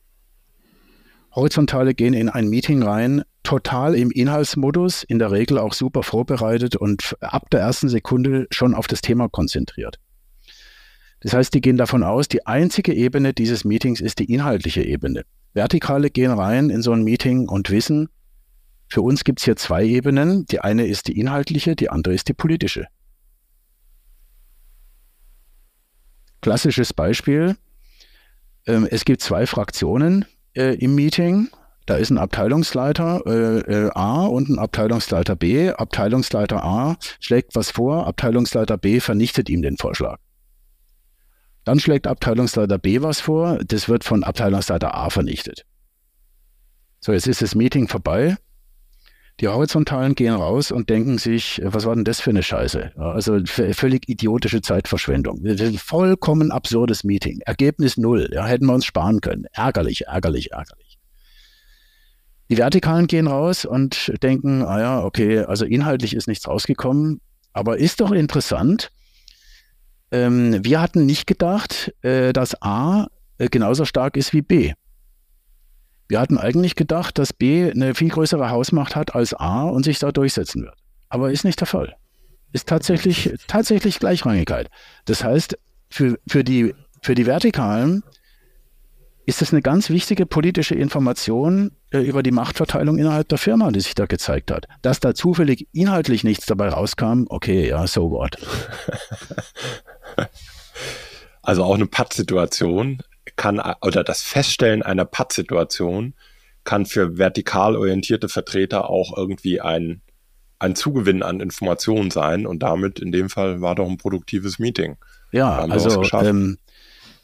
Horizontale 1.35 1.95
gehen 1.95 2.15
in 2.15 2.29
ein 2.29 2.49
Meeting 2.49 2.83
rein, 2.83 3.23
total 3.43 3.95
im 3.95 4.11
Inhaltsmodus, 4.11 5.03
in 5.03 5.19
der 5.19 5.33
Regel 5.33 5.59
auch 5.59 5.73
super 5.73 6.03
vorbereitet 6.03 6.77
und 6.77 7.17
ab 7.21 7.51
der 7.51 7.61
ersten 7.61 7.89
Sekunde 7.89 8.47
schon 8.51 8.75
auf 8.75 8.87
das 8.87 9.01
Thema 9.01 9.29
konzentriert. 9.29 9.99
Das 11.23 11.35
heißt, 11.35 11.55
die 11.55 11.61
gehen 11.61 11.77
davon 11.77 12.03
aus, 12.03 12.29
die 12.29 12.47
einzige 12.47 12.93
Ebene 12.93 13.33
dieses 13.33 13.65
Meetings 13.65 14.01
ist 14.01 14.19
die 14.19 14.33
inhaltliche 14.33 14.83
Ebene. 14.83 15.23
Vertikale 15.55 16.11
gehen 16.11 16.33
rein 16.33 16.69
in 16.69 16.83
so 16.83 16.93
ein 16.93 17.05
Meeting 17.05 17.49
und 17.49 17.71
wissen, 17.71 18.09
für 18.89 19.03
uns 19.03 19.25
gibt 19.25 19.39
es 19.39 19.45
hier 19.45 19.57
zwei 19.57 19.85
Ebenen. 19.85 20.45
Die 20.47 20.61
eine 20.61 20.87
ist 20.87 21.09
die 21.09 21.19
inhaltliche, 21.19 21.77
die 21.77 21.89
andere 21.89 22.13
ist 22.15 22.29
die 22.29 22.35
politische. 22.35 22.87
Klassisches 26.43 26.93
Beispiel. 26.93 27.57
Ähm, 28.67 28.87
es 28.91 29.05
gibt 29.05 29.23
zwei 29.23 29.47
Fraktionen, 29.47 30.27
äh, 30.55 30.75
im 30.75 30.95
Meeting. 30.95 31.49
Da 31.87 31.97
ist 31.97 32.11
ein 32.11 32.19
Abteilungsleiter 32.19 33.23
äh, 33.27 33.87
äh, 33.87 33.91
A 33.95 34.27
und 34.27 34.49
ein 34.49 34.59
Abteilungsleiter 34.59 35.37
B. 35.37 35.71
Abteilungsleiter 35.71 36.63
A 36.63 36.97
schlägt 37.19 37.55
was 37.55 37.71
vor, 37.71 38.07
Abteilungsleiter 38.07 38.77
B 38.77 39.01
vernichtet 39.01 39.49
ihm 39.49 39.63
den 39.63 39.79
Vorschlag. 39.79 40.19
Dann 41.65 41.79
schlägt 41.79 42.07
Abteilungsleiter 42.07 42.79
B 42.79 43.03
was 43.03 43.21
vor, 43.21 43.59
das 43.65 43.89
wird 43.89 44.05
von 44.05 44.25
Abteilungsleiter 44.25 44.95
A 44.95 45.11
vernichtet. 45.11 45.65
So, 47.01 47.13
jetzt 47.13 47.27
ist 47.27 47.43
das 47.43 47.55
Meeting 47.55 47.89
vorbei. 47.89 48.37
Die 49.41 49.49
Horizontalen 49.49 50.15
gehen 50.15 50.35
raus 50.35 50.71
und 50.71 50.91
denken 50.91 51.19
sich, 51.19 51.61
was 51.65 51.85
war 51.87 51.95
denn 51.95 52.05
das 52.05 52.21
für 52.21 52.31
eine 52.31 52.43
Scheiße? 52.43 52.93
Also 52.97 53.41
völlig 53.47 54.09
idiotische 54.09 54.61
Zeitverschwendung. 54.61 55.43
Vollkommen 55.79 56.53
absurdes 56.53 57.03
Meeting. 57.03 57.41
Ergebnis 57.47 57.97
null. 57.97 58.29
Ja, 58.33 58.47
hätten 58.47 58.67
wir 58.67 58.75
uns 58.75 58.85
sparen 58.85 59.21
können. 59.21 59.47
Ärgerlich, 59.53 60.07
ärgerlich, 60.07 60.53
ärgerlich. 60.53 60.99
Die 62.51 62.59
Vertikalen 62.59 63.07
gehen 63.07 63.27
raus 63.27 63.65
und 63.65 64.13
denken, 64.23 64.63
ah 64.63 64.79
ja, 64.79 65.05
okay, 65.05 65.39
also 65.39 65.65
inhaltlich 65.65 66.15
ist 66.15 66.29
nichts 66.29 66.47
rausgekommen, 66.47 67.21
aber 67.53 67.79
ist 67.79 68.01
doch 68.01 68.13
interessant. 68.13 68.93
Ähm, 70.13 70.63
wir 70.63 70.81
hatten 70.81 71.07
nicht 71.07 71.27
gedacht, 71.27 71.93
äh, 72.03 72.33
dass 72.33 72.61
A 72.63 73.07
äh, 73.39 73.49
genauso 73.49 73.85
stark 73.87 74.17
ist 74.17 74.33
wie 74.33 74.43
B. 74.43 74.75
Wir 76.09 76.21
hatten 76.21 76.37
eigentlich 76.37 76.77
gedacht, 76.77 77.19
dass 77.19 77.33
B 77.33 77.71
eine 77.71 77.95
viel 77.95 78.11
größere 78.11 78.51
Hausmacht 78.51 78.95
hat 78.95 79.15
als 79.15 79.33
A 79.33 79.63
und 79.63 79.85
sich 79.85 79.99
da 79.99 80.13
durchsetzen 80.13 80.63
wird. 80.65 80.75
Aber 81.09 81.33
ist 81.33 81.45
nicht 81.45 81.59
der 81.61 81.67
Fall. 81.67 81.97
Ist 82.53 82.69
tatsächlich, 82.69 83.35
tatsächlich 83.49 83.99
Gleichrangigkeit. 83.99 84.69
Das 85.07 85.25
heißt, 85.25 85.57
für, 85.89 86.19
für, 86.29 86.45
die, 86.45 86.75
für 87.01 87.15
die 87.15 87.25
Vertikalen 87.25 88.03
ist 89.25 89.41
es 89.41 89.53
eine 89.53 89.63
ganz 89.63 89.89
wichtige 89.89 90.27
politische 90.27 90.75
Information 90.75 91.71
äh, 91.91 91.99
über 92.01 92.23
die 92.23 92.33
Machtverteilung 92.33 92.99
innerhalb 92.99 93.29
der 93.29 93.39
Firma, 93.39 93.71
die 93.71 93.81
sich 93.81 93.95
da 93.95 94.05
gezeigt 94.05 94.51
hat. 94.51 94.67
Dass 94.83 95.01
da 95.01 95.15
zufällig 95.15 95.69
inhaltlich 95.73 96.25
nichts 96.25 96.45
dabei 96.45 96.69
rauskam, 96.69 97.25
okay, 97.29 97.69
ja, 97.69 97.87
so 97.87 98.11
what. 98.11 98.37
Also 101.45 101.65
auch 101.65 101.75
eine 101.75 101.87
Pattsituation 101.87 103.03
kann, 103.35 103.61
oder 103.83 104.05
das 104.05 104.23
Feststellen 104.23 104.83
einer 104.83 105.05
Pattsituation 105.05 106.15
kann 106.65 106.87
für 106.87 107.19
vertikal 107.19 107.77
orientierte 107.77 108.29
Vertreter 108.29 108.89
auch 108.89 109.17
irgendwie 109.17 109.61
ein, 109.61 110.03
ein 110.61 110.77
Zugewinn 110.77 111.25
an 111.25 111.41
Informationen 111.41 112.13
sein 112.13 112.47
und 112.47 112.63
damit 112.63 113.01
in 113.01 113.11
dem 113.11 113.29
Fall 113.29 113.61
war 113.61 113.75
doch 113.75 113.89
ein 113.89 113.97
produktives 113.97 114.61
Meeting. 114.61 114.97
Ja, 115.33 115.59
also 115.59 116.05
ähm, 116.13 116.59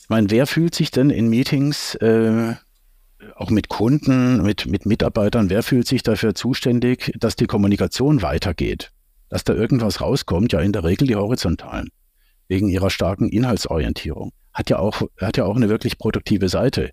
ich 0.01 0.09
meine, 0.09 0.31
wer 0.31 0.47
fühlt 0.47 0.75
sich 0.75 0.91
denn 0.91 1.11
in 1.11 1.29
Meetings 1.29 1.95
äh, 1.97 2.55
auch 3.37 3.51
mit 3.51 3.69
Kunden, 3.69 4.43
mit, 4.43 4.67
mit 4.67 4.87
Mitarbeitern, 4.87 5.51
wer 5.51 5.63
fühlt 5.63 5.87
sich 5.87 6.03
dafür 6.03 6.35
zuständig, 6.35 7.13
dass 7.19 7.37
die 7.37 7.47
Kommunikation 7.47 8.23
weitergeht? 8.23 8.91
Dass 9.29 9.45
da 9.45 9.53
irgendwas 9.53 10.01
rauskommt, 10.01 10.53
ja 10.53 10.61
in 10.61 10.73
der 10.73 10.85
Regel 10.85 11.07
die 11.07 11.17
Horizontalen, 11.17 11.91
wegen 12.49 12.69
ihrer 12.69 12.91
starken 12.91 13.29
Inhaltsorientierung. 13.29 14.33
Hat 14.53 14.71
ja 14.71 14.79
auch, 14.79 15.03
hat 15.21 15.37
ja 15.37 15.45
auch 15.45 15.57
eine 15.57 15.69
wirklich 15.69 15.99
produktive 15.99 16.49
Seite. 16.49 16.91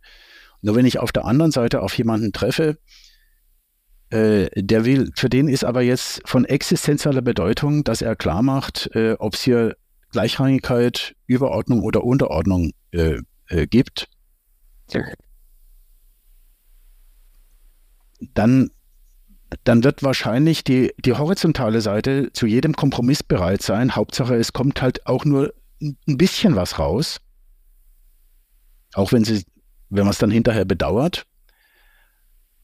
Nur 0.62 0.76
wenn 0.76 0.86
ich 0.86 1.00
auf 1.00 1.12
der 1.12 1.26
anderen 1.26 1.52
Seite 1.52 1.82
auf 1.82 1.98
jemanden 1.98 2.32
treffe, 2.32 2.78
äh, 4.10 4.50
der 4.56 4.86
will, 4.86 5.12
für 5.16 5.30
den 5.30 5.48
ist 5.48 5.64
aber 5.64 5.82
jetzt 5.82 6.22
von 6.26 6.46
existenzieller 6.46 7.22
Bedeutung, 7.22 7.84
dass 7.84 8.02
er 8.02 8.16
klar 8.16 8.44
macht, 8.44 8.90
äh, 8.94 9.14
ob 9.14 9.34
es 9.34 9.42
hier 9.42 9.76
Gleichrangigkeit, 10.12 11.16
Überordnung 11.26 11.82
oder 11.82 12.04
Unterordnung 12.04 12.72
äh, 12.92 13.18
äh, 13.48 13.68
gibt, 13.68 14.08
dann, 18.34 18.70
dann 19.64 19.84
wird 19.84 20.04
wahrscheinlich 20.04 20.64
die, 20.64 20.94
die 20.98 21.14
horizontale 21.14 21.82
Seite 21.82 22.32
zu 22.34 22.46
jedem 22.46 22.76
Kompromiss 22.76 23.24
bereit 23.24 23.62
sein. 23.62 23.96
Hauptsache, 23.96 24.36
es 24.36 24.54
kommt 24.54 24.82
halt 24.82 25.06
auch 25.06 25.26
nur 25.26 25.54
ein 25.82 26.18
bisschen 26.18 26.56
was 26.56 26.80
raus. 26.80 27.20
Auch 28.94 29.12
wenn 29.12 29.24
sie, 29.24 29.46
wenn 29.90 30.04
man 30.04 30.12
es 30.12 30.18
dann 30.18 30.32
hinterher 30.32 30.66
bedauert. 30.66 31.26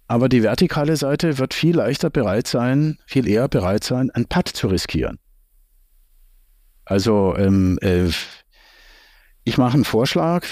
Aber 0.07 0.27
die 0.27 0.43
vertikale 0.43 0.97
Seite 0.97 1.38
wird 1.38 1.53
viel 1.53 1.77
leichter 1.77 2.09
bereit 2.09 2.47
sein, 2.47 2.97
viel 3.05 3.27
eher 3.27 3.47
bereit 3.47 3.84
sein, 3.84 4.11
ein 4.11 4.25
Putt 4.25 4.49
zu 4.49 4.67
riskieren. 4.67 5.19
Also 6.84 7.36
ähm, 7.38 7.79
äh, 7.82 8.09
ich 9.43 9.57
mache 9.57 9.75
einen 9.75 9.86
Vorschlag, 9.86 10.45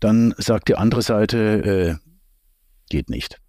dann 0.00 0.34
sagt 0.36 0.68
die 0.68 0.76
andere 0.76 1.02
Seite, 1.02 1.98
äh, 1.98 2.08
geht 2.90 3.08
nicht. 3.08 3.40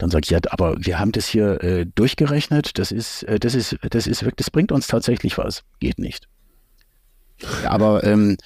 Dann 0.00 0.08
sage 0.08 0.22
ich, 0.24 0.30
ja, 0.30 0.38
aber 0.48 0.76
wir 0.78 0.98
haben 0.98 1.12
das 1.12 1.26
hier 1.26 1.62
äh, 1.62 1.84
durchgerechnet, 1.94 2.78
das 2.78 2.90
ist, 2.90 3.22
äh, 3.24 3.38
das 3.38 3.54
ist, 3.54 3.76
das 3.82 4.06
ist 4.06 4.22
wirklich, 4.22 4.36
das 4.36 4.50
bringt 4.50 4.72
uns 4.72 4.86
tatsächlich 4.86 5.36
was. 5.36 5.62
Geht 5.78 5.98
nicht. 5.98 6.26
Ja, 7.62 7.70
aber 7.70 8.02
ähm, 8.04 8.38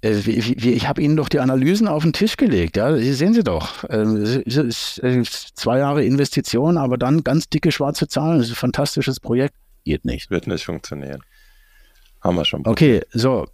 äh, 0.00 0.12
ich 0.12 0.88
habe 0.88 1.02
Ihnen 1.02 1.14
doch 1.16 1.28
die 1.28 1.40
Analysen 1.40 1.88
auf 1.88 2.04
den 2.04 2.14
Tisch 2.14 2.38
gelegt, 2.38 2.78
ja, 2.78 2.96
sehen 2.96 3.34
Sie 3.34 3.44
doch. 3.44 3.84
Ähm, 3.90 4.24
zwei 4.46 5.78
Jahre 5.78 6.02
Investition, 6.02 6.78
aber 6.78 6.96
dann 6.96 7.22
ganz 7.22 7.50
dicke 7.50 7.70
schwarze 7.70 8.08
Zahlen, 8.08 8.38
das 8.38 8.46
ist 8.46 8.52
ein 8.54 8.56
fantastisches 8.56 9.20
Projekt. 9.20 9.54
Geht 9.84 10.06
nicht. 10.06 10.30
Wird 10.30 10.46
nicht 10.46 10.64
funktionieren. 10.64 11.20
Haben 12.22 12.36
wir 12.36 12.46
schon. 12.46 12.66
Okay, 12.66 13.02
so. 13.12 13.46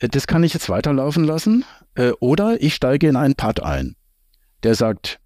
Das 0.00 0.26
kann 0.26 0.42
ich 0.42 0.52
jetzt 0.52 0.68
weiterlaufen 0.68 1.22
lassen. 1.22 1.64
Äh, 1.94 2.10
oder 2.18 2.60
ich 2.60 2.74
steige 2.74 3.06
in 3.06 3.14
einen 3.14 3.36
Part 3.36 3.62
ein. 3.62 3.94
Der 4.64 4.74
sagt, 4.74 5.20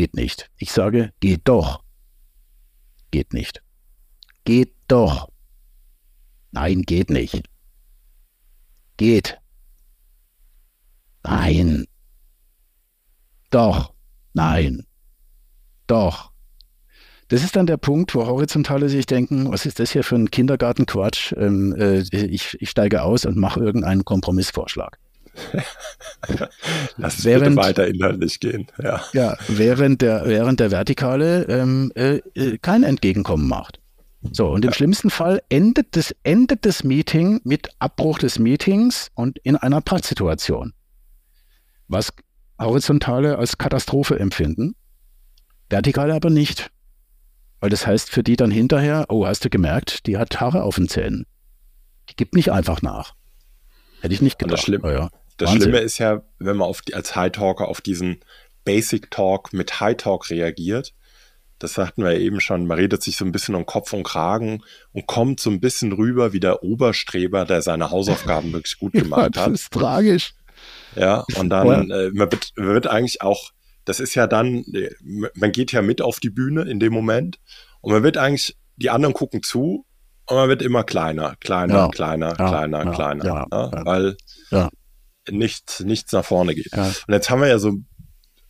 geht 0.00 0.16
nicht. 0.16 0.50
Ich 0.56 0.72
sage, 0.72 1.12
geht 1.20 1.42
doch. 1.44 1.82
Geht 3.10 3.34
nicht. 3.34 3.62
Geht 4.44 4.72
doch. 4.88 5.28
Nein, 6.52 6.84
geht 6.84 7.10
nicht. 7.10 7.44
Geht. 8.96 9.38
Nein. 11.22 11.84
Doch. 13.50 13.92
Nein. 14.32 14.86
Doch. 15.86 16.32
Das 17.28 17.44
ist 17.44 17.54
dann 17.56 17.66
der 17.66 17.76
Punkt, 17.76 18.14
wo 18.14 18.26
Horizontale 18.26 18.88
sich 18.88 19.04
denken, 19.04 19.52
was 19.52 19.66
ist 19.66 19.80
das 19.80 19.92
hier 19.92 20.02
für 20.02 20.16
ein 20.16 20.30
Kindergartenquatsch? 20.30 21.34
Ähm, 21.36 21.74
äh, 21.76 21.98
ich, 21.98 22.56
ich 22.58 22.70
steige 22.70 23.02
aus 23.02 23.26
und 23.26 23.36
mache 23.36 23.60
irgendeinen 23.60 24.06
Kompromissvorschlag. 24.06 24.98
Lass 26.96 27.18
es 27.18 27.24
während, 27.24 27.56
bitte 27.56 27.68
weiter 27.68 27.86
inhaltlich 27.86 28.40
gehen. 28.40 28.66
Ja, 28.82 29.02
ja 29.12 29.36
während, 29.48 30.02
der, 30.02 30.26
während 30.26 30.60
der 30.60 30.70
Vertikale 30.70 31.44
ähm, 31.44 31.92
äh, 31.94 32.16
äh, 32.34 32.58
kein 32.58 32.82
Entgegenkommen 32.82 33.48
macht. 33.48 33.80
So, 34.32 34.48
und 34.48 34.64
im 34.64 34.70
ja. 34.70 34.74
schlimmsten 34.74 35.10
Fall 35.10 35.42
endet 35.48 35.96
das, 35.96 36.14
endet 36.22 36.66
das 36.66 36.84
Meeting 36.84 37.40
mit 37.44 37.70
Abbruch 37.78 38.18
des 38.18 38.38
Meetings 38.38 39.10
und 39.14 39.38
in 39.38 39.56
einer 39.56 39.80
Pattsituation. 39.80 40.74
Was 41.88 42.12
Horizontale 42.58 43.38
als 43.38 43.56
Katastrophe 43.56 44.18
empfinden, 44.18 44.74
Vertikale 45.70 46.14
aber 46.14 46.30
nicht. 46.30 46.70
Weil 47.60 47.70
das 47.70 47.86
heißt 47.86 48.10
für 48.10 48.22
die 48.22 48.36
dann 48.36 48.50
hinterher, 48.50 49.06
oh, 49.08 49.26
hast 49.26 49.44
du 49.44 49.50
gemerkt, 49.50 50.06
die 50.06 50.18
hat 50.18 50.40
Haare 50.40 50.62
auf 50.64 50.76
den 50.76 50.88
Zähnen. 50.88 51.26
Die 52.10 52.16
gibt 52.16 52.34
nicht 52.34 52.50
einfach 52.50 52.82
nach. 52.82 53.14
Hätte 54.00 54.14
ich 54.14 54.22
nicht 54.22 54.38
gedacht. 54.38 54.58
das, 54.58 54.64
Schlimm, 54.64 54.82
oh 54.84 54.90
ja. 54.90 55.10
Das 55.40 55.52
Schlimme 55.52 55.78
ist 55.78 55.98
ja, 55.98 56.22
wenn 56.38 56.56
man 56.56 56.72
die, 56.88 56.94
als 56.94 57.16
High 57.16 57.32
Talker 57.32 57.68
auf 57.68 57.80
diesen 57.80 58.20
Basic 58.64 59.10
Talk 59.10 59.52
mit 59.52 59.80
High 59.80 59.96
Talk 59.96 60.30
reagiert, 60.30 60.94
das 61.58 61.74
sagten 61.74 62.02
wir 62.04 62.12
ja 62.12 62.18
eben 62.18 62.40
schon, 62.40 62.66
man 62.66 62.78
redet 62.78 63.02
sich 63.02 63.16
so 63.16 63.24
ein 63.24 63.32
bisschen 63.32 63.54
um 63.54 63.66
Kopf 63.66 63.92
und 63.92 64.02
Kragen 64.02 64.62
und 64.92 65.06
kommt 65.06 65.40
so 65.40 65.50
ein 65.50 65.60
bisschen 65.60 65.92
rüber 65.92 66.32
wie 66.32 66.40
der 66.40 66.62
Oberstreber, 66.62 67.44
der 67.44 67.60
seine 67.62 67.90
Hausaufgaben 67.90 68.52
wirklich 68.52 68.78
gut 68.78 68.92
gemacht 68.92 69.36
ja, 69.36 69.42
hat. 69.42 69.52
Das 69.52 69.62
ist 69.62 69.72
tragisch. 69.72 70.34
Ja, 70.96 71.24
und 71.36 71.50
dann 71.50 71.90
äh, 71.90 72.10
man, 72.10 72.32
wird, 72.32 72.52
man 72.56 72.74
wird 72.74 72.86
eigentlich 72.86 73.22
auch 73.22 73.52
das 73.84 74.00
ist 74.00 74.14
ja 74.14 74.26
dann, 74.26 74.64
man 75.34 75.52
geht 75.52 75.72
ja 75.72 75.82
mit 75.82 76.02
auf 76.02 76.20
die 76.20 76.30
Bühne 76.30 76.62
in 76.62 76.80
dem 76.80 76.92
Moment 76.92 77.40
und 77.80 77.92
man 77.92 78.02
wird 78.02 78.16
eigentlich, 78.16 78.56
die 78.76 78.90
anderen 78.90 79.14
gucken 79.14 79.42
zu 79.42 79.84
und 80.26 80.36
man 80.36 80.48
wird 80.48 80.62
immer 80.62 80.84
kleiner, 80.84 81.34
kleiner, 81.40 81.74
ja. 81.74 81.88
kleiner, 81.88 82.28
ja. 82.28 82.34
kleiner, 82.34 82.84
ja. 82.84 82.92
kleiner, 82.92 83.46
ne? 83.50 83.82
weil 83.84 84.16
nichts, 85.32 85.80
nichts 85.80 86.12
nach 86.12 86.24
vorne 86.24 86.54
geht. 86.54 86.72
Und 87.06 87.14
jetzt 87.14 87.30
haben 87.30 87.40
wir 87.40 87.48
ja 87.48 87.58
so, 87.58 87.78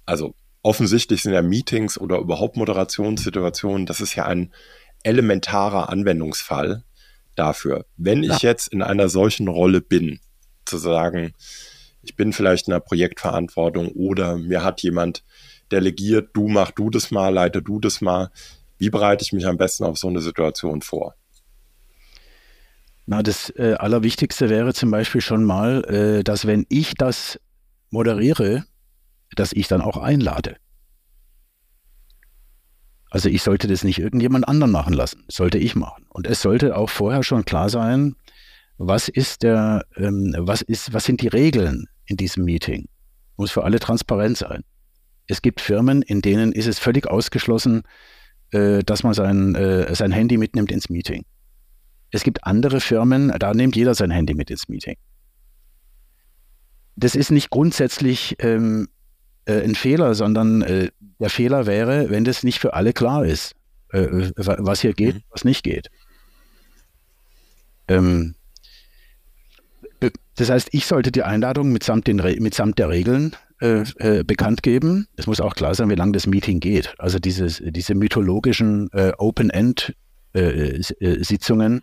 also 0.07 0.35
offensichtlich 0.63 1.23
sind 1.23 1.33
ja 1.33 1.43
Meetings 1.43 1.99
oder 1.99 2.19
überhaupt 2.19 2.57
Moderationssituationen, 2.57 3.87
das 3.87 4.01
ist 4.01 4.15
ja 4.15 4.27
ein 4.27 4.53
elementarer 5.03 5.89
Anwendungsfall 5.89 6.85
dafür. 7.35 7.87
Wenn 7.97 8.23
ich 8.23 8.43
jetzt 8.43 8.69
in 8.69 8.83
einer 8.83 9.09
solchen 9.09 9.49
Rolle 9.49 9.81
bin, 9.81 10.21
zu 10.67 10.79
sagen, 10.79 11.33
ich 12.03 12.17
bin 12.17 12.33
vielleicht 12.33 12.69
in 12.69 12.75
einer 12.75 12.81
Projektverantwortung 12.81 13.89
oder 13.89 14.37
mir 14.37 14.63
hat 14.63 14.83
jemand 14.83 15.25
delegiert, 15.71 16.31
du 16.35 16.49
mach 16.49 16.71
du 16.71 16.91
das 16.91 17.11
mal, 17.11 17.33
leite 17.33 17.63
du 17.63 17.81
das 17.81 18.01
mal. 18.01 18.31
Wie 18.79 18.91
bereite 18.91 19.23
ich 19.23 19.33
mich 19.33 19.47
am 19.47 19.59
besten 19.59 19.85
auf 19.85 19.99
so 19.99 20.09
eine 20.09 20.21
Situation 20.21 20.83
vor? 20.83 21.15
Na, 23.11 23.25
das 23.25 23.51
äh, 23.57 23.75
Allerwichtigste 23.77 24.49
wäre 24.51 24.73
zum 24.73 24.93
Beispiel 24.93 25.21
schon 25.21 25.43
mal, 25.43 25.83
äh, 25.87 26.23
dass 26.23 26.47
wenn 26.47 26.65
ich 26.69 26.95
das 26.95 27.41
moderiere, 27.91 28.63
dass 29.35 29.53
ich 29.53 29.67
dann 29.67 29.81
auch 29.81 29.97
einlade. 29.97 30.59
Also 33.11 33.29
ich 33.29 33.43
sollte 33.43 33.67
das 33.67 33.83
nicht 33.83 33.99
irgendjemand 33.99 34.47
anderen 34.47 34.71
machen 34.71 34.95
lassen, 34.95 35.25
sollte 35.27 35.59
ich 35.59 35.75
machen. 35.75 36.07
Und 36.11 36.29
es 36.29 36.41
sollte 36.41 36.77
auch 36.77 36.89
vorher 36.89 37.25
schon 37.25 37.45
klar 37.45 37.69
sein, 37.69 38.15
was 38.79 39.09
ist 39.09 39.43
der, 39.43 39.85
ähm, 39.97 40.33
was 40.39 40.63
ist, 40.63 40.93
was 40.93 41.03
sind 41.03 41.21
die 41.21 41.27
Regeln 41.27 41.87
in 42.07 42.17
diesem 42.17 42.45
Meeting? 42.45 42.87
Muss 43.37 43.51
für 43.51 43.65
alle 43.65 43.81
transparent 43.81 44.37
sein. 44.37 44.63
Es 45.27 45.43
gibt 45.43 45.61
Firmen, 45.61 46.03
in 46.03 46.23
denen 46.23 46.53
ist 46.53 46.69
es 46.69 46.79
völlig 46.79 47.09
ausgeschlossen, 47.09 47.83
äh, 48.53 48.85
dass 48.85 49.03
man 49.03 49.15
sein, 49.15 49.57
äh, 49.57 49.93
sein 49.97 50.13
Handy 50.13 50.37
mitnimmt 50.37 50.71
ins 50.71 50.89
Meeting. 50.91 51.25
Es 52.11 52.25
gibt 52.25 52.45
andere 52.45 52.81
Firmen, 52.81 53.33
da 53.39 53.55
nimmt 53.55 53.77
jeder 53.77 53.95
sein 53.95 54.11
Handy 54.11 54.35
mit 54.35 54.51
ins 54.51 54.69
Meeting. 54.69 54.97
Das 56.97 57.15
ist 57.15 57.31
nicht 57.31 57.51
grundsätzlich 57.51 58.37
ähm, 58.41 58.89
äh, 59.45 59.63
ein 59.63 59.75
Fehler, 59.75 60.15
sondern 60.15 60.63
äh, 60.63 60.91
der 61.19 61.31
Fehler 61.31 61.67
wäre, 61.67 62.11
wenn 62.11 62.25
das 62.25 62.43
nicht 62.43 62.59
für 62.59 62.75
alle 62.75 62.93
klar 62.93 63.25
ist, 63.25 63.55
äh, 63.93 64.31
was 64.37 64.81
hier 64.81 64.93
geht, 64.93 65.17
mhm. 65.17 65.23
was 65.31 65.45
nicht 65.45 65.63
geht. 65.63 65.89
Ähm, 67.89 68.35
das 70.37 70.49
heißt, 70.49 70.69
ich 70.73 70.87
sollte 70.87 71.13
die 71.13 71.23
Einladung 71.23 71.71
mitsamt, 71.71 72.07
den, 72.07 72.17
mitsamt 72.17 72.79
der 72.79 72.89
Regeln 72.89 73.37
äh, 73.61 73.83
äh, 73.99 74.25
bekannt 74.25 74.63
geben. 74.63 75.07
Es 75.17 75.27
muss 75.27 75.41
auch 75.41 75.55
klar 75.55 75.75
sein, 75.75 75.91
wie 75.91 75.95
lange 75.95 76.13
das 76.13 76.27
Meeting 76.27 76.61
geht. 76.61 76.95
Also 76.99 77.19
dieses, 77.19 77.63
diese 77.63 77.95
mythologischen 77.95 78.91
äh, 78.93 79.13
Open-End-Sitzungen, 79.19 81.77
äh, 81.77 81.81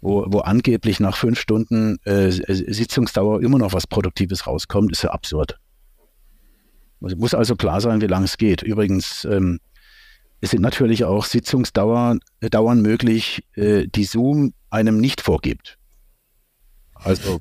wo, 0.00 0.26
wo 0.28 0.40
angeblich 0.40 1.00
nach 1.00 1.16
fünf 1.16 1.40
Stunden 1.40 1.98
äh, 2.04 2.30
Sitzungsdauer 2.30 3.42
immer 3.42 3.58
noch 3.58 3.72
was 3.72 3.86
Produktives 3.86 4.46
rauskommt, 4.46 4.92
ist 4.92 5.02
ja 5.02 5.10
absurd. 5.10 5.58
Es 7.00 7.16
muss 7.16 7.34
also 7.34 7.56
klar 7.56 7.80
sein, 7.80 8.00
wie 8.00 8.06
lange 8.06 8.24
es 8.24 8.36
geht. 8.36 8.62
Übrigens, 8.62 9.24
ähm, 9.26 9.60
es 10.40 10.50
sind 10.50 10.62
natürlich 10.62 11.04
auch 11.04 11.24
Sitzungsdauern 11.24 12.20
Dauern 12.40 12.82
möglich, 12.82 13.44
äh, 13.54 13.86
die 13.86 14.04
Zoom 14.04 14.54
einem 14.70 14.98
nicht 14.98 15.20
vorgibt. 15.20 15.78
Also 17.02 17.40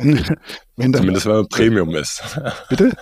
wenn 0.76 0.94
Zumindest 0.94 1.26
wenn 1.26 1.32
man 1.32 1.48
Premium 1.48 1.94
ist. 1.94 2.22
Bitte? 2.68 2.92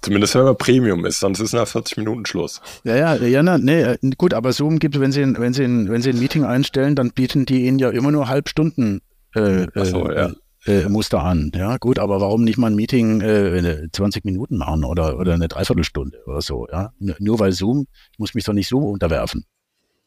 Zumindest 0.00 0.34
wenn 0.34 0.44
man 0.44 0.56
Premium 0.56 1.04
ist, 1.06 1.20
sonst 1.20 1.40
ist 1.40 1.52
nach 1.52 1.66
40 1.66 1.96
Minuten 1.96 2.26
Schluss. 2.26 2.60
Ja, 2.84 2.96
ja, 2.96 3.14
ja, 3.14 3.42
na, 3.42 3.58
nee, 3.58 3.82
äh, 3.82 3.98
gut, 4.18 4.34
aber 4.34 4.52
Zoom 4.52 4.78
gibt, 4.78 5.00
wenn 5.00 5.12
sie, 5.12 5.22
wenn 5.22 5.54
sie, 5.54 5.64
wenn 5.64 6.02
sie 6.02 6.10
ein 6.10 6.18
Meeting 6.18 6.44
einstellen, 6.44 6.94
dann 6.94 7.10
bieten 7.12 7.46
die 7.46 7.66
ihnen 7.66 7.78
ja 7.78 7.90
immer 7.90 8.10
nur 8.10 8.28
Halbstunden 8.28 9.00
äh, 9.34 9.66
so, 9.84 10.10
äh, 10.10 10.14
ja. 10.14 10.32
äh, 10.66 10.88
Muster 10.88 11.22
an. 11.22 11.52
Ja, 11.54 11.78
gut, 11.78 11.98
aber 11.98 12.20
warum 12.20 12.44
nicht 12.44 12.58
mal 12.58 12.70
ein 12.70 12.76
Meeting 12.76 13.22
äh, 13.22 13.88
20 13.90 14.24
Minuten 14.24 14.58
machen 14.58 14.84
oder, 14.84 15.18
oder 15.18 15.34
eine 15.34 15.48
Dreiviertelstunde 15.48 16.18
oder 16.26 16.42
so, 16.42 16.66
ja? 16.70 16.92
Nur 16.98 17.38
weil 17.38 17.52
Zoom, 17.52 17.86
ich 18.12 18.18
muss 18.18 18.34
mich 18.34 18.44
doch 18.44 18.52
nicht 18.52 18.68
so 18.68 18.78
unterwerfen 18.78 19.46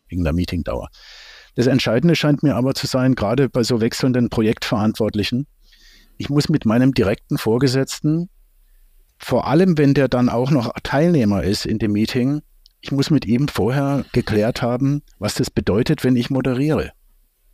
wegen 0.07 0.23
der 0.23 0.33
Meetingdauer. 0.33 0.89
Das 1.55 1.67
Entscheidende 1.67 2.15
scheint 2.15 2.43
mir 2.43 2.55
aber 2.55 2.73
zu 2.73 2.85
sein, 2.85 3.15
gerade 3.15 3.49
bei 3.49 3.63
so 3.63 3.81
wechselnden 3.81 4.29
Projektverantwortlichen, 4.29 5.47
ich 6.17 6.29
muss 6.29 6.49
mit 6.49 6.65
meinem 6.65 6.93
direkten 6.93 7.37
Vorgesetzten, 7.37 8.29
vor 9.17 9.47
allem 9.47 9.77
wenn 9.77 9.93
der 9.93 10.07
dann 10.07 10.29
auch 10.29 10.51
noch 10.51 10.71
Teilnehmer 10.83 11.43
ist 11.43 11.65
in 11.65 11.79
dem 11.79 11.93
Meeting, 11.93 12.41
ich 12.81 12.91
muss 12.91 13.09
mit 13.09 13.25
ihm 13.25 13.47
vorher 13.47 14.05
geklärt 14.11 14.61
haben, 14.61 15.01
was 15.17 15.33
das 15.33 15.49
bedeutet, 15.49 16.03
wenn 16.03 16.15
ich 16.15 16.29
moderiere. 16.29 16.91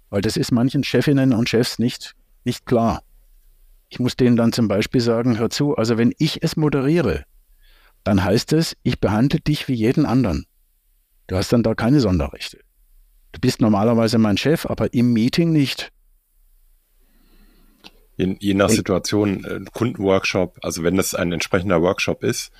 Weil 0.09 0.21
das 0.21 0.35
ist 0.35 0.51
manchen 0.51 0.83
Chefinnen 0.83 1.33
und 1.33 1.47
Chefs 1.47 1.79
nicht, 1.79 2.15
nicht 2.43 2.65
klar. 2.65 3.01
Ich 3.89 3.99
muss 3.99 4.15
denen 4.15 4.35
dann 4.35 4.51
zum 4.51 4.67
Beispiel 4.67 5.01
sagen, 5.01 5.37
hör 5.37 5.49
zu, 5.49 5.75
also 5.75 5.97
wenn 5.97 6.13
ich 6.17 6.43
es 6.43 6.55
moderiere, 6.55 7.25
dann 8.03 8.23
heißt 8.23 8.53
es, 8.53 8.75
ich 8.83 8.99
behandle 8.99 9.39
dich 9.39 9.67
wie 9.67 9.73
jeden 9.73 10.05
anderen. 10.05 10.45
Du 11.27 11.35
hast 11.35 11.53
dann 11.53 11.63
da 11.63 11.75
keine 11.75 11.99
Sonderrechte. 11.99 12.59
Du 13.31 13.39
bist 13.39 13.61
normalerweise 13.61 14.17
mein 14.17 14.37
Chef, 14.37 14.65
aber 14.65 14.93
im 14.93 15.13
Meeting 15.13 15.51
nicht. 15.51 15.91
Je, 18.17 18.35
je 18.39 18.53
nach 18.53 18.69
Situation, 18.69 19.45
ein 19.45 19.67
äh, 19.67 19.69
Kundenworkshop, 19.71 20.59
also 20.61 20.83
wenn 20.83 20.97
das 20.97 21.15
ein 21.15 21.31
entsprechender 21.31 21.81
Workshop 21.81 22.23
ist, 22.23 22.51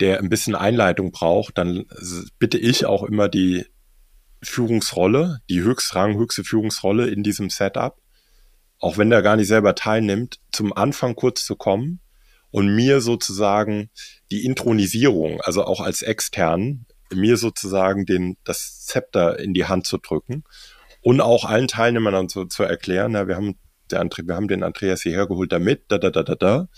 der 0.00 0.18
ein 0.18 0.28
bisschen 0.28 0.54
Einleitung 0.54 1.12
braucht, 1.12 1.58
dann 1.58 1.86
bitte 2.38 2.58
ich 2.58 2.84
auch 2.84 3.02
immer 3.02 3.28
die 3.28 3.64
Führungsrolle, 4.42 5.40
die 5.48 5.60
höchstrang, 5.60 6.16
höchste 6.16 6.44
Führungsrolle 6.44 7.08
in 7.08 7.22
diesem 7.22 7.50
Setup, 7.50 7.96
auch 8.78 8.98
wenn 8.98 9.10
der 9.10 9.22
gar 9.22 9.36
nicht 9.36 9.48
selber 9.48 9.74
teilnimmt, 9.74 10.40
zum 10.52 10.72
Anfang 10.72 11.16
kurz 11.16 11.44
zu 11.44 11.56
kommen 11.56 12.00
und 12.50 12.74
mir 12.74 13.00
sozusagen 13.00 13.90
die 14.30 14.44
Intronisierung, 14.44 15.40
also 15.40 15.64
auch 15.64 15.80
als 15.80 16.02
extern, 16.02 16.86
mir 17.14 17.36
sozusagen 17.36 18.06
den, 18.06 18.36
das 18.44 18.84
Zepter 18.84 19.38
in 19.38 19.54
die 19.54 19.66
Hand 19.66 19.86
zu 19.86 19.98
drücken 19.98 20.44
und 21.02 21.20
auch 21.20 21.44
allen 21.44 21.68
Teilnehmern 21.68 22.12
dann 22.12 22.28
zu, 22.28 22.46
zu 22.46 22.62
erklären, 22.62 23.12
ja, 23.12 23.28
wir 23.28 23.36
haben 23.36 23.56
der 23.90 24.00
Andre, 24.00 24.26
wir 24.26 24.34
haben 24.34 24.48
den 24.48 24.62
Andreas 24.62 25.02
hierher 25.02 25.26
geholt 25.26 25.52
damit, 25.52 25.84
da, 25.88 25.98
da, 25.98 26.10
da, 26.10 26.22
da, 26.22 26.34
da. 26.34 26.68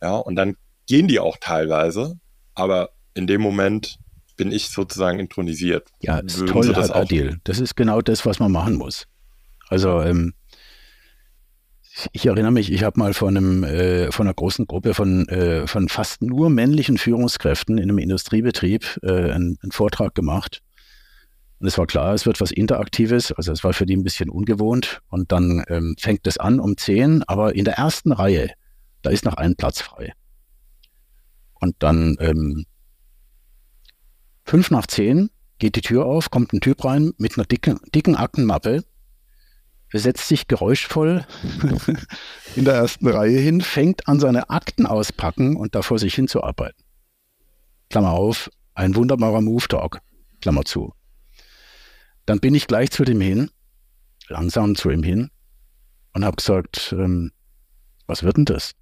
Ja, 0.00 0.16
und 0.16 0.36
dann 0.36 0.56
gehen 0.86 1.08
die 1.08 1.18
auch 1.18 1.36
teilweise, 1.40 2.20
aber 2.54 2.90
in 3.14 3.26
dem 3.26 3.40
Moment 3.40 3.98
bin 4.36 4.52
ich 4.52 4.68
sozusagen 4.68 5.18
intronisiert. 5.18 5.90
Ja, 6.00 6.18
ist 6.18 6.38
Würden 6.38 6.52
toll, 6.52 6.72
das 6.72 6.90
Adil. 6.90 7.40
Das 7.44 7.58
ist 7.58 7.74
genau 7.74 8.02
das, 8.02 8.24
was 8.26 8.38
man 8.38 8.52
machen 8.52 8.74
muss. 8.74 9.08
Also, 9.68 10.00
ähm, 10.00 10.34
ich 12.12 12.26
erinnere 12.26 12.52
mich, 12.52 12.72
ich 12.72 12.82
habe 12.82 12.98
mal 12.98 13.14
von, 13.14 13.36
einem, 13.36 13.64
äh, 13.64 14.12
von 14.12 14.26
einer 14.26 14.34
großen 14.34 14.66
Gruppe 14.66 14.94
von, 14.94 15.28
äh, 15.28 15.66
von 15.66 15.88
fast 15.88 16.22
nur 16.22 16.50
männlichen 16.50 16.98
Führungskräften 16.98 17.78
in 17.78 17.84
einem 17.84 17.98
Industriebetrieb 17.98 18.98
äh, 19.02 19.32
einen, 19.32 19.58
einen 19.62 19.72
Vortrag 19.72 20.14
gemacht. 20.14 20.62
Und 21.58 21.66
es 21.66 21.78
war 21.78 21.86
klar, 21.86 22.12
es 22.12 22.26
wird 22.26 22.40
was 22.40 22.50
Interaktives, 22.50 23.32
also 23.32 23.50
es 23.50 23.64
war 23.64 23.72
für 23.72 23.86
die 23.86 23.96
ein 23.96 24.04
bisschen 24.04 24.28
ungewohnt. 24.28 25.00
Und 25.08 25.32
dann 25.32 25.64
ähm, 25.68 25.96
fängt 25.98 26.26
es 26.26 26.36
an 26.36 26.60
um 26.60 26.76
10, 26.76 27.22
aber 27.22 27.54
in 27.54 27.64
der 27.64 27.74
ersten 27.74 28.12
Reihe, 28.12 28.50
da 29.00 29.10
ist 29.10 29.24
noch 29.24 29.34
ein 29.34 29.56
Platz 29.56 29.80
frei. 29.80 30.12
Und 31.54 31.76
dann 31.78 32.16
ähm, 32.20 32.66
fünf 34.44 34.70
nach 34.70 34.86
zehn 34.86 35.30
geht 35.58 35.76
die 35.76 35.80
Tür 35.80 36.04
auf, 36.04 36.30
kommt 36.30 36.52
ein 36.52 36.60
Typ 36.60 36.84
rein 36.84 37.12
mit 37.16 37.38
einer 37.38 37.46
dicken, 37.46 37.80
dicken 37.94 38.16
Aktenmappe, 38.16 38.84
setzt 39.98 40.28
sich 40.28 40.48
geräuschvoll 40.48 41.26
in 42.56 42.64
der 42.64 42.74
ersten 42.74 43.08
Reihe 43.08 43.38
hin, 43.38 43.60
fängt 43.60 44.08
an 44.08 44.20
seine 44.20 44.50
Akten 44.50 44.86
auspacken 44.86 45.56
und 45.56 45.74
da 45.74 45.82
vor 45.82 45.98
sich 45.98 46.14
hinzuarbeiten. 46.14 46.82
Klammer 47.90 48.12
auf, 48.12 48.50
ein 48.74 48.94
wunderbarer 48.94 49.40
Move-Talk, 49.40 50.00
Klammer 50.40 50.64
zu. 50.64 50.92
Dann 52.26 52.40
bin 52.40 52.54
ich 52.54 52.66
gleich 52.66 52.90
zu 52.90 53.04
dem 53.04 53.20
hin, 53.20 53.50
langsam 54.28 54.74
zu 54.74 54.90
ihm 54.90 55.02
hin 55.02 55.30
und 56.12 56.24
habe 56.24 56.36
gesagt, 56.36 56.94
ähm, 56.98 57.32
was 58.06 58.22
wird 58.22 58.36
denn 58.36 58.44
das? 58.44 58.72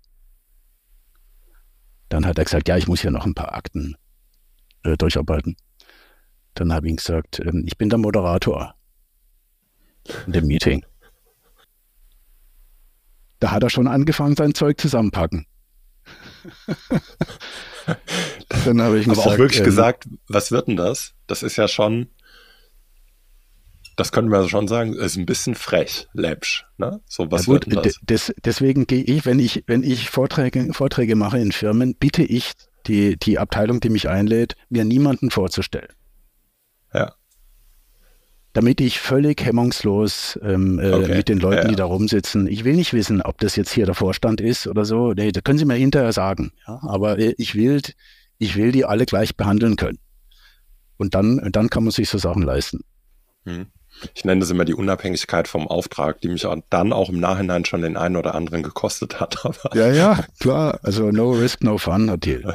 Dann 2.09 2.27
hat 2.27 2.39
er 2.39 2.45
gesagt, 2.45 2.69
ja, 2.69 2.77
ich 2.77 2.87
muss 2.87 3.01
hier 3.01 3.11
noch 3.11 3.27
ein 3.27 3.35
paar 3.35 3.55
Akten 3.55 3.97
äh, 4.85 4.97
durcharbeiten. 4.97 5.57
Dann 6.55 6.73
habe 6.73 6.89
ich 6.89 6.97
gesagt, 6.97 7.41
ähm, 7.41 7.65
ich 7.67 7.77
bin 7.77 7.89
der 7.89 7.99
Moderator 7.99 8.75
in 10.27 10.33
dem 10.33 10.47
Meeting. 10.47 10.85
Da 13.45 13.51
hat 13.51 13.63
er 13.63 13.69
schon 13.69 13.89
angefangen, 13.89 14.37
sein 14.37 14.55
Zeug 14.55 14.81
zusammenpacken. 14.81 15.45
Dann 18.65 18.81
habe 18.81 18.99
ich 18.99 19.07
Aber 19.07 19.17
gesagt, 19.17 19.29
auch 19.29 19.37
wirklich 19.37 19.59
ähm, 19.59 19.67
gesagt, 19.67 20.09
was 20.29 20.51
wird 20.51 20.67
denn 20.67 20.77
das? 20.77 21.13
Das 21.27 21.43
ist 21.43 21.57
ja 21.57 21.69
schon 21.69 22.09
das 23.97 24.13
könnte 24.13 24.31
man 24.31 24.49
schon 24.49 24.67
sagen, 24.67 24.95
ist 24.95 25.17
ein 25.17 25.27
bisschen 25.27 25.55
frech, 25.55 26.09
läppsch. 26.15 26.65
Ne? 26.79 27.03
So 27.07 27.31
was 27.31 27.45
ja 27.45 27.53
gut, 27.53 27.67
das? 27.69 28.01
Des, 28.01 28.35
deswegen 28.43 28.87
gehe 28.87 29.03
ich, 29.03 29.27
wenn 29.27 29.39
ich, 29.39 29.65
wenn 29.67 29.83
ich 29.83 30.09
Vorträge, 30.09 30.73
Vorträge 30.73 31.15
mache 31.15 31.39
in 31.39 31.53
Firmen, 31.53 31.95
bitte 31.97 32.23
ich 32.23 32.53
die, 32.87 33.19
die 33.19 33.39
Abteilung, 33.39 33.81
die 33.81 33.91
mich 33.91 34.09
einlädt, 34.09 34.57
mir 34.71 34.87
niemanden 34.87 35.31
vorzustellen. 35.31 35.93
Ja. 36.95 37.13
Damit 38.55 38.81
ich 38.81 39.01
völlig 39.01 39.45
hemmungslos 39.45 40.39
ähm, 40.43 40.79
äh, 40.79 40.93
okay. 40.93 41.17
mit 41.17 41.29
den 41.29 41.39
Leuten, 41.39 41.65
ja. 41.65 41.69
die 41.69 41.77
da 41.77 41.85
rumsitzen, 41.85 42.47
ich 42.47 42.65
will 42.65 42.75
nicht 42.75 42.95
wissen, 42.95 43.21
ob 43.21 43.39
das 43.39 43.57
jetzt 43.57 43.73
hier 43.73 43.85
der 43.85 43.95
Vorstand 43.95 44.41
ist 44.41 44.67
oder 44.67 44.85
so. 44.85 45.13
Nee, 45.13 45.33
das 45.33 45.45
können 45.45 45.59
Sie 45.59 45.67
mir 45.67 45.75
hinterher 45.75 46.13
sagen. 46.13 46.53
Ja? 46.67 46.81
Aber 46.83 47.19
äh, 47.19 47.35
ich 47.37 47.55
will, 47.55 47.83
ich 48.39 48.57
will 48.57 48.73
die 48.73 48.87
alle 48.87 49.05
gleich 49.05 49.37
behandeln 49.37 49.77
können. 49.77 49.99
Und 50.97 51.15
dann, 51.15 51.51
dann 51.53 51.69
kann 51.69 51.85
man 51.85 51.91
sich 51.91 52.09
so 52.09 52.17
Sachen 52.17 52.43
leisten. 52.43 52.81
Hm 53.45 53.67
ich 54.15 54.25
nenne 54.25 54.41
das 54.41 54.51
immer 54.51 54.65
die 54.65 54.75
Unabhängigkeit 54.75 55.49
vom 55.49 55.69
Auftrag, 55.69 56.21
die 56.21 56.29
mich 56.29 56.47
dann 56.71 56.93
auch 56.93 57.09
im 57.09 57.21
Nachhinein 57.21 57.65
schon 57.65 57.83
den 57.83 57.97
einen 57.97 58.17
oder 58.17 58.35
anderen 58.35 58.63
gekostet 58.63 59.21
hat. 59.21 59.37
ja, 59.75 59.91
ja, 59.91 60.25
klar. 60.41 60.81
Also 60.83 61.11
no 61.11 61.33
risk, 61.33 61.63
no 61.63 61.79
fun, 61.79 62.07
natürlich. 62.07 62.55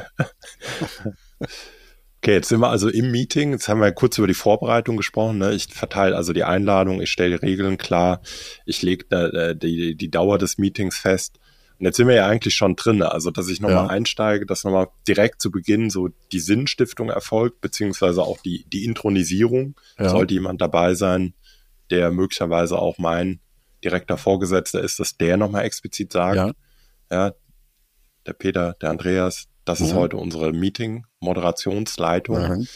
Okay, 2.22 2.34
jetzt 2.34 2.50
sind 2.50 2.60
wir 2.60 2.68
also 2.68 2.90
im 2.90 3.10
Meeting. 3.10 3.52
Jetzt 3.52 3.68
haben 3.68 3.80
wir 3.80 3.92
kurz 3.92 4.18
über 4.18 4.26
die 4.26 4.34
Vorbereitung 4.34 4.98
gesprochen. 4.98 5.38
Ne? 5.38 5.54
Ich 5.54 5.68
verteile 5.72 6.16
also 6.16 6.34
die 6.34 6.44
Einladung, 6.44 7.00
ich 7.00 7.10
stelle 7.10 7.38
die 7.38 7.46
Regeln 7.46 7.78
klar, 7.78 8.20
ich 8.66 8.82
lege 8.82 9.06
äh, 9.10 9.56
die, 9.56 9.94
die 9.96 10.10
Dauer 10.10 10.36
des 10.36 10.58
Meetings 10.58 10.98
fest. 10.98 11.38
Und 11.78 11.86
jetzt 11.86 11.96
sind 11.96 12.08
wir 12.08 12.14
ja 12.14 12.26
eigentlich 12.26 12.54
schon 12.54 12.76
drin, 12.76 13.00
also 13.00 13.30
dass 13.30 13.48
ich 13.48 13.62
nochmal 13.62 13.86
ja. 13.86 13.86
einsteige, 13.86 14.44
dass 14.44 14.64
nochmal 14.64 14.88
direkt 15.08 15.40
zu 15.40 15.50
Beginn 15.50 15.88
so 15.88 16.10
die 16.30 16.40
Sinnstiftung 16.40 17.08
erfolgt, 17.08 17.62
beziehungsweise 17.62 18.22
auch 18.22 18.38
die, 18.42 18.66
die 18.68 18.84
Intronisierung. 18.84 19.76
Ja. 19.98 20.10
Sollte 20.10 20.34
jemand 20.34 20.60
dabei 20.60 20.92
sein, 20.92 21.32
der 21.88 22.10
möglicherweise 22.10 22.78
auch 22.78 22.98
mein 22.98 23.40
direkter 23.82 24.18
Vorgesetzter 24.18 24.82
ist, 24.82 25.00
dass 25.00 25.16
der 25.16 25.38
nochmal 25.38 25.64
explizit 25.64 26.12
sagt, 26.12 26.36
ja. 26.36 26.52
ja, 27.10 27.32
der 28.26 28.34
Peter, 28.34 28.76
der 28.82 28.90
Andreas, 28.90 29.48
das 29.70 29.80
ist 29.80 29.94
heute 29.94 30.16
unsere 30.16 30.52
Meeting-Moderationsleitung. 30.52 32.48
Mhm. 32.48 32.68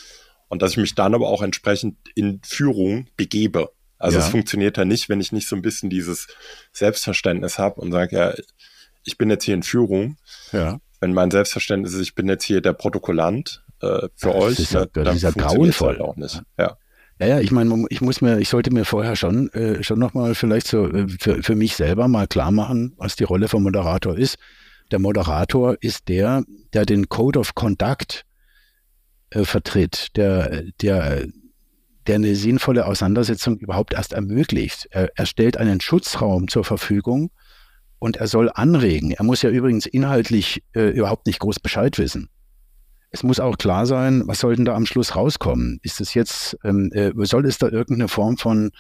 Und 0.49 0.63
dass 0.63 0.73
ich 0.73 0.77
mich 0.77 0.95
dann 0.95 1.15
aber 1.15 1.29
auch 1.29 1.43
entsprechend 1.43 1.97
in 2.15 2.41
Führung 2.45 3.09
begebe. 3.17 3.71
Also 3.99 4.19
ja. 4.19 4.25
es 4.25 4.31
funktioniert 4.31 4.77
ja 4.77 4.85
nicht, 4.85 5.09
wenn 5.09 5.21
ich 5.21 5.33
nicht 5.33 5.49
so 5.49 5.57
ein 5.57 5.63
bisschen 5.63 5.91
dieses 5.91 6.29
Selbstverständnis 6.73 7.59
habe 7.59 7.81
und 7.81 7.91
sage, 7.91 8.17
ja, 8.17 8.35
ich 9.05 9.19
bin 9.19 9.31
jetzt 9.31 9.45
hier 9.45 9.55
in 9.55 9.63
Führung. 9.63 10.17
Ja. 10.53 10.79
Wenn 11.01 11.13
mein 11.13 11.31
Selbstverständnis 11.31 11.95
ist, 11.95 12.01
ich 12.01 12.15
bin 12.15 12.29
jetzt 12.29 12.45
hier 12.45 12.61
der 12.61 12.73
Protokollant 12.73 13.65
äh, 13.81 14.09
für 14.15 14.33
das 14.33 14.37
euch, 14.37 14.71
ja, 14.73 14.87
dann 14.87 15.17
ist 15.17 15.23
ja 15.23 15.31
grauenvoll. 15.31 15.99
Halt 15.99 16.01
auch 16.01 16.17
nicht. 16.17 16.43
Ja. 16.59 16.77
Ja, 17.21 17.27
ja, 17.29 17.41
ich 17.41 17.53
meine, 17.53 17.87
ich 17.91 18.01
muss 18.01 18.21
mir, 18.21 18.39
ich 18.39 18.49
sollte 18.49 18.73
mir 18.73 18.85
vorher 18.85 19.15
schon, 19.15 19.49
äh, 19.53 19.85
schon 19.85 20.01
nochmal 20.01 20.35
vielleicht 20.35 20.67
so 20.67 20.89
äh, 20.89 21.07
für, 21.09 21.43
für 21.43 21.55
mich 21.55 21.77
selber 21.77 22.09
mal 22.09 22.27
klar 22.27 22.51
machen, 22.51 22.95
was 22.97 23.15
die 23.15 23.25
Rolle 23.25 23.47
vom 23.47 23.63
Moderator 23.63 24.19
ist. 24.19 24.37
Der 24.91 24.99
Moderator 24.99 25.77
ist 25.81 26.09
der, 26.09 26.45
der 26.73 26.87
den 26.87 27.09
Code 27.09 27.39
of 27.39 27.55
Conduct 27.55 28.25
äh, 29.31 29.45
vertritt, 29.45 30.17
der, 30.17 30.63
der, 30.81 31.27
der 32.07 32.15
eine 32.15 32.37
sinnvolle 32.37 32.87
Auseinandersetzung 32.87 33.59
überhaupt 33.59 33.95
erst 33.95 34.13
ermöglicht. 34.13 34.89
Er, 34.91 35.11
er 35.17 35.27
stellt 35.27 35.57
einen 35.57 35.81
Schutzraum 35.81 36.49
zur 36.49 36.65
Verfügung 36.65 37.31
und 37.99 38.17
er 38.17 38.29
soll 38.29 38.51
anregen. 38.55 39.13
Er 39.13 39.25
muss 39.25 39.43
ja 39.43 39.51
übrigens 39.51 39.87
inhaltlich 39.87 40.63
äh, 40.75 40.91
überhaupt 40.91 41.27
nicht 41.27 41.39
groß 41.39 41.61
Bescheid 41.61 41.99
wissen 41.99 42.29
es 43.15 43.23
muss 43.23 43.39
auch 43.39 43.57
klar 43.59 43.87
sein, 43.87 44.25
was 44.27 44.41
soll 44.41 44.57
denn 44.57 44.65
da 44.65 44.75
am 44.75 44.87
Schluss 44.87 45.15
rauskommen? 45.15 45.79
Ist 45.83 46.01
es 46.01 46.15
jetzt, 46.15 46.59
ähm, 46.65 46.91
äh, 46.93 47.13
soll 47.27 47.47
es 47.47 47.59
da 47.59 47.69
irgendeine 47.69 48.09
Form 48.09 48.39
von 48.39 48.73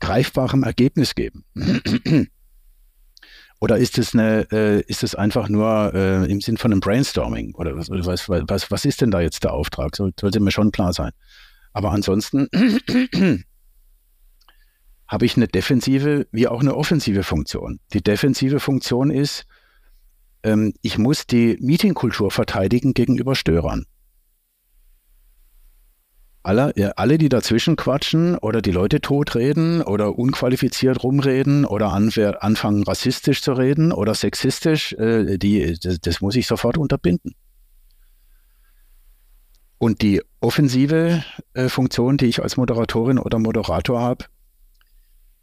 greifbarem 0.00 0.62
Ergebnis 0.62 1.14
geben? 1.14 1.44
Oder 3.60 3.78
ist 3.78 3.98
es 3.98 4.14
eine, 4.14 4.46
äh, 4.52 4.80
ist 4.82 5.02
es 5.02 5.14
einfach 5.14 5.48
nur 5.48 5.92
äh, 5.92 6.30
im 6.30 6.40
Sinn 6.40 6.56
von 6.56 6.70
einem 6.70 6.80
Brainstorming? 6.80 7.54
Oder 7.54 7.76
was, 7.76 7.90
was, 7.90 8.28
was, 8.28 8.70
was 8.70 8.84
ist 8.84 9.00
denn 9.00 9.10
da 9.10 9.20
jetzt 9.20 9.42
der 9.42 9.52
Auftrag? 9.52 9.96
So, 9.96 10.10
sollte 10.18 10.38
mir 10.40 10.52
schon 10.52 10.70
klar 10.70 10.92
sein. 10.92 11.10
Aber 11.72 11.90
ansonsten 11.90 12.48
habe 15.08 15.26
ich 15.26 15.36
eine 15.36 15.48
defensive 15.48 16.28
wie 16.30 16.46
auch 16.46 16.60
eine 16.60 16.76
offensive 16.76 17.24
Funktion. 17.24 17.80
Die 17.92 18.02
defensive 18.02 18.60
Funktion 18.60 19.10
ist, 19.10 19.46
ähm, 20.44 20.72
ich 20.82 20.98
muss 20.98 21.26
die 21.26 21.56
Meetingkultur 21.60 22.30
verteidigen 22.30 22.94
gegenüber 22.94 23.34
Störern. 23.34 23.86
Alle, 26.48 26.96
alle, 26.96 27.18
die 27.18 27.28
dazwischen 27.28 27.76
quatschen 27.76 28.38
oder 28.38 28.62
die 28.62 28.70
Leute 28.70 29.02
totreden 29.02 29.82
oder 29.82 30.18
unqualifiziert 30.18 31.02
rumreden 31.02 31.66
oder 31.66 31.92
anfangen 31.92 32.84
rassistisch 32.84 33.42
zu 33.42 33.52
reden 33.52 33.92
oder 33.92 34.14
sexistisch, 34.14 34.94
äh, 34.94 35.36
die, 35.36 35.78
das, 35.78 36.00
das 36.00 36.22
muss 36.22 36.36
ich 36.36 36.46
sofort 36.46 36.78
unterbinden. 36.78 37.34
Und 39.76 40.00
die 40.00 40.22
offensive 40.40 41.22
äh, 41.52 41.68
Funktion, 41.68 42.16
die 42.16 42.24
ich 42.24 42.42
als 42.42 42.56
Moderatorin 42.56 43.18
oder 43.18 43.38
Moderator 43.38 44.00
habe, 44.00 44.24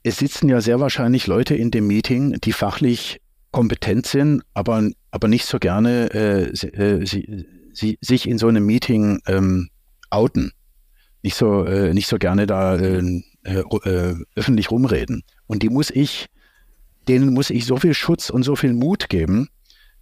es 0.02 0.18
sitzen 0.18 0.50
ja 0.50 0.60
sehr 0.60 0.80
wahrscheinlich 0.80 1.28
Leute 1.28 1.54
in 1.54 1.70
dem 1.70 1.86
Meeting, 1.86 2.40
die 2.44 2.52
fachlich 2.52 3.22
kompetent 3.52 4.08
sind, 4.08 4.42
aber, 4.56 4.90
aber 5.12 5.28
nicht 5.28 5.46
so 5.46 5.60
gerne 5.60 6.12
äh, 6.16 6.46
äh, 6.46 7.06
sie, 7.06 7.46
sie, 7.74 8.00
sich 8.02 8.28
in 8.28 8.40
so 8.40 8.48
einem 8.48 8.66
Meeting 8.66 9.20
ähm, 9.28 9.70
outen. 10.10 10.52
Nicht 11.26 11.38
so, 11.38 11.66
äh, 11.66 11.92
nicht 11.92 12.06
so 12.06 12.20
gerne 12.20 12.46
da 12.46 12.76
äh, 12.76 13.02
äh, 13.46 13.64
äh, 13.84 14.16
öffentlich 14.36 14.70
rumreden. 14.70 15.24
Und 15.48 15.64
die 15.64 15.70
muss 15.70 15.90
ich, 15.90 16.28
denen 17.08 17.34
muss 17.34 17.50
ich 17.50 17.66
so 17.66 17.78
viel 17.78 17.96
Schutz 17.96 18.30
und 18.30 18.44
so 18.44 18.56
viel 18.56 18.74
Mut 18.74 19.10
geben, 19.10 19.50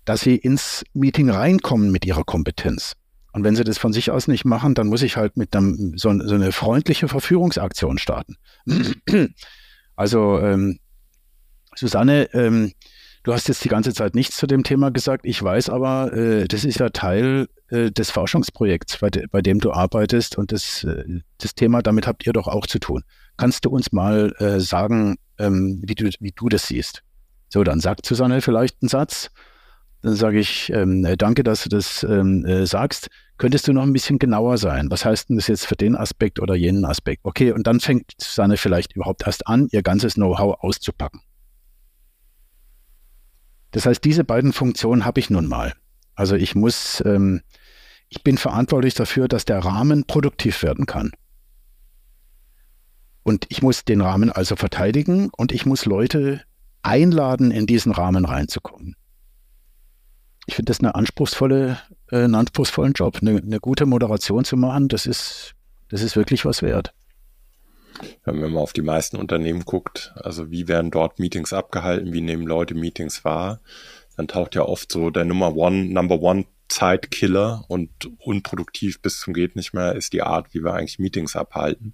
dass 0.04 0.20
sie 0.20 0.36
ins 0.36 0.84
Meeting 0.94 1.30
reinkommen 1.30 1.94
mit 1.94 2.04
ihrer 2.06 2.26
Kompetenz. 2.26 2.98
Und 3.32 3.46
wenn 3.46 3.56
sie 3.56 3.64
das 3.64 3.78
von 3.78 3.94
sich 3.94 4.12
aus 4.12 4.28
nicht 4.28 4.44
machen, 4.44 4.76
dann 4.76 4.88
muss 4.88 5.02
ich 5.02 5.16
halt 5.16 5.38
mit 5.38 5.56
einem, 5.56 5.98
so, 5.98 6.14
so 6.20 6.36
eine 6.36 6.52
freundliche 6.52 7.08
Verführungsaktion 7.08 8.00
starten. 8.00 8.36
also 9.96 10.42
ähm, 10.42 10.78
Susanne, 11.74 12.34
ähm, 12.34 12.74
Du 13.24 13.32
hast 13.32 13.48
jetzt 13.48 13.64
die 13.64 13.70
ganze 13.70 13.94
Zeit 13.94 14.16
nichts 14.16 14.36
zu 14.36 14.48
dem 14.48 14.64
Thema 14.64 14.92
gesagt. 14.92 15.26
Ich 15.26 15.42
weiß 15.42 15.70
aber, 15.70 16.12
äh, 16.12 16.46
das 16.46 16.66
ist 16.66 16.80
ja 16.80 16.90
Teil 16.90 17.48
äh, 17.70 17.90
des 17.90 18.12
Forschungsprojekts, 18.12 18.98
bei, 18.98 19.10
de 19.10 19.28
bei, 19.28 19.42
dem 19.42 19.60
du 19.60 19.72
arbeitest. 19.72 20.38
Und 20.38 20.52
das, 20.52 20.84
äh, 20.84 21.22
das 21.38 21.56
Thema, 21.56 21.82
damit 21.82 22.06
habt 22.06 22.28
ihr 22.28 22.34
doch 22.34 22.50
auch 22.50 22.68
zu 22.68 22.80
tun. 22.80 23.04
Kannst 23.38 23.64
du 23.64 23.70
uns 23.70 23.94
mal 23.94 24.36
äh, 24.40 24.60
sagen, 24.60 25.16
ähm, 25.40 25.82
wie, 25.86 25.96
du, 25.96 26.10
wie 26.20 26.34
du 26.36 26.50
das 26.50 26.68
siehst? 26.68 27.02
So, 27.48 27.64
dann 27.64 27.80
sagt 27.80 28.06
Susanne 28.06 28.42
vielleicht 28.42 28.82
einen 28.82 28.90
Satz. 28.90 29.32
Dann 30.02 30.16
sage 30.16 30.40
ich, 30.40 30.70
ähm, 30.74 31.06
äh, 31.06 31.16
danke, 31.16 31.46
dass 31.46 31.64
du 31.64 31.70
das 31.70 32.04
ähm, 32.04 32.46
äh, 32.46 32.66
sagst. 32.66 33.08
Könntest 33.38 33.70
du 33.70 33.74
noch 33.74 33.84
ein 33.84 33.94
bisschen 33.94 34.20
genauer 34.20 34.58
sein? 34.58 34.92
Was 34.92 35.06
heißt 35.06 35.30
denn 35.30 35.38
das 35.38 35.48
jetzt 35.48 35.66
für 35.66 35.78
den 35.78 35.96
Aspekt 35.96 36.42
oder 36.42 36.56
jenen 36.56 36.84
Aspekt? 36.84 37.22
Okay, 37.24 37.54
und 37.54 37.68
dann 37.68 37.80
fängt 37.80 38.12
Susanne 38.20 38.58
vielleicht 38.58 38.98
überhaupt 38.98 39.26
erst 39.26 39.48
an, 39.48 39.70
ihr 39.72 39.82
ganzes 39.82 40.16
Know-how 40.16 40.62
auszupacken. 40.62 41.22
Das 43.74 43.88
heißt, 43.88 44.04
diese 44.04 44.24
beiden 44.24 44.54
Funktionen 44.54 45.04
habe 45.04 45.20
ich 45.20 45.30
nun 45.30 45.48
mal. 45.48 45.74
Also 46.16 46.36
ich 46.36 46.56
muss, 46.56 47.04
ähm, 47.06 47.42
ich 48.08 48.24
bin 48.24 48.38
verantwortlich 48.38 48.94
dafür, 48.94 49.28
dass 49.28 49.46
der 49.46 49.60
Rahmen 49.60 50.06
produktiv 50.06 50.62
werden 50.62 50.86
kann. 50.86 51.12
Und 53.24 53.48
ich 53.50 53.62
muss 53.62 53.84
den 53.84 54.02
Rahmen 54.02 54.32
also 54.32 54.56
verteidigen 54.56 55.30
und 55.36 55.52
ich 55.52 55.66
muss 55.66 55.86
Leute 55.86 56.42
einladen, 56.84 57.50
in 57.50 57.66
diesen 57.66 57.92
Rahmen 57.92 58.26
reinzukommen. 58.26 58.96
Ich 60.46 60.56
finde 60.56 60.70
das 60.70 60.80
eine 60.80 60.94
anspruchsvolle, 60.94 61.80
äh, 62.12 62.18
einen 62.18 62.36
anspruchsvollen 62.36 62.94
Job. 62.94 63.20
Eine, 63.22 63.38
eine 63.38 63.60
gute 63.60 63.88
Moderation 63.88 64.46
zu 64.46 64.56
machen, 64.56 64.88
das 64.88 65.08
ist, 65.08 65.56
das 65.90 66.04
ist 66.04 66.16
wirklich 66.16 66.46
was 66.46 66.62
wert 66.62 66.94
wenn 68.24 68.40
man 68.40 68.58
auf 68.58 68.74
die 68.74 68.82
meisten 68.82 69.18
Unternehmen 69.18 69.66
guckt, 69.66 70.14
also 70.16 70.52
wie 70.52 70.68
werden 70.68 70.92
dort 70.92 71.20
Meetings 71.20 71.54
abgehalten, 71.54 72.14
wie 72.14 72.22
nehmen 72.22 72.48
Leute 72.48 72.76
Meetings 72.76 73.24
wahr, 73.24 73.60
dann 74.18 74.28
taucht 74.28 74.56
ja 74.56 74.64
oft 74.64 74.92
so 74.92 75.10
der 75.10 75.26
Nummer 75.26 75.56
One, 75.56 75.86
Number 75.86 76.22
One 76.22 76.46
Zeitkiller 76.70 77.66
und 77.68 77.90
unproduktiv 78.20 79.02
bis 79.02 79.20
zum 79.20 79.34
geht 79.34 79.56
nicht 79.56 79.74
mehr 79.74 79.96
ist 79.96 80.14
die 80.14 80.24
Art, 80.24 80.54
wie 80.54 80.64
wir 80.64 80.74
eigentlich 80.74 81.00
Meetings 81.00 81.36
abhalten. 81.36 81.94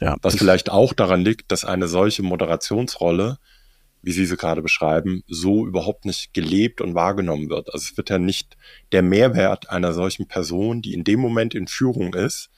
Ja, 0.00 0.16
Was 0.22 0.36
vielleicht 0.36 0.70
auch 0.70 0.92
daran 0.92 1.22
liegt, 1.24 1.50
dass 1.50 1.64
eine 1.64 1.88
solche 1.88 2.22
Moderationsrolle, 2.22 3.38
wie 4.02 4.12
Sie 4.12 4.26
sie 4.26 4.36
gerade 4.36 4.62
beschreiben, 4.62 5.24
so 5.26 5.66
überhaupt 5.66 6.04
nicht 6.04 6.32
gelebt 6.32 6.80
und 6.80 6.94
wahrgenommen 6.94 7.50
wird. 7.50 7.74
Also 7.74 7.88
es 7.90 7.96
wird 7.96 8.10
ja 8.10 8.18
nicht 8.18 8.56
der 8.92 9.02
Mehrwert 9.02 9.70
einer 9.70 9.92
solchen 9.92 10.28
Person, 10.28 10.82
die 10.82 10.94
in 10.94 11.02
dem 11.02 11.18
Moment 11.18 11.54
in 11.54 11.66
Führung 11.66 12.14
ist, 12.14 12.50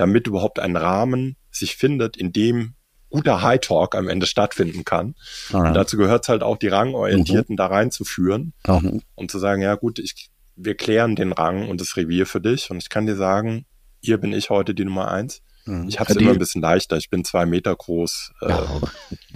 damit 0.00 0.26
überhaupt 0.26 0.58
ein 0.58 0.76
Rahmen 0.76 1.36
sich 1.50 1.76
findet, 1.76 2.16
in 2.16 2.32
dem 2.32 2.74
guter 3.10 3.42
High 3.42 3.60
Talk 3.60 3.94
am 3.94 4.08
Ende 4.08 4.26
stattfinden 4.26 4.84
kann. 4.84 5.14
Alright. 5.52 5.68
Und 5.68 5.74
dazu 5.74 5.96
gehört 5.96 6.24
es 6.24 6.28
halt 6.28 6.42
auch, 6.42 6.56
die 6.56 6.68
Rangorientierten 6.68 7.54
mhm. 7.54 7.56
da 7.58 7.66
reinzuführen 7.66 8.54
mhm. 8.66 9.02
und 9.14 9.30
zu 9.30 9.38
sagen, 9.38 9.62
ja 9.62 9.74
gut, 9.74 9.98
ich, 9.98 10.30
wir 10.56 10.74
klären 10.74 11.16
den 11.16 11.32
Rang 11.32 11.68
und 11.68 11.80
das 11.80 11.96
Revier 11.96 12.26
für 12.26 12.40
dich 12.40 12.70
und 12.70 12.78
ich 12.78 12.88
kann 12.88 13.06
dir 13.06 13.16
sagen, 13.16 13.66
hier 14.00 14.16
bin 14.18 14.32
ich 14.32 14.48
heute 14.48 14.74
die 14.74 14.84
Nummer 14.84 15.10
eins. 15.10 15.42
Mhm. 15.66 15.88
Ich 15.88 16.00
habe 16.00 16.10
es 16.10 16.16
immer 16.16 16.30
ein 16.30 16.38
bisschen 16.38 16.62
leichter. 16.62 16.96
Ich 16.96 17.10
bin 17.10 17.24
zwei 17.24 17.44
Meter 17.44 17.76
groß, 17.76 18.32
äh, 18.40 18.48
ja. 18.48 18.80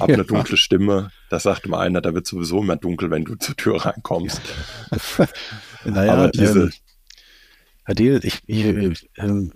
habe 0.00 0.14
eine 0.14 0.24
dunkle 0.24 0.56
Stimme. 0.56 1.10
Das 1.28 1.42
sagt 1.42 1.66
immer 1.66 1.80
einer, 1.80 2.00
da 2.00 2.14
wird 2.14 2.26
sowieso 2.26 2.62
immer 2.62 2.76
dunkel, 2.76 3.10
wenn 3.10 3.24
du 3.24 3.34
zur 3.34 3.56
Tür 3.56 3.84
reinkommst. 3.84 4.40
naja, 5.84 6.12
Aber 6.14 6.30
diese... 6.30 6.60
Ähm, 6.60 6.72
Adil, 7.86 8.20
ich, 8.22 8.40
ich, 8.46 8.64
ich 8.64 9.10
ähm, 9.18 9.52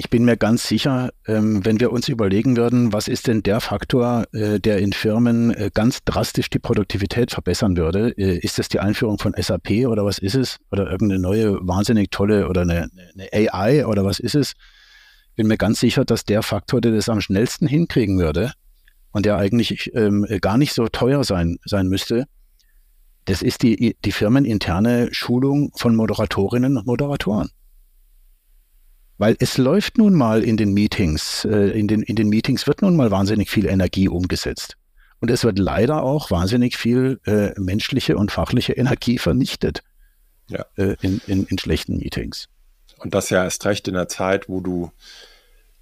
ich 0.00 0.08
bin 0.08 0.24
mir 0.24 0.38
ganz 0.38 0.66
sicher, 0.66 1.10
ähm, 1.26 1.62
wenn 1.62 1.78
wir 1.78 1.92
uns 1.92 2.08
überlegen 2.08 2.56
würden, 2.56 2.90
was 2.90 3.06
ist 3.06 3.26
denn 3.26 3.42
der 3.42 3.60
Faktor, 3.60 4.24
äh, 4.32 4.58
der 4.58 4.78
in 4.78 4.94
Firmen 4.94 5.50
äh, 5.50 5.70
ganz 5.74 6.02
drastisch 6.06 6.48
die 6.48 6.58
Produktivität 6.58 7.32
verbessern 7.32 7.76
würde, 7.76 8.16
äh, 8.16 8.38
ist 8.38 8.58
das 8.58 8.70
die 8.70 8.80
Einführung 8.80 9.18
von 9.18 9.34
SAP 9.36 9.86
oder 9.86 10.02
was 10.06 10.16
ist 10.16 10.36
es? 10.36 10.56
Oder 10.72 10.90
irgendeine 10.90 11.20
neue, 11.20 11.58
wahnsinnig 11.60 12.10
tolle 12.10 12.48
oder 12.48 12.62
eine, 12.62 12.88
eine 13.12 13.50
AI 13.50 13.84
oder 13.84 14.02
was 14.02 14.20
ist 14.20 14.34
es? 14.34 14.54
Ich 15.32 15.36
bin 15.36 15.48
mir 15.48 15.58
ganz 15.58 15.80
sicher, 15.80 16.06
dass 16.06 16.24
der 16.24 16.42
Faktor, 16.42 16.80
der 16.80 16.92
das 16.92 17.10
am 17.10 17.20
schnellsten 17.20 17.66
hinkriegen 17.66 18.18
würde 18.18 18.54
und 19.12 19.26
der 19.26 19.36
eigentlich 19.36 19.94
ähm, 19.94 20.26
gar 20.40 20.56
nicht 20.56 20.72
so 20.72 20.88
teuer 20.88 21.24
sein, 21.24 21.58
sein 21.66 21.88
müsste, 21.88 22.24
das 23.26 23.42
ist 23.42 23.62
die, 23.62 23.98
die 24.02 24.12
firmeninterne 24.12 25.10
Schulung 25.12 25.72
von 25.76 25.94
Moderatorinnen 25.94 26.78
und 26.78 26.86
Moderatoren. 26.86 27.50
Weil 29.20 29.36
es 29.38 29.58
läuft 29.58 29.98
nun 29.98 30.14
mal 30.14 30.42
in 30.42 30.56
den 30.56 30.72
Meetings, 30.72 31.44
äh, 31.44 31.78
in, 31.78 31.88
den, 31.88 32.02
in 32.02 32.16
den 32.16 32.30
Meetings 32.30 32.66
wird 32.66 32.80
nun 32.80 32.96
mal 32.96 33.10
wahnsinnig 33.10 33.50
viel 33.50 33.66
Energie 33.66 34.08
umgesetzt. 34.08 34.78
Und 35.20 35.30
es 35.30 35.44
wird 35.44 35.58
leider 35.58 36.02
auch 36.02 36.30
wahnsinnig 36.30 36.78
viel 36.78 37.20
äh, 37.26 37.50
menschliche 37.60 38.16
und 38.16 38.32
fachliche 38.32 38.72
Energie 38.72 39.18
vernichtet 39.18 39.82
ja. 40.48 40.64
äh, 40.76 40.96
in, 41.02 41.20
in, 41.26 41.44
in 41.44 41.58
schlechten 41.58 41.98
Meetings. 41.98 42.48
Und 42.96 43.12
das 43.12 43.28
ja 43.28 43.44
erst 43.44 43.66
recht 43.66 43.88
in 43.88 43.94
der 43.94 44.08
Zeit, 44.08 44.48
wo 44.48 44.60
du, 44.60 44.90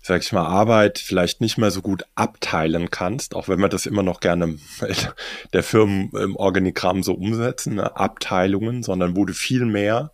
sag 0.03 0.21
ich 0.21 0.33
mal, 0.33 0.45
Arbeit 0.45 0.99
vielleicht 0.99 1.41
nicht 1.41 1.59
mehr 1.59 1.71
so 1.71 1.81
gut 1.81 2.07
abteilen 2.17 2.91
kannst, 2.91 3.37
auch 3.37 3.47
wenn 3.47 3.61
wir 3.61 3.69
das 3.69 3.87
immer 3.87 4.03
noch 4.03 4.19
gerne 4.19 4.59
der 5.53 5.63
Firmen 5.63 6.11
im 6.11 6.35
Organigramm 6.35 7.05
so 7.05 7.15
umsetzen, 7.15 7.77
ne? 7.77 7.95
Abteilungen, 7.95 8.83
sondern 8.83 9.15
wo 9.15 9.25
du 9.25 9.33
viel 9.33 9.65
mehr 9.65 10.11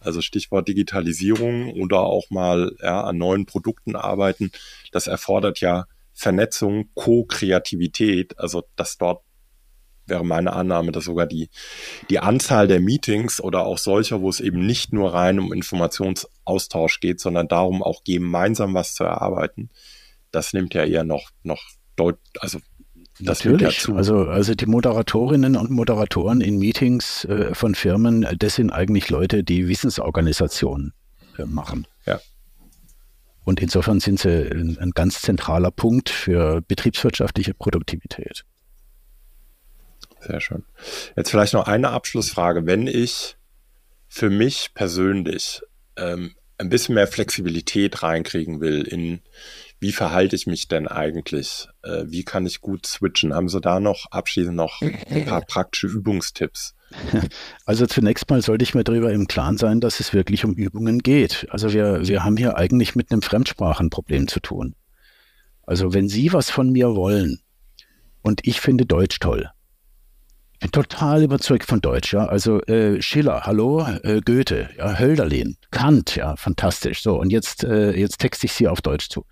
also 0.00 0.20
Stichwort 0.20 0.68
Digitalisierung 0.68 1.72
oder 1.80 2.00
auch 2.00 2.30
mal 2.30 2.72
ja, 2.82 3.02
an 3.02 3.18
neuen 3.18 3.46
Produkten 3.46 3.96
arbeiten, 3.96 4.50
das 4.92 5.06
erfordert 5.06 5.60
ja 5.60 5.86
Vernetzung, 6.14 6.90
Co-Kreativität, 6.94 8.38
also 8.38 8.64
dass 8.76 8.98
dort 8.98 9.22
wäre 10.08 10.24
meine 10.24 10.52
Annahme, 10.54 10.90
dass 10.90 11.04
sogar 11.04 11.26
die, 11.26 11.50
die 12.10 12.18
Anzahl 12.18 12.66
der 12.66 12.80
Meetings 12.80 13.40
oder 13.40 13.66
auch 13.66 13.78
solcher, 13.78 14.20
wo 14.20 14.28
es 14.28 14.40
eben 14.40 14.66
nicht 14.66 14.92
nur 14.92 15.12
rein 15.12 15.38
um 15.38 15.52
Informationsaustausch 15.52 17.00
geht, 17.00 17.20
sondern 17.20 17.46
darum 17.48 17.82
auch 17.82 18.04
gemeinsam 18.04 18.74
was 18.74 18.94
zu 18.94 19.04
erarbeiten, 19.04 19.70
das 20.30 20.52
nimmt 20.52 20.74
ja 20.74 20.84
eher 20.84 21.04
noch, 21.04 21.30
noch 21.42 21.62
deut, 21.96 22.18
also 22.40 22.58
Natürlich. 23.20 23.86
Ja 23.86 23.94
also, 23.94 24.26
also 24.26 24.54
die 24.54 24.66
Moderatorinnen 24.66 25.56
und 25.56 25.70
Moderatoren 25.70 26.40
in 26.40 26.58
Meetings 26.58 27.24
äh, 27.24 27.54
von 27.54 27.74
Firmen, 27.74 28.26
das 28.38 28.54
sind 28.54 28.70
eigentlich 28.70 29.10
Leute, 29.10 29.44
die 29.44 29.68
Wissensorganisationen 29.68 30.92
äh, 31.38 31.44
machen. 31.44 31.86
Ja. 32.06 32.20
Und 33.44 33.60
insofern 33.60 34.00
sind 34.00 34.20
sie 34.20 34.50
ein, 34.50 34.78
ein 34.78 34.90
ganz 34.90 35.22
zentraler 35.22 35.70
Punkt 35.70 36.10
für 36.10 36.60
betriebswirtschaftliche 36.60 37.54
Produktivität. 37.54 38.44
Sehr 40.20 40.40
schön. 40.40 40.64
Jetzt 41.16 41.30
vielleicht 41.30 41.54
noch 41.54 41.66
eine 41.66 41.90
Abschlussfrage. 41.90 42.66
Wenn 42.66 42.86
ich 42.86 43.36
für 44.08 44.30
mich 44.30 44.70
persönlich 44.74 45.62
ähm, 45.96 46.34
ein 46.58 46.68
bisschen 46.68 46.96
mehr 46.96 47.06
Flexibilität 47.06 48.02
reinkriegen 48.02 48.60
will 48.60 48.82
in 48.82 49.20
wie 49.80 49.92
verhalte 49.92 50.34
ich 50.34 50.46
mich 50.46 50.66
denn 50.66 50.88
eigentlich? 50.88 51.68
Äh, 51.82 52.04
wie 52.06 52.24
kann 52.24 52.46
ich 52.46 52.60
gut 52.60 52.86
switchen? 52.86 53.32
Haben 53.32 53.48
Sie 53.48 53.60
da 53.60 53.78
noch 53.78 54.06
abschließend 54.10 54.56
noch 54.56 54.82
ein 54.82 55.24
paar 55.24 55.40
praktische 55.46 55.86
Übungstipps? 55.86 56.74
Also 57.64 57.86
zunächst 57.86 58.28
mal 58.30 58.42
sollte 58.42 58.62
ich 58.62 58.74
mir 58.74 58.82
darüber 58.82 59.12
im 59.12 59.28
Klaren 59.28 59.58
sein, 59.58 59.80
dass 59.80 60.00
es 60.00 60.14
wirklich 60.14 60.44
um 60.44 60.54
Übungen 60.54 61.00
geht. 61.00 61.46
Also 61.50 61.72
wir, 61.72 62.08
wir 62.08 62.24
haben 62.24 62.36
hier 62.36 62.56
eigentlich 62.56 62.96
mit 62.96 63.12
einem 63.12 63.22
Fremdsprachenproblem 63.22 64.26
zu 64.26 64.40
tun. 64.40 64.74
Also 65.64 65.92
wenn 65.92 66.08
Sie 66.08 66.32
was 66.32 66.50
von 66.50 66.70
mir 66.70 66.96
wollen 66.96 67.40
und 68.22 68.46
ich 68.46 68.60
finde 68.60 68.86
Deutsch 68.86 69.20
toll, 69.20 69.50
total 70.72 71.22
überzeugt 71.22 71.64
von 71.64 71.80
Deutsch, 71.80 72.12
ja. 72.12 72.26
Also 72.26 72.60
äh, 72.62 73.00
Schiller, 73.00 73.42
hallo, 73.44 73.86
äh, 74.02 74.20
Goethe, 74.20 74.70
ja, 74.76 74.98
Hölderlin, 74.98 75.56
Kant, 75.70 76.16
ja, 76.16 76.36
fantastisch. 76.36 77.02
So, 77.02 77.18
und 77.18 77.30
jetzt, 77.30 77.64
äh, 77.64 77.92
jetzt 77.92 78.18
texte 78.18 78.46
ich 78.46 78.52
Sie 78.52 78.68
auf 78.68 78.80
Deutsch 78.80 79.08
zu. 79.08 79.24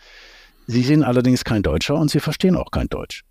Sie 0.66 0.82
sind 0.82 1.02
allerdings 1.02 1.44
kein 1.44 1.62
Deutscher 1.62 1.96
und 1.96 2.10
Sie 2.10 2.20
verstehen 2.20 2.56
auch 2.56 2.70
kein 2.70 2.88
Deutsch. 2.88 3.22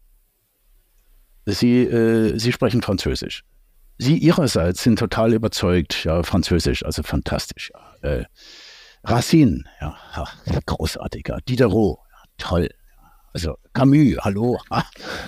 Sie, 1.46 1.84
äh, 1.84 2.38
Sie 2.38 2.52
sprechen 2.52 2.82
Französisch. 2.82 3.44
Sie 3.98 4.18
Ihrerseits 4.18 4.84
sind 4.84 5.00
total 5.00 5.34
überzeugt, 5.34 6.04
ja, 6.04 6.22
Französisch, 6.24 6.84
also 6.86 7.02
fantastisch. 7.04 7.72
Ja. 8.04 8.10
Äh, 8.10 8.26
Racine, 9.06 9.64
ja, 9.80 9.96
großartiger. 10.66 11.40
Diderot, 11.48 12.00
ja, 12.12 12.24
toll. 12.38 12.70
Also 13.36 13.58
Camus, 13.74 14.16
hallo, 14.22 14.62
ha, 14.72 14.86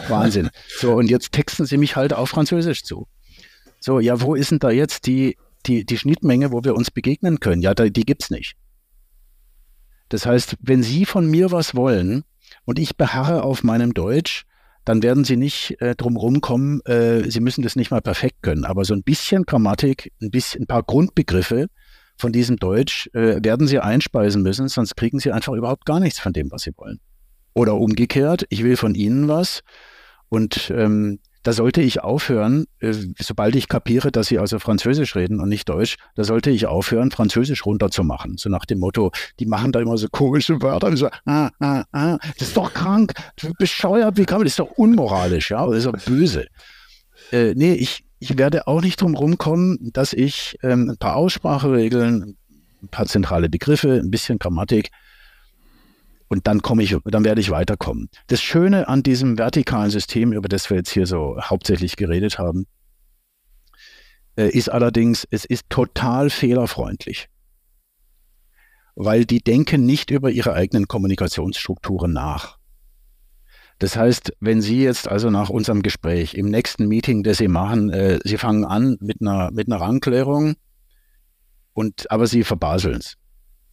Wahnsinn. 0.08 0.50
So, 0.80 0.94
und 0.94 1.10
jetzt 1.10 1.34
texten 1.34 1.66
Sie 1.66 1.76
mich 1.76 1.98
halt 1.98 2.14
auf 2.14 2.30
Französisch 2.30 2.86
zu. 2.86 3.06
So, 3.82 4.00
ja, 4.00 4.22
wo 4.22 4.34
ist 4.34 4.50
denn 4.50 4.60
da 4.60 4.72
jetzt 4.72 5.08
die, 5.08 5.36
die, 5.66 5.86
die 5.86 5.98
Schnittmenge, 5.98 6.54
wo 6.54 6.64
wir 6.64 6.74
uns 6.74 6.90
begegnen 6.90 7.42
können? 7.42 7.62
Ja, 7.62 7.74
da, 7.74 7.90
die 7.90 8.06
gibt's 8.06 8.30
nicht. 8.30 8.56
Das 10.08 10.26
heißt, 10.26 10.56
wenn 10.62 10.84
Sie 10.84 11.04
von 11.04 11.30
mir 11.30 11.52
was 11.52 11.76
wollen 11.76 12.24
und 12.64 12.80
ich 12.80 12.96
beharre 12.96 13.44
auf 13.44 13.66
meinem 13.66 13.94
Deutsch, 13.94 14.46
dann 14.86 15.04
werden 15.04 15.26
Sie 15.26 15.36
nicht 15.36 15.82
äh, 15.82 15.94
drum 15.94 16.16
rumkommen, 16.16 16.80
äh, 16.86 17.30
Sie 17.30 17.42
müssen 17.42 17.62
das 17.62 17.76
nicht 17.76 17.92
mal 17.92 18.02
perfekt 18.02 18.42
können, 18.42 18.64
aber 18.64 18.86
so 18.86 18.94
ein 18.94 19.04
bisschen 19.04 19.44
Grammatik, 19.44 20.14
ein 20.22 20.32
bisschen, 20.32 20.64
ein 20.64 20.68
paar 20.68 20.84
Grundbegriffe 20.84 21.68
von 22.18 22.32
diesem 22.32 22.56
Deutsch 22.56 23.10
äh, 23.12 23.44
werden 23.44 23.68
Sie 23.68 23.80
einspeisen 23.80 24.44
müssen, 24.44 24.70
sonst 24.70 24.96
kriegen 24.96 25.20
Sie 25.20 25.34
einfach 25.34 25.52
überhaupt 25.52 25.86
gar 25.86 26.00
nichts 26.00 26.22
von 26.22 26.32
dem, 26.32 26.50
was 26.52 26.62
Sie 26.62 26.72
wollen. 26.78 27.02
Oder 27.58 27.74
umgekehrt, 27.74 28.46
ich 28.50 28.64
will 28.64 28.78
von 28.78 28.94
Ihnen 28.94 29.28
was 29.28 29.64
und 30.30 30.72
ähm, 30.76 31.18
da 31.42 31.54
sollte 31.54 31.82
ich 31.82 32.04
aufhören, 32.04 32.68
äh, 32.82 32.94
sobald 33.20 33.56
ich 33.56 33.68
kapiere, 33.68 34.12
dass 34.12 34.28
sie 34.28 34.38
also 34.38 34.60
Französisch 34.60 35.16
reden 35.16 35.40
und 35.40 35.50
nicht 35.50 35.68
Deutsch, 35.68 35.96
da 36.14 36.24
sollte 36.24 36.52
ich 36.52 36.68
aufhören, 36.68 37.10
Französisch 37.10 37.66
runterzumachen. 37.66 38.38
So 38.38 38.50
nach 38.50 38.66
dem 38.66 38.78
Motto, 38.78 39.12
die 39.40 39.48
machen 39.48 39.72
da 39.72 39.80
immer 39.80 39.98
so 39.98 40.08
komische 40.08 40.62
Wörter. 40.62 40.96
So, 40.96 41.10
ah, 41.26 41.50
ah, 41.60 41.84
ah, 41.94 42.18
das 42.38 42.50
ist 42.50 42.58
doch 42.58 42.76
krank, 42.76 43.14
bescheuert, 43.58 44.18
wie 44.18 44.26
kann 44.26 44.38
man, 44.38 44.46
das 44.46 44.52
ist 44.52 44.60
doch 44.60 44.78
unmoralisch, 44.78 45.50
ja, 45.50 45.66
das 45.66 45.78
ist 45.78 45.86
doch 45.88 45.98
böse. 46.06 46.46
Äh, 47.32 47.56
nee, 47.56 47.74
ich, 47.74 48.04
ich 48.20 48.38
werde 48.38 48.68
auch 48.68 48.82
nicht 48.82 49.02
drum 49.02 49.16
rumkommen, 49.16 49.90
dass 49.94 50.14
ich 50.14 50.60
ähm, 50.62 50.92
ein 50.92 50.98
paar 50.98 51.16
Ausspracheregeln, 51.16 52.38
ein 52.84 52.88
paar 52.90 53.08
zentrale 53.08 53.50
Begriffe, 53.50 53.94
ein 53.94 54.12
bisschen 54.12 54.38
Grammatik 54.38 54.92
und 56.28 56.48
dann 56.48 56.62
komme 56.62 56.84
ich, 56.84 56.96
dann 57.06 57.24
werde 57.24 57.42
ich 57.42 57.50
weiterkommen. 57.50 58.10
Das 58.28 58.42
Schöne 58.42 58.88
an 58.88 59.04
diesem 59.04 59.38
vertikalen 59.38 59.90
System, 59.90 60.34
über 60.34 60.50
das 60.50 60.70
wir 60.70 60.78
jetzt 60.78 60.92
hier 60.92 61.06
so 61.06 61.38
hauptsächlich 61.42 61.96
geredet 61.96 62.38
haben, 62.38 62.68
äh, 64.36 64.50
ist 64.50 64.70
allerdings, 64.70 65.28
es 65.32 65.46
ist 65.46 65.70
total 65.70 66.30
fehlerfreundlich. 66.30 67.30
Weil 68.96 69.26
die 69.26 69.40
denken 69.40 69.86
nicht 69.86 70.12
über 70.12 70.32
ihre 70.32 70.54
eigenen 70.54 70.88
Kommunikationsstrukturen 70.88 72.12
nach. 72.12 72.58
Das 73.80 73.96
heißt, 73.96 74.34
wenn 74.40 74.62
Sie 74.62 74.82
jetzt 74.82 75.08
also 75.08 75.30
nach 75.30 75.50
unserem 75.50 75.84
Gespräch 75.84 76.34
im 76.34 76.50
nächsten 76.50 76.88
Meeting, 76.88 77.22
das 77.22 77.38
Sie 77.38 77.48
machen, 77.48 77.92
äh, 77.92 78.20
Sie 78.24 78.38
fangen 78.38 78.66
an 78.66 78.98
mit 79.00 79.22
einer, 79.22 79.52
mit 79.52 79.68
einer 79.68 79.80
Rangklärung 79.80 80.56
und 81.74 82.10
aber 82.10 82.26
Sie 82.26 82.44
verbaseln 82.44 82.98
es. 82.98 83.18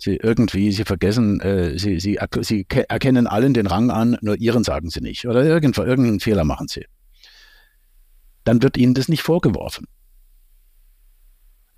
Sie 0.04 0.16
irgendwie, 0.16 0.70
sie 0.70 0.84
vergessen, 0.84 1.40
äh, 1.40 1.78
sie, 1.78 1.98
sie, 1.98 2.18
sie 2.42 2.66
erkennen 2.88 3.26
allen 3.26 3.54
den 3.54 3.66
Rang 3.66 3.90
an, 3.90 4.18
nur 4.20 4.36
ihren 4.36 4.62
sagen 4.62 4.90
sie 4.90 5.00
nicht. 5.00 5.26
Oder 5.26 5.42
irgendwo, 5.44 5.82
irgendeinen 5.82 6.20
Fehler 6.20 6.44
machen 6.44 6.68
sie. 6.68 6.84
Dann 8.44 8.62
wird 8.62 8.76
ihnen 8.76 8.92
das 8.92 9.08
nicht 9.08 9.22
vorgeworfen. 9.22 9.86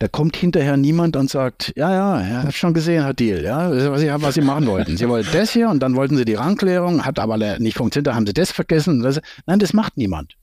Da 0.01 0.09
kommt 0.09 0.37
hinterher 0.37 0.77
niemand 0.77 1.15
und 1.17 1.31
sagt, 1.31 1.73
ja, 1.77 1.93
ja, 1.93 2.21
ich 2.21 2.35
habe 2.35 2.53
schon 2.53 2.75
gesehen, 2.75 3.05
Herr 3.05 3.15
Deal, 3.15 3.45
ja, 3.45 3.71
was 3.93 4.01
sie, 4.01 4.09
was 4.13 4.35
sie 4.35 4.41
machen 4.41 4.67
wollten. 4.67 4.97
Sie 4.97 5.09
wollten 5.09 5.31
das 5.33 5.53
hier 5.53 5.71
und 5.71 5.79
dann 5.79 5.95
wollten 5.95 6.17
sie 6.17 6.25
die 6.25 6.35
Rangklärung, 6.35 7.05
hat 7.05 7.21
aber 7.21 7.39
nicht 7.61 7.77
funktioniert, 7.77 8.09
da 8.09 8.17
haben 8.17 8.27
sie 8.27 8.35
das 8.35 8.51
vergessen. 8.51 9.05
Das, 9.05 9.21
nein, 9.47 9.61
das 9.61 9.73
macht 9.73 9.97
niemand. 9.97 10.35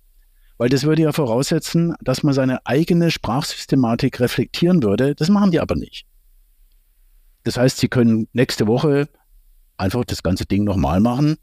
Weil 0.58 0.70
das 0.70 0.84
würde 0.84 1.02
ja 1.02 1.12
voraussetzen, 1.12 1.96
dass 2.02 2.24
man 2.24 2.34
seine 2.34 2.66
eigene 2.66 3.12
Sprachsystematik 3.12 4.22
reflektieren 4.22 4.82
würde. 4.82 5.16
Das 5.16 5.28
machen 5.28 5.52
die 5.52 5.60
aber 5.60 5.76
nicht. 5.76 6.06
Das 7.44 7.58
heißt, 7.58 7.78
Sie 7.78 7.90
können 7.90 8.28
nächste 8.34 8.68
Woche 8.68 9.10
einfach 9.78 10.06
das 10.06 10.24
ganze 10.24 10.46
Ding 10.46 10.64
nochmal 10.64 11.00
machen 11.00 11.38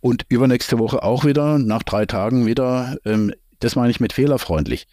und 0.00 0.24
übernächste 0.28 0.78
Woche 0.78 1.02
auch 1.02 1.24
wieder, 1.24 1.58
nach 1.58 1.82
drei 1.82 2.06
Tagen 2.06 2.46
wieder. 2.46 2.96
Ähm, 3.04 3.34
das 3.58 3.76
meine 3.76 3.90
ich 3.90 4.00
mit 4.00 4.12
fehlerfreundlich. 4.12 4.86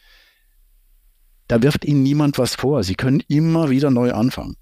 Da 1.47 1.61
wirft 1.61 1.85
Ihnen 1.85 2.03
niemand 2.03 2.37
was 2.37 2.55
vor. 2.55 2.83
Sie 2.83 2.95
können 2.95 3.21
immer 3.27 3.69
wieder 3.69 3.91
neu 3.91 4.11
anfangen. 4.13 4.55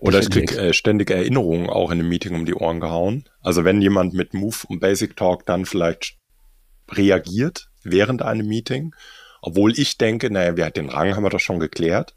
Oder 0.00 0.18
ich 0.18 0.28
kriege 0.28 0.56
äh, 0.58 0.72
ständig 0.74 1.10
Erinnerungen 1.10 1.70
auch 1.70 1.90
in 1.90 2.00
einem 2.00 2.08
Meeting 2.08 2.34
um 2.34 2.44
die 2.44 2.54
Ohren 2.54 2.80
gehauen. 2.80 3.24
Also 3.40 3.64
wenn 3.64 3.80
jemand 3.80 4.12
mit 4.12 4.34
Move 4.34 4.56
und 4.68 4.80
Basic 4.80 5.16
Talk 5.16 5.46
dann 5.46 5.64
vielleicht 5.64 6.18
reagiert 6.90 7.70
während 7.84 8.20
einem 8.20 8.46
Meeting, 8.46 8.94
obwohl 9.40 9.78
ich 9.78 9.96
denke, 9.96 10.30
naja, 10.30 10.56
wir 10.56 10.68
den 10.70 10.90
Rang 10.90 11.14
haben 11.14 11.22
wir 11.22 11.30
doch 11.30 11.40
schon 11.40 11.60
geklärt 11.60 12.14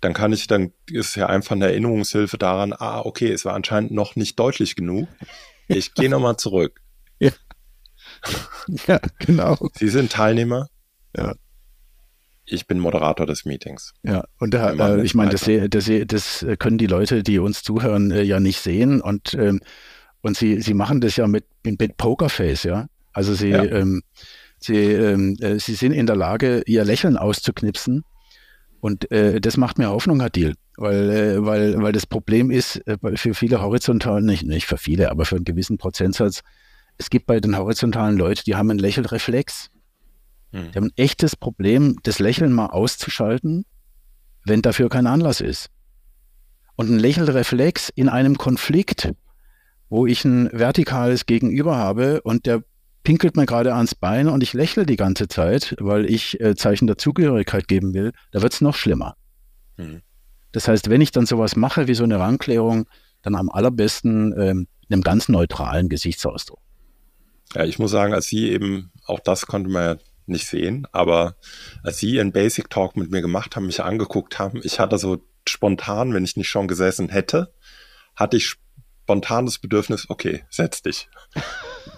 dann 0.00 0.14
kann 0.14 0.32
ich, 0.32 0.46
dann 0.46 0.72
ist 0.90 1.16
ja 1.16 1.26
einfach 1.26 1.56
eine 1.56 1.66
Erinnerungshilfe 1.66 2.38
daran, 2.38 2.72
ah, 2.72 3.00
okay, 3.00 3.32
es 3.32 3.44
war 3.44 3.54
anscheinend 3.54 3.90
noch 3.90 4.16
nicht 4.16 4.38
deutlich 4.38 4.76
genug. 4.76 5.08
Ich 5.70 5.92
gehe 5.92 6.08
nochmal 6.08 6.38
zurück. 6.38 6.80
Ja. 7.18 7.30
ja, 8.86 8.98
genau. 9.18 9.68
Sie 9.74 9.90
sind 9.90 10.10
Teilnehmer. 10.10 10.70
Ja. 11.14 11.34
Ich 12.46 12.66
bin 12.66 12.78
Moderator 12.78 13.26
des 13.26 13.44
Meetings. 13.44 13.92
Ja, 14.02 14.24
und 14.38 14.54
da, 14.54 14.72
äh, 14.72 15.02
ich 15.02 15.14
meine, 15.14 15.30
das, 15.30 15.42
das, 15.68 15.90
das, 16.06 16.46
können 16.58 16.78
die 16.78 16.86
Leute, 16.86 17.22
die 17.22 17.38
uns 17.38 17.62
zuhören, 17.62 18.10
äh, 18.12 18.22
ja 18.22 18.40
nicht 18.40 18.60
sehen. 18.60 19.02
Und, 19.02 19.34
ähm, 19.34 19.60
und 20.22 20.38
sie, 20.38 20.62
sie 20.62 20.72
machen 20.72 21.02
das 21.02 21.16
ja 21.16 21.26
mit, 21.26 21.44
mit 21.64 21.98
Pokerface, 21.98 22.62
ja. 22.62 22.86
Also 23.12 23.34
sie, 23.34 23.50
ja. 23.50 23.62
Ähm, 23.64 24.02
sie, 24.58 24.74
ähm, 24.74 25.36
äh, 25.40 25.58
sie 25.58 25.74
sind 25.74 25.92
in 25.92 26.06
der 26.06 26.16
Lage, 26.16 26.62
ihr 26.64 26.82
Lächeln 26.86 27.18
auszuknipsen 27.18 28.04
und 28.80 29.10
äh, 29.10 29.40
das 29.40 29.56
macht 29.56 29.78
mir 29.78 29.90
Hoffnung, 29.90 30.20
Herr 30.20 30.30
Deal, 30.30 30.54
weil, 30.76 31.10
äh, 31.10 31.44
weil, 31.44 31.82
weil 31.82 31.92
das 31.92 32.06
Problem 32.06 32.50
ist, 32.50 32.76
äh, 32.86 32.96
für 33.16 33.34
viele 33.34 33.60
horizontalen, 33.60 34.24
nicht, 34.24 34.44
nicht 34.44 34.66
für 34.66 34.78
viele, 34.78 35.10
aber 35.10 35.24
für 35.24 35.36
einen 35.36 35.44
gewissen 35.44 35.78
Prozentsatz, 35.78 36.42
es 36.96 37.10
gibt 37.10 37.26
bei 37.26 37.40
den 37.40 37.56
horizontalen 37.56 38.16
Leuten, 38.16 38.42
die 38.46 38.56
haben 38.56 38.70
einen 38.70 38.78
Lächelreflex. 38.78 39.70
Hm. 40.52 40.72
Die 40.72 40.76
haben 40.76 40.86
ein 40.86 40.96
echtes 40.96 41.36
Problem, 41.36 41.96
das 42.02 42.18
Lächeln 42.18 42.52
mal 42.52 42.66
auszuschalten, 42.66 43.64
wenn 44.44 44.62
dafür 44.62 44.88
kein 44.88 45.06
Anlass 45.06 45.40
ist. 45.40 45.70
Und 46.76 46.90
ein 46.90 46.98
Lächelreflex 46.98 47.90
in 47.94 48.08
einem 48.08 48.38
Konflikt, 48.38 49.12
wo 49.88 50.06
ich 50.06 50.24
ein 50.24 50.50
vertikales 50.52 51.26
Gegenüber 51.26 51.76
habe 51.76 52.20
und 52.22 52.46
der 52.46 52.62
pinkelt 53.08 53.38
mir 53.38 53.46
gerade 53.46 53.74
ans 53.74 53.94
Bein 53.94 54.28
und 54.28 54.42
ich 54.42 54.52
lächle 54.52 54.84
die 54.84 54.96
ganze 54.96 55.28
Zeit, 55.28 55.74
weil 55.80 56.04
ich 56.04 56.38
äh, 56.42 56.54
Zeichen 56.56 56.86
der 56.86 56.98
Zugehörigkeit 56.98 57.66
geben 57.66 57.94
will, 57.94 58.12
da 58.32 58.42
wird 58.42 58.52
es 58.52 58.60
noch 58.60 58.74
schlimmer. 58.74 59.16
Mhm. 59.78 60.02
Das 60.52 60.68
heißt, 60.68 60.90
wenn 60.90 61.00
ich 61.00 61.10
dann 61.10 61.24
sowas 61.24 61.56
mache 61.56 61.88
wie 61.88 61.94
so 61.94 62.04
eine 62.04 62.18
Rangklärung, 62.18 62.86
dann 63.22 63.34
am 63.34 63.48
allerbesten 63.48 64.38
ähm, 64.38 64.68
einem 64.90 65.00
ganz 65.00 65.30
neutralen 65.30 65.88
Gesichtsausdruck. 65.88 66.60
Ja, 67.54 67.64
ich 67.64 67.78
muss 67.78 67.92
sagen, 67.92 68.12
als 68.12 68.26
Sie 68.26 68.50
eben, 68.50 68.92
auch 69.06 69.20
das 69.20 69.46
konnte 69.46 69.70
man 69.70 69.82
ja 69.82 69.96
nicht 70.26 70.46
sehen, 70.46 70.86
aber 70.92 71.36
als 71.82 71.96
Sie 71.96 72.16
Ihren 72.16 72.32
Basic 72.32 72.68
Talk 72.68 72.94
mit 72.98 73.10
mir 73.10 73.22
gemacht 73.22 73.56
haben, 73.56 73.64
mich 73.64 73.82
angeguckt 73.82 74.38
haben, 74.38 74.60
ich 74.64 74.80
hatte 74.80 74.98
so 74.98 75.24
spontan, 75.48 76.12
wenn 76.12 76.24
ich 76.24 76.36
nicht 76.36 76.50
schon 76.50 76.68
gesessen 76.68 77.08
hätte, 77.08 77.54
hatte 78.14 78.36
ich 78.36 78.56
spontanes 79.04 79.58
Bedürfnis, 79.60 80.10
okay, 80.10 80.44
setz 80.50 80.82
dich. 80.82 81.08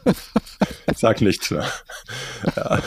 Sag 0.95 1.21
nichts 1.21 1.51
mehr. 1.51 1.71
Ja. 2.57 2.83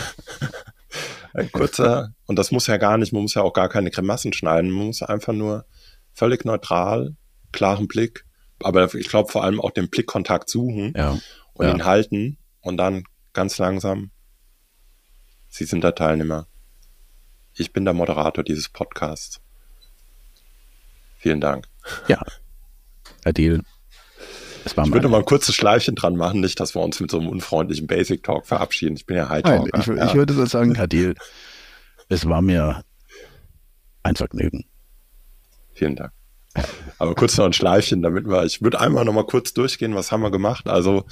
Ein 1.33 1.51
kurzer, 1.51 2.13
und 2.27 2.37
das 2.37 2.51
muss 2.51 2.67
ja 2.67 2.77
gar 2.77 2.97
nicht, 2.97 3.11
man 3.11 3.23
muss 3.23 3.33
ja 3.33 3.41
auch 3.41 3.53
gar 3.53 3.69
keine 3.69 3.89
Grimassen 3.89 4.33
schneiden, 4.33 4.69
man 4.69 4.87
muss 4.87 5.01
einfach 5.01 5.33
nur 5.33 5.65
völlig 6.13 6.45
neutral, 6.45 7.15
klaren 7.51 7.87
Blick, 7.87 8.25
aber 8.61 8.93
ich 8.93 9.09
glaube 9.09 9.31
vor 9.31 9.43
allem 9.43 9.59
auch 9.59 9.71
den 9.71 9.89
Blickkontakt 9.89 10.49
suchen 10.49 10.93
ja. 10.95 11.17
und 11.53 11.65
ja. 11.65 11.73
ihn 11.73 11.85
halten 11.85 12.37
und 12.61 12.77
dann 12.77 13.05
ganz 13.33 13.57
langsam, 13.57 14.11
Sie 15.49 15.65
sind 15.65 15.83
der 15.83 15.93
Teilnehmer. 15.93 16.47
Ich 17.53 17.73
bin 17.73 17.85
der 17.85 17.93
Moderator 17.93 18.43
dieses 18.43 18.69
Podcasts. 18.69 19.39
Vielen 21.17 21.41
Dank. 21.41 21.67
Ja, 22.07 22.19
Adil. 23.23 23.63
Ich 24.65 24.93
würde 24.93 25.09
mal 25.09 25.19
ein 25.19 25.25
kurzes 25.25 25.55
Schleifchen 25.55 25.95
dran 25.95 26.15
machen, 26.15 26.39
nicht, 26.39 26.59
dass 26.59 26.75
wir 26.75 26.81
uns 26.81 26.99
mit 26.99 27.11
so 27.11 27.19
einem 27.19 27.27
unfreundlichen 27.27 27.87
Basic 27.87 28.23
Talk 28.23 28.45
verabschieden. 28.45 28.95
Ich 28.95 29.05
bin 29.05 29.17
ja 29.17 29.29
High 29.29 29.43
Talker. 29.43 29.79
Ich, 29.79 29.87
ja. 29.87 30.07
ich 30.07 30.13
würde 30.13 30.33
so 30.33 30.45
sagen, 30.45 30.77
Adil, 30.77 31.15
es 32.09 32.27
war 32.27 32.41
mir 32.41 32.83
ein 34.03 34.15
Vergnügen. 34.15 34.65
Vielen 35.73 35.95
Dank. 35.95 36.11
Aber 36.99 37.15
kurz 37.15 37.37
noch 37.37 37.45
ein 37.45 37.53
Schleifchen, 37.53 38.01
damit 38.03 38.27
wir, 38.27 38.43
ich 38.43 38.61
würde 38.61 38.79
einmal 38.79 39.05
noch 39.05 39.13
mal 39.13 39.25
kurz 39.25 39.53
durchgehen, 39.53 39.95
was 39.95 40.11
haben 40.11 40.21
wir 40.21 40.31
gemacht? 40.31 40.67
Also, 40.67 41.05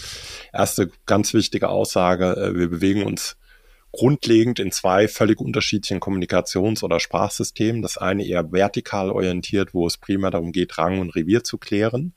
erste 0.54 0.92
ganz 1.06 1.34
wichtige 1.34 1.70
Aussage, 1.70 2.36
äh, 2.38 2.56
wir 2.56 2.70
bewegen 2.70 3.04
uns 3.04 3.38
grundlegend 3.92 4.60
in 4.60 4.72
zwei 4.72 5.08
völlig 5.08 5.40
unterschiedlichen 5.40 6.00
Kommunikations- 6.00 6.84
oder 6.84 7.00
Sprachsystemen. 7.00 7.82
Das 7.82 7.98
eine 7.98 8.26
eher 8.26 8.52
vertikal 8.52 9.10
orientiert, 9.10 9.74
wo 9.74 9.88
es 9.88 9.98
primär 9.98 10.32
darum 10.32 10.52
geht, 10.52 10.78
Rang 10.78 11.00
und 11.00 11.16
Revier 11.16 11.44
zu 11.44 11.58
klären. 11.58 12.14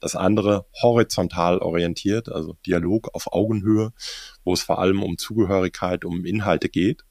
Das 0.00 0.14
andere 0.14 0.66
horizontal 0.82 1.58
orientiert, 1.58 2.30
also 2.30 2.56
Dialog 2.66 3.14
auf 3.14 3.32
Augenhöhe, 3.32 3.92
wo 4.44 4.52
es 4.52 4.62
vor 4.62 4.78
allem 4.78 5.02
um 5.02 5.18
Zugehörigkeit, 5.18 6.04
um 6.04 6.24
Inhalte 6.24 6.68
geht. 6.68 7.04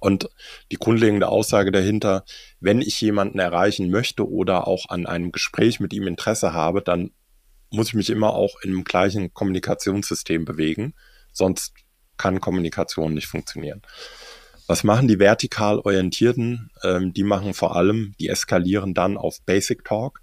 Und 0.00 0.28
die 0.70 0.76
grundlegende 0.76 1.28
Aussage 1.28 1.72
dahinter, 1.72 2.24
wenn 2.60 2.82
ich 2.82 3.00
jemanden 3.00 3.38
erreichen 3.38 3.90
möchte 3.90 4.28
oder 4.28 4.66
auch 4.66 4.88
an 4.88 5.06
einem 5.06 5.32
Gespräch 5.32 5.80
mit 5.80 5.92
ihm 5.92 6.06
Interesse 6.06 6.52
habe, 6.52 6.82
dann 6.82 7.10
muss 7.70 7.88
ich 7.88 7.94
mich 7.94 8.10
immer 8.10 8.34
auch 8.34 8.62
einem 8.62 8.84
gleichen 8.84 9.32
Kommunikationssystem 9.32 10.44
bewegen, 10.44 10.94
sonst 11.32 11.74
kann 12.16 12.40
Kommunikation 12.40 13.14
nicht 13.14 13.26
funktionieren. 13.26 13.82
Was 14.66 14.84
machen 14.84 15.06
die 15.06 15.18
vertikal 15.18 15.78
orientierten? 15.78 16.70
Ähm, 16.82 17.12
die 17.12 17.22
machen 17.22 17.54
vor 17.54 17.76
allem, 17.76 18.14
die 18.18 18.28
eskalieren 18.28 18.94
dann 18.94 19.16
auf 19.16 19.40
Basic 19.42 19.84
Talk. 19.84 20.22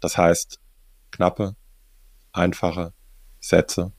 Das 0.00 0.16
heißt, 0.16 0.60
knappe, 1.10 1.56
einfache 2.32 2.92
Sätze, 3.40 3.92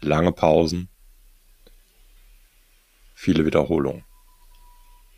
lange 0.00 0.32
Pausen, 0.32 0.88
viele 3.14 3.44
Wiederholungen. 3.44 4.04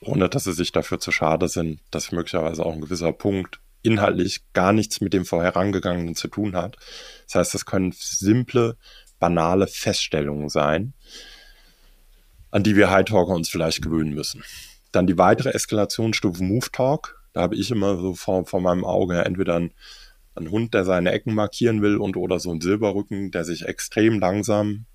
Ohne 0.00 0.28
dass 0.28 0.44
sie 0.44 0.52
sich 0.52 0.72
dafür 0.72 1.00
zu 1.00 1.10
schade 1.10 1.48
sind, 1.48 1.80
dass 1.90 2.12
möglicherweise 2.12 2.64
auch 2.64 2.72
ein 2.72 2.80
gewisser 2.80 3.12
Punkt 3.12 3.60
inhaltlich 3.82 4.42
gar 4.52 4.72
nichts 4.72 5.00
mit 5.00 5.12
dem 5.12 5.24
vorherangegangenen 5.24 6.14
zu 6.14 6.28
tun 6.28 6.56
hat. 6.56 6.76
Das 7.26 7.34
heißt, 7.36 7.54
es 7.54 7.66
können 7.66 7.92
simple, 7.96 8.76
banale 9.18 9.66
Feststellungen 9.66 10.48
sein, 10.48 10.94
an 12.50 12.62
die 12.62 12.76
wir 12.76 12.90
High-Talker 12.90 13.32
uns 13.32 13.48
vielleicht 13.48 13.82
gewöhnen 13.82 14.14
müssen. 14.14 14.44
Dann 14.92 15.06
die 15.06 15.18
weitere 15.18 15.50
Eskalationsstufe 15.50 16.42
Move 16.42 16.70
Talk. 16.72 17.17
Da 17.32 17.42
habe 17.42 17.56
ich 17.56 17.70
immer 17.70 17.96
so 17.96 18.14
vor, 18.14 18.46
vor 18.46 18.60
meinem 18.60 18.84
Auge 18.84 19.24
entweder 19.24 19.56
ein, 19.56 19.72
ein 20.34 20.50
Hund, 20.50 20.74
der 20.74 20.84
seine 20.84 21.12
Ecken 21.12 21.34
markieren 21.34 21.82
will 21.82 21.96
und 21.96 22.16
oder 22.16 22.40
so 22.40 22.50
ein 22.50 22.60
Silberrücken, 22.60 23.30
der 23.30 23.44
sich 23.44 23.66
extrem 23.66 24.18
langsam 24.18 24.86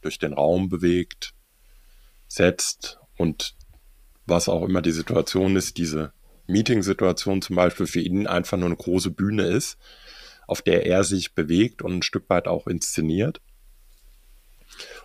durch 0.00 0.18
den 0.18 0.34
Raum 0.34 0.68
bewegt, 0.68 1.34
setzt 2.28 3.00
und 3.16 3.56
was 4.26 4.48
auch 4.48 4.62
immer 4.62 4.82
die 4.82 4.92
Situation 4.92 5.56
ist, 5.56 5.76
diese 5.76 6.12
Meeting-Situation 6.46 7.42
zum 7.42 7.56
Beispiel 7.56 7.86
für 7.86 8.00
ihn 8.00 8.26
einfach 8.26 8.56
nur 8.56 8.66
eine 8.66 8.76
große 8.76 9.10
Bühne 9.10 9.44
ist, 9.44 9.78
auf 10.46 10.62
der 10.62 10.86
er 10.86 11.04
sich 11.04 11.34
bewegt 11.34 11.82
und 11.82 11.96
ein 11.96 12.02
Stück 12.02 12.28
weit 12.28 12.48
auch 12.48 12.66
inszeniert. 12.66 13.40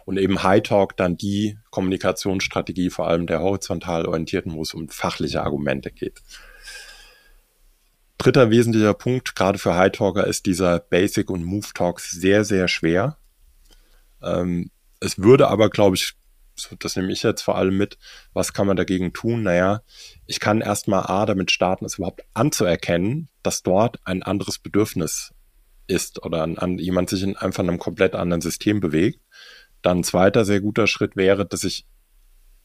Und 0.05 0.17
eben 0.17 0.41
High 0.43 0.63
Talk 0.63 0.97
dann 0.97 1.17
die 1.17 1.57
Kommunikationsstrategie, 1.70 2.89
vor 2.89 3.07
allem 3.07 3.28
der 3.28 3.41
horizontal 3.41 4.05
orientierten, 4.05 4.53
wo 4.53 4.63
es 4.63 4.74
um 4.74 4.89
fachliche 4.89 5.43
Argumente 5.43 5.91
geht. 5.91 6.22
Dritter 8.20 8.49
wesentlicher 8.49 8.93
Punkt, 8.93 9.34
gerade 9.34 9.57
für 9.57 9.76
High 9.76 9.93
Talker, 9.93 10.28
ist 10.28 10.45
dieser 10.45 10.80
Basic 10.80 11.30
und 11.30 11.45
Move 11.45 11.67
Talks 11.74 12.11
sehr, 12.11 12.43
sehr 12.43 12.67
schwer. 12.67 13.17
Ähm, 14.22 14.72
es 14.99 15.20
würde 15.20 15.47
aber, 15.47 15.70
glaube 15.70 15.95
ich, 15.95 16.15
das 16.80 16.97
nehme 16.97 17.13
ich 17.13 17.24
jetzt 17.24 17.41
vor 17.41 17.57
allem 17.57 17.78
mit, 17.78 17.97
was 18.34 18.51
kann 18.51 18.67
man 18.67 18.76
dagegen 18.76 19.13
tun? 19.13 19.43
Naja, 19.43 19.84
ich 20.26 20.41
kann 20.41 20.59
erstmal 20.59 21.03
A 21.03 21.26
damit 21.26 21.49
starten, 21.49 21.86
es 21.86 21.97
überhaupt 21.97 22.24
anzuerkennen, 22.34 23.30
dass 23.41 23.63
dort 23.63 23.99
ein 24.03 24.22
anderes 24.22 24.59
Bedürfnis 24.59 25.34
ist 25.88 26.22
oder 26.22 26.43
an, 26.43 26.57
an, 26.57 26.78
jemand 26.78 27.09
sich 27.09 27.24
in 27.24 27.38
einfach 27.38 27.63
einem 27.63 27.80
komplett 27.80 28.15
anderen 28.15 28.41
System 28.41 28.82
bewegt. 28.82 29.22
Dann 29.82 29.99
ein 29.99 30.03
zweiter 30.03 30.43
sehr 30.43 30.59
guter 30.59 30.88
Schritt 30.88 31.15
wäre, 31.15 31.45
dass 31.45 31.63
ich 31.63 31.86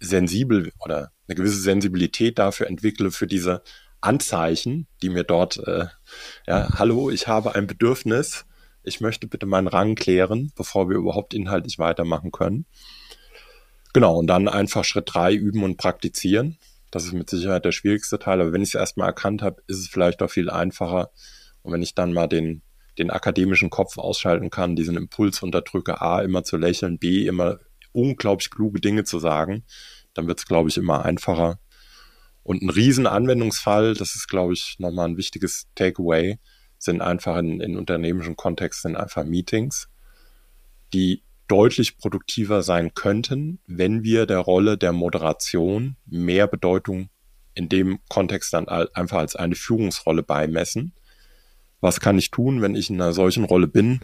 sensibel 0.01 0.73
oder 0.81 1.13
eine 1.29 1.37
gewisse 1.37 1.61
Sensibilität 1.61 2.41
dafür 2.41 2.67
entwickle 2.67 3.13
für 3.13 3.29
diese 3.29 3.63
Anzeichen, 4.05 4.87
die 5.03 5.09
mir 5.09 5.25
dort, 5.25 5.59
äh, 5.59 5.87
ja, 6.47 6.69
hallo, 6.79 7.11
ich 7.11 7.27
habe 7.27 7.55
ein 7.55 7.67
Bedürfnis, 7.67 8.47
ich 8.83 9.01
möchte 9.01 9.27
bitte 9.27 9.47
meinen 9.47 9.67
Rang 9.67 9.95
klären, 9.95 10.53
bevor 10.57 10.89
wir 10.89 10.97
überhaupt 10.97 11.35
inhaltlich 11.35 11.79
weitermachen 11.79 12.31
können. 12.31 12.67
Genau, 13.95 14.19
und 14.19 14.27
dann 14.27 14.49
einfach 14.49 14.85
Schritt 14.85 15.11
drei 15.15 15.33
üben 15.33 15.63
und 15.63 15.77
praktizieren. 15.79 16.59
Das 16.91 17.05
ist 17.05 17.13
mit 17.13 17.31
Sicherheit 17.31 17.65
der 17.65 17.73
schwierigste 17.73 18.19
Teil, 18.19 18.41
aber 18.41 18.53
wenn 18.53 18.63
ich 18.63 18.71
es 18.71 18.75
erstmal 18.75 19.09
erkannt 19.09 19.43
habe, 19.43 19.63
ist 19.67 19.79
es 19.79 19.89
vielleicht 19.89 20.23
auch 20.23 20.31
viel 20.31 20.51
einfacher. 20.51 21.11
Und 21.63 21.73
wenn 21.73 21.83
ich 21.83 21.95
dann 21.95 22.13
mal 22.13 22.27
den, 22.27 22.63
den 22.99 23.11
akademischen 23.11 23.71
Kopf 23.71 23.99
ausschalten 23.99 24.51
kann, 24.51 24.77
diesen 24.77 24.97
Impuls 24.97 25.43
unterdrücke, 25.43 26.01
A, 26.03 26.21
immer 26.21 26.45
zu 26.45 26.57
lächeln, 26.57 26.99
B, 26.99 27.27
immer 27.27 27.59
unglaublich 27.93 28.51
kluge 28.51 28.81
Dinge 28.81 29.05
zu 29.05 29.19
sagen, 29.19 29.65
dann 30.13 30.27
wird 30.27 30.39
es, 30.39 30.47
glaube 30.47 30.69
ich, 30.69 30.77
immer 30.77 31.05
einfacher. 31.05 31.59
Und 32.45 32.63
ein 32.63 32.71
riesen 32.71 33.07
Anwendungsfall, 33.07 33.95
das 33.95 34.15
ist, 34.15 34.29
glaube 34.29 34.53
ich, 34.53 34.77
nochmal 34.79 35.09
ein 35.09 35.17
wichtiges 35.17 35.67
Takeaway, 35.75 36.39
sind 36.79 37.01
einfach 37.01 37.39
in, 37.39 37.61
in 37.61 37.77
unternehmischen 37.77 38.37
Kontext 38.37 38.83
sind 38.83 38.97
einfach 38.97 39.25
Meetings, 39.25 39.89
die 40.93 41.23
deutlich 41.49 41.99
produktiver 41.99 42.63
sein 42.63 42.95
könnten, 42.95 43.59
wenn 43.67 44.03
wir 44.03 44.27
der 44.27 44.39
Rolle 44.39 44.79
der 44.79 44.93
Moderation 44.93 45.97
mehr 46.07 46.47
Bedeutung 46.47 47.09
in 47.55 47.69
dem 47.69 48.01
Kontext 48.09 48.53
dann 48.53 48.69
einfach 48.69 49.19
als 49.19 49.37
eine 49.37 49.55
Führungsrolle 49.55 50.23
beimessen. 50.23 50.93
Was 51.81 52.01
kann 52.01 52.19
ich 52.19 52.31
tun, 52.31 52.63
wenn 52.63 52.75
ich 52.75 52.91
in 52.91 53.01
einer 53.01 53.13
solchen 53.13 53.45
Rolle 53.45 53.69
bin? 53.69 54.01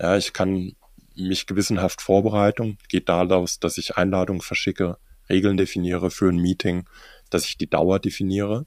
Ja, 0.00 0.16
ich 0.16 0.32
kann 0.32 0.72
mich 1.14 1.46
gewissenhaft 1.46 2.00
vorbereiten, 2.00 2.78
geht 2.88 3.08
daraus, 3.08 3.58
dass 3.58 3.78
ich 3.78 3.96
Einladungen 3.96 4.42
verschicke, 4.42 4.98
Regeln 5.28 5.56
definiere 5.56 6.10
für 6.10 6.28
ein 6.28 6.38
Meeting, 6.38 6.88
dass 7.30 7.44
ich 7.44 7.58
die 7.58 7.68
Dauer 7.68 7.98
definiere. 7.98 8.66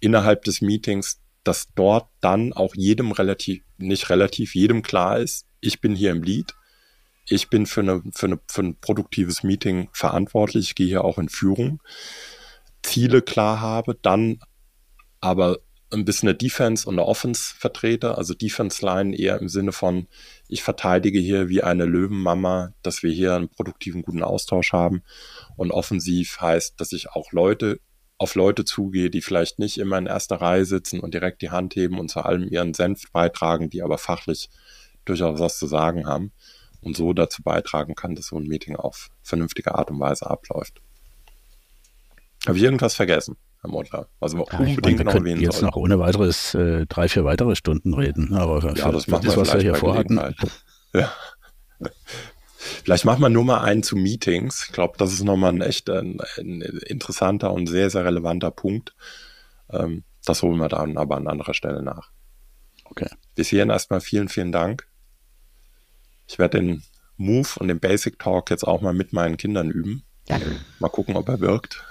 Innerhalb 0.00 0.44
des 0.44 0.60
Meetings, 0.60 1.20
dass 1.44 1.68
dort 1.74 2.08
dann 2.20 2.52
auch 2.52 2.74
jedem 2.74 3.12
relativ, 3.12 3.62
nicht 3.78 4.10
relativ, 4.10 4.54
jedem 4.54 4.82
klar 4.82 5.18
ist, 5.18 5.46
ich 5.60 5.80
bin 5.80 5.94
hier 5.94 6.10
im 6.10 6.22
Lead 6.22 6.54
ich 7.28 7.48
bin 7.48 7.66
für, 7.66 7.80
eine, 7.80 8.02
für, 8.12 8.26
eine, 8.26 8.38
für 8.48 8.62
ein 8.62 8.76
produktives 8.80 9.42
Meeting 9.42 9.88
verantwortlich, 9.92 10.68
ich 10.68 10.74
gehe 10.74 10.86
hier 10.86 11.04
auch 11.04 11.18
in 11.18 11.28
Führung, 11.28 11.82
Ziele 12.82 13.22
klar 13.22 13.60
habe, 13.60 13.96
dann 14.00 14.38
aber 15.20 15.58
ein 15.92 16.04
bisschen 16.04 16.28
eine 16.28 16.38
Defense 16.38 16.88
und 16.88 16.94
eine 16.94 17.06
Offense 17.06 17.54
vertrete, 17.56 18.16
also 18.16 18.34
Defense 18.34 18.84
Line 18.84 19.16
eher 19.16 19.40
im 19.40 19.48
Sinne 19.48 19.72
von, 19.72 20.06
ich 20.48 20.62
verteidige 20.62 21.18
hier 21.18 21.48
wie 21.48 21.62
eine 21.62 21.84
Löwenmama, 21.84 22.72
dass 22.82 23.02
wir 23.02 23.10
hier 23.10 23.34
einen 23.34 23.48
produktiven, 23.48 24.02
guten 24.02 24.22
Austausch 24.22 24.72
haben. 24.72 25.02
Und 25.56 25.72
offensiv 25.72 26.40
heißt, 26.40 26.80
dass 26.80 26.92
ich 26.92 27.10
auch 27.10 27.32
Leute 27.32 27.80
auf 28.18 28.34
Leute 28.34 28.64
zugehe, 28.64 29.10
die 29.10 29.20
vielleicht 29.20 29.58
nicht 29.58 29.78
immer 29.78 29.98
in 29.98 30.06
erster 30.06 30.36
Reihe 30.36 30.64
sitzen 30.64 31.00
und 31.00 31.12
direkt 31.12 31.42
die 31.42 31.50
Hand 31.50 31.76
heben 31.76 31.98
und 31.98 32.10
zu 32.10 32.20
allem 32.20 32.48
ihren 32.48 32.72
Senf 32.72 33.10
beitragen, 33.12 33.68
die 33.68 33.82
aber 33.82 33.98
fachlich 33.98 34.48
durchaus 35.04 35.38
was 35.38 35.58
zu 35.58 35.66
sagen 35.66 36.06
haben 36.06 36.32
und 36.80 36.96
so 36.96 37.12
dazu 37.12 37.42
beitragen 37.42 37.94
kann, 37.94 38.14
dass 38.14 38.28
so 38.28 38.38
ein 38.38 38.46
Meeting 38.46 38.76
auf 38.76 39.10
vernünftige 39.22 39.74
Art 39.74 39.90
und 39.90 40.00
Weise 40.00 40.30
abläuft. 40.30 40.80
Habe 42.46 42.58
ich 42.58 42.64
irgendwas 42.64 42.94
vergessen, 42.94 43.36
Herr? 43.62 44.08
Was 44.20 44.34
wir 44.34 44.44
ja, 44.52 44.58
unbedingt 44.58 44.98
meine, 44.98 45.04
noch 45.04 45.14
erwähnen 45.14 45.40
jetzt 45.40 45.58
sollten. 45.58 45.66
noch 45.66 45.76
ohne 45.76 45.98
weiteres 45.98 46.54
äh, 46.54 46.86
drei, 46.86 47.08
vier 47.08 47.24
weitere 47.24 47.56
Stunden 47.56 47.94
reden. 47.94 48.34
Aber 48.34 48.60
für, 48.60 48.74
ja, 48.74 48.90
das, 48.90 49.06
machen 49.06 49.26
das 49.26 49.36
was 49.36 49.52
wir 49.54 49.60
hier 49.60 49.74
vorhatten. 49.74 50.20
Ja. 50.92 51.12
Vielleicht 52.84 53.04
machen 53.04 53.20
wir 53.20 53.28
nur 53.28 53.44
mal 53.44 53.60
einen 53.60 53.82
zu 53.82 53.96
Meetings. 53.96 54.66
Ich 54.66 54.72
glaube, 54.72 54.94
das 54.98 55.12
ist 55.12 55.22
nochmal 55.24 55.52
ein 55.52 55.60
echt 55.60 55.88
ein, 55.90 56.20
ein 56.38 56.60
interessanter 56.60 57.52
und 57.52 57.66
sehr, 57.66 57.90
sehr 57.90 58.04
relevanter 58.04 58.50
Punkt. 58.50 58.94
Ähm, 59.70 60.04
das 60.24 60.42
holen 60.42 60.58
wir 60.58 60.68
dann 60.68 60.96
aber 60.96 61.16
an 61.16 61.28
anderer 61.28 61.54
Stelle 61.54 61.82
nach. 61.82 62.10
Okay. 62.84 63.08
Bis 63.34 63.48
hierhin 63.48 63.70
erstmal 63.70 64.00
vielen, 64.00 64.28
vielen 64.28 64.52
Dank. 64.52 64.88
Ich 66.26 66.38
werde 66.38 66.58
den 66.58 66.82
Move 67.16 67.48
und 67.58 67.68
den 67.68 67.80
Basic 67.80 68.18
Talk 68.18 68.50
jetzt 68.50 68.66
auch 68.66 68.80
mal 68.80 68.94
mit 68.94 69.12
meinen 69.12 69.36
Kindern 69.36 69.70
üben. 69.70 70.04
Ja. 70.28 70.40
Mal 70.80 70.88
gucken, 70.88 71.16
ob 71.16 71.28
er 71.28 71.40
wirkt. 71.40 71.84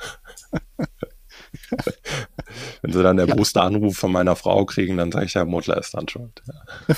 Wenn 2.82 2.94
sie 2.94 3.04
dann 3.04 3.18
der 3.18 3.28
ja. 3.28 3.62
Anruf 3.62 3.98
von 3.98 4.12
meiner 4.12 4.36
Frau 4.36 4.66
kriegen, 4.66 4.98
dann 4.98 5.12
sage 5.12 5.26
ich, 5.26 5.34
ja, 5.34 5.46
Mutter 5.46 5.78
ist 5.78 5.94
dann 5.94 6.08
schuld. 6.08 6.42
Ja. 6.48 6.96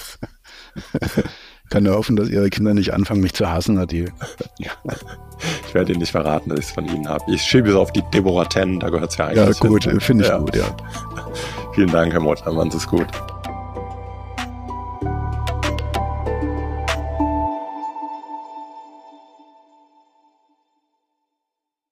kann 1.70 1.84
nur 1.84 1.95
hoffen, 1.95 2.16
dass 2.16 2.30
ihre 2.30 2.49
Kinder 2.49 2.74
nicht 2.74 2.93
anfangen, 2.93 3.22
mich 3.22 3.34
zu 3.34 3.49
hassen, 3.49 3.78
Adil. 3.78 4.12
ich 4.60 5.74
werde 5.74 5.91
ihnen 5.91 5.99
nicht 5.99 6.12
verraten, 6.12 6.49
dass 6.49 6.60
ich 6.60 6.66
es 6.66 6.72
von 6.72 6.86
ihnen 6.86 7.08
habe. 7.08 7.24
Ich 7.32 7.41
schiebe 7.41 7.70
es 7.70 7.76
auf 7.76 7.91
die 7.91 8.03
Deborah 8.14 8.49
10, 8.49 8.80
da 8.80 8.89
gehört 8.89 9.12
es 9.12 9.18
ja 9.18 9.28
eigentlich. 9.28 9.62
Ja, 9.62 9.68
gut, 9.68 9.84
finde 10.01 10.24
ich 10.24 10.30
ja. 10.30 10.38
gut, 10.38 10.55
ja. 10.55 10.76
Vielen 11.74 11.91
Dank, 11.91 12.14
Herr 12.14 12.22
machen 12.22 12.72
Sie 12.72 12.78
es 12.78 12.88
gut. 12.88 13.08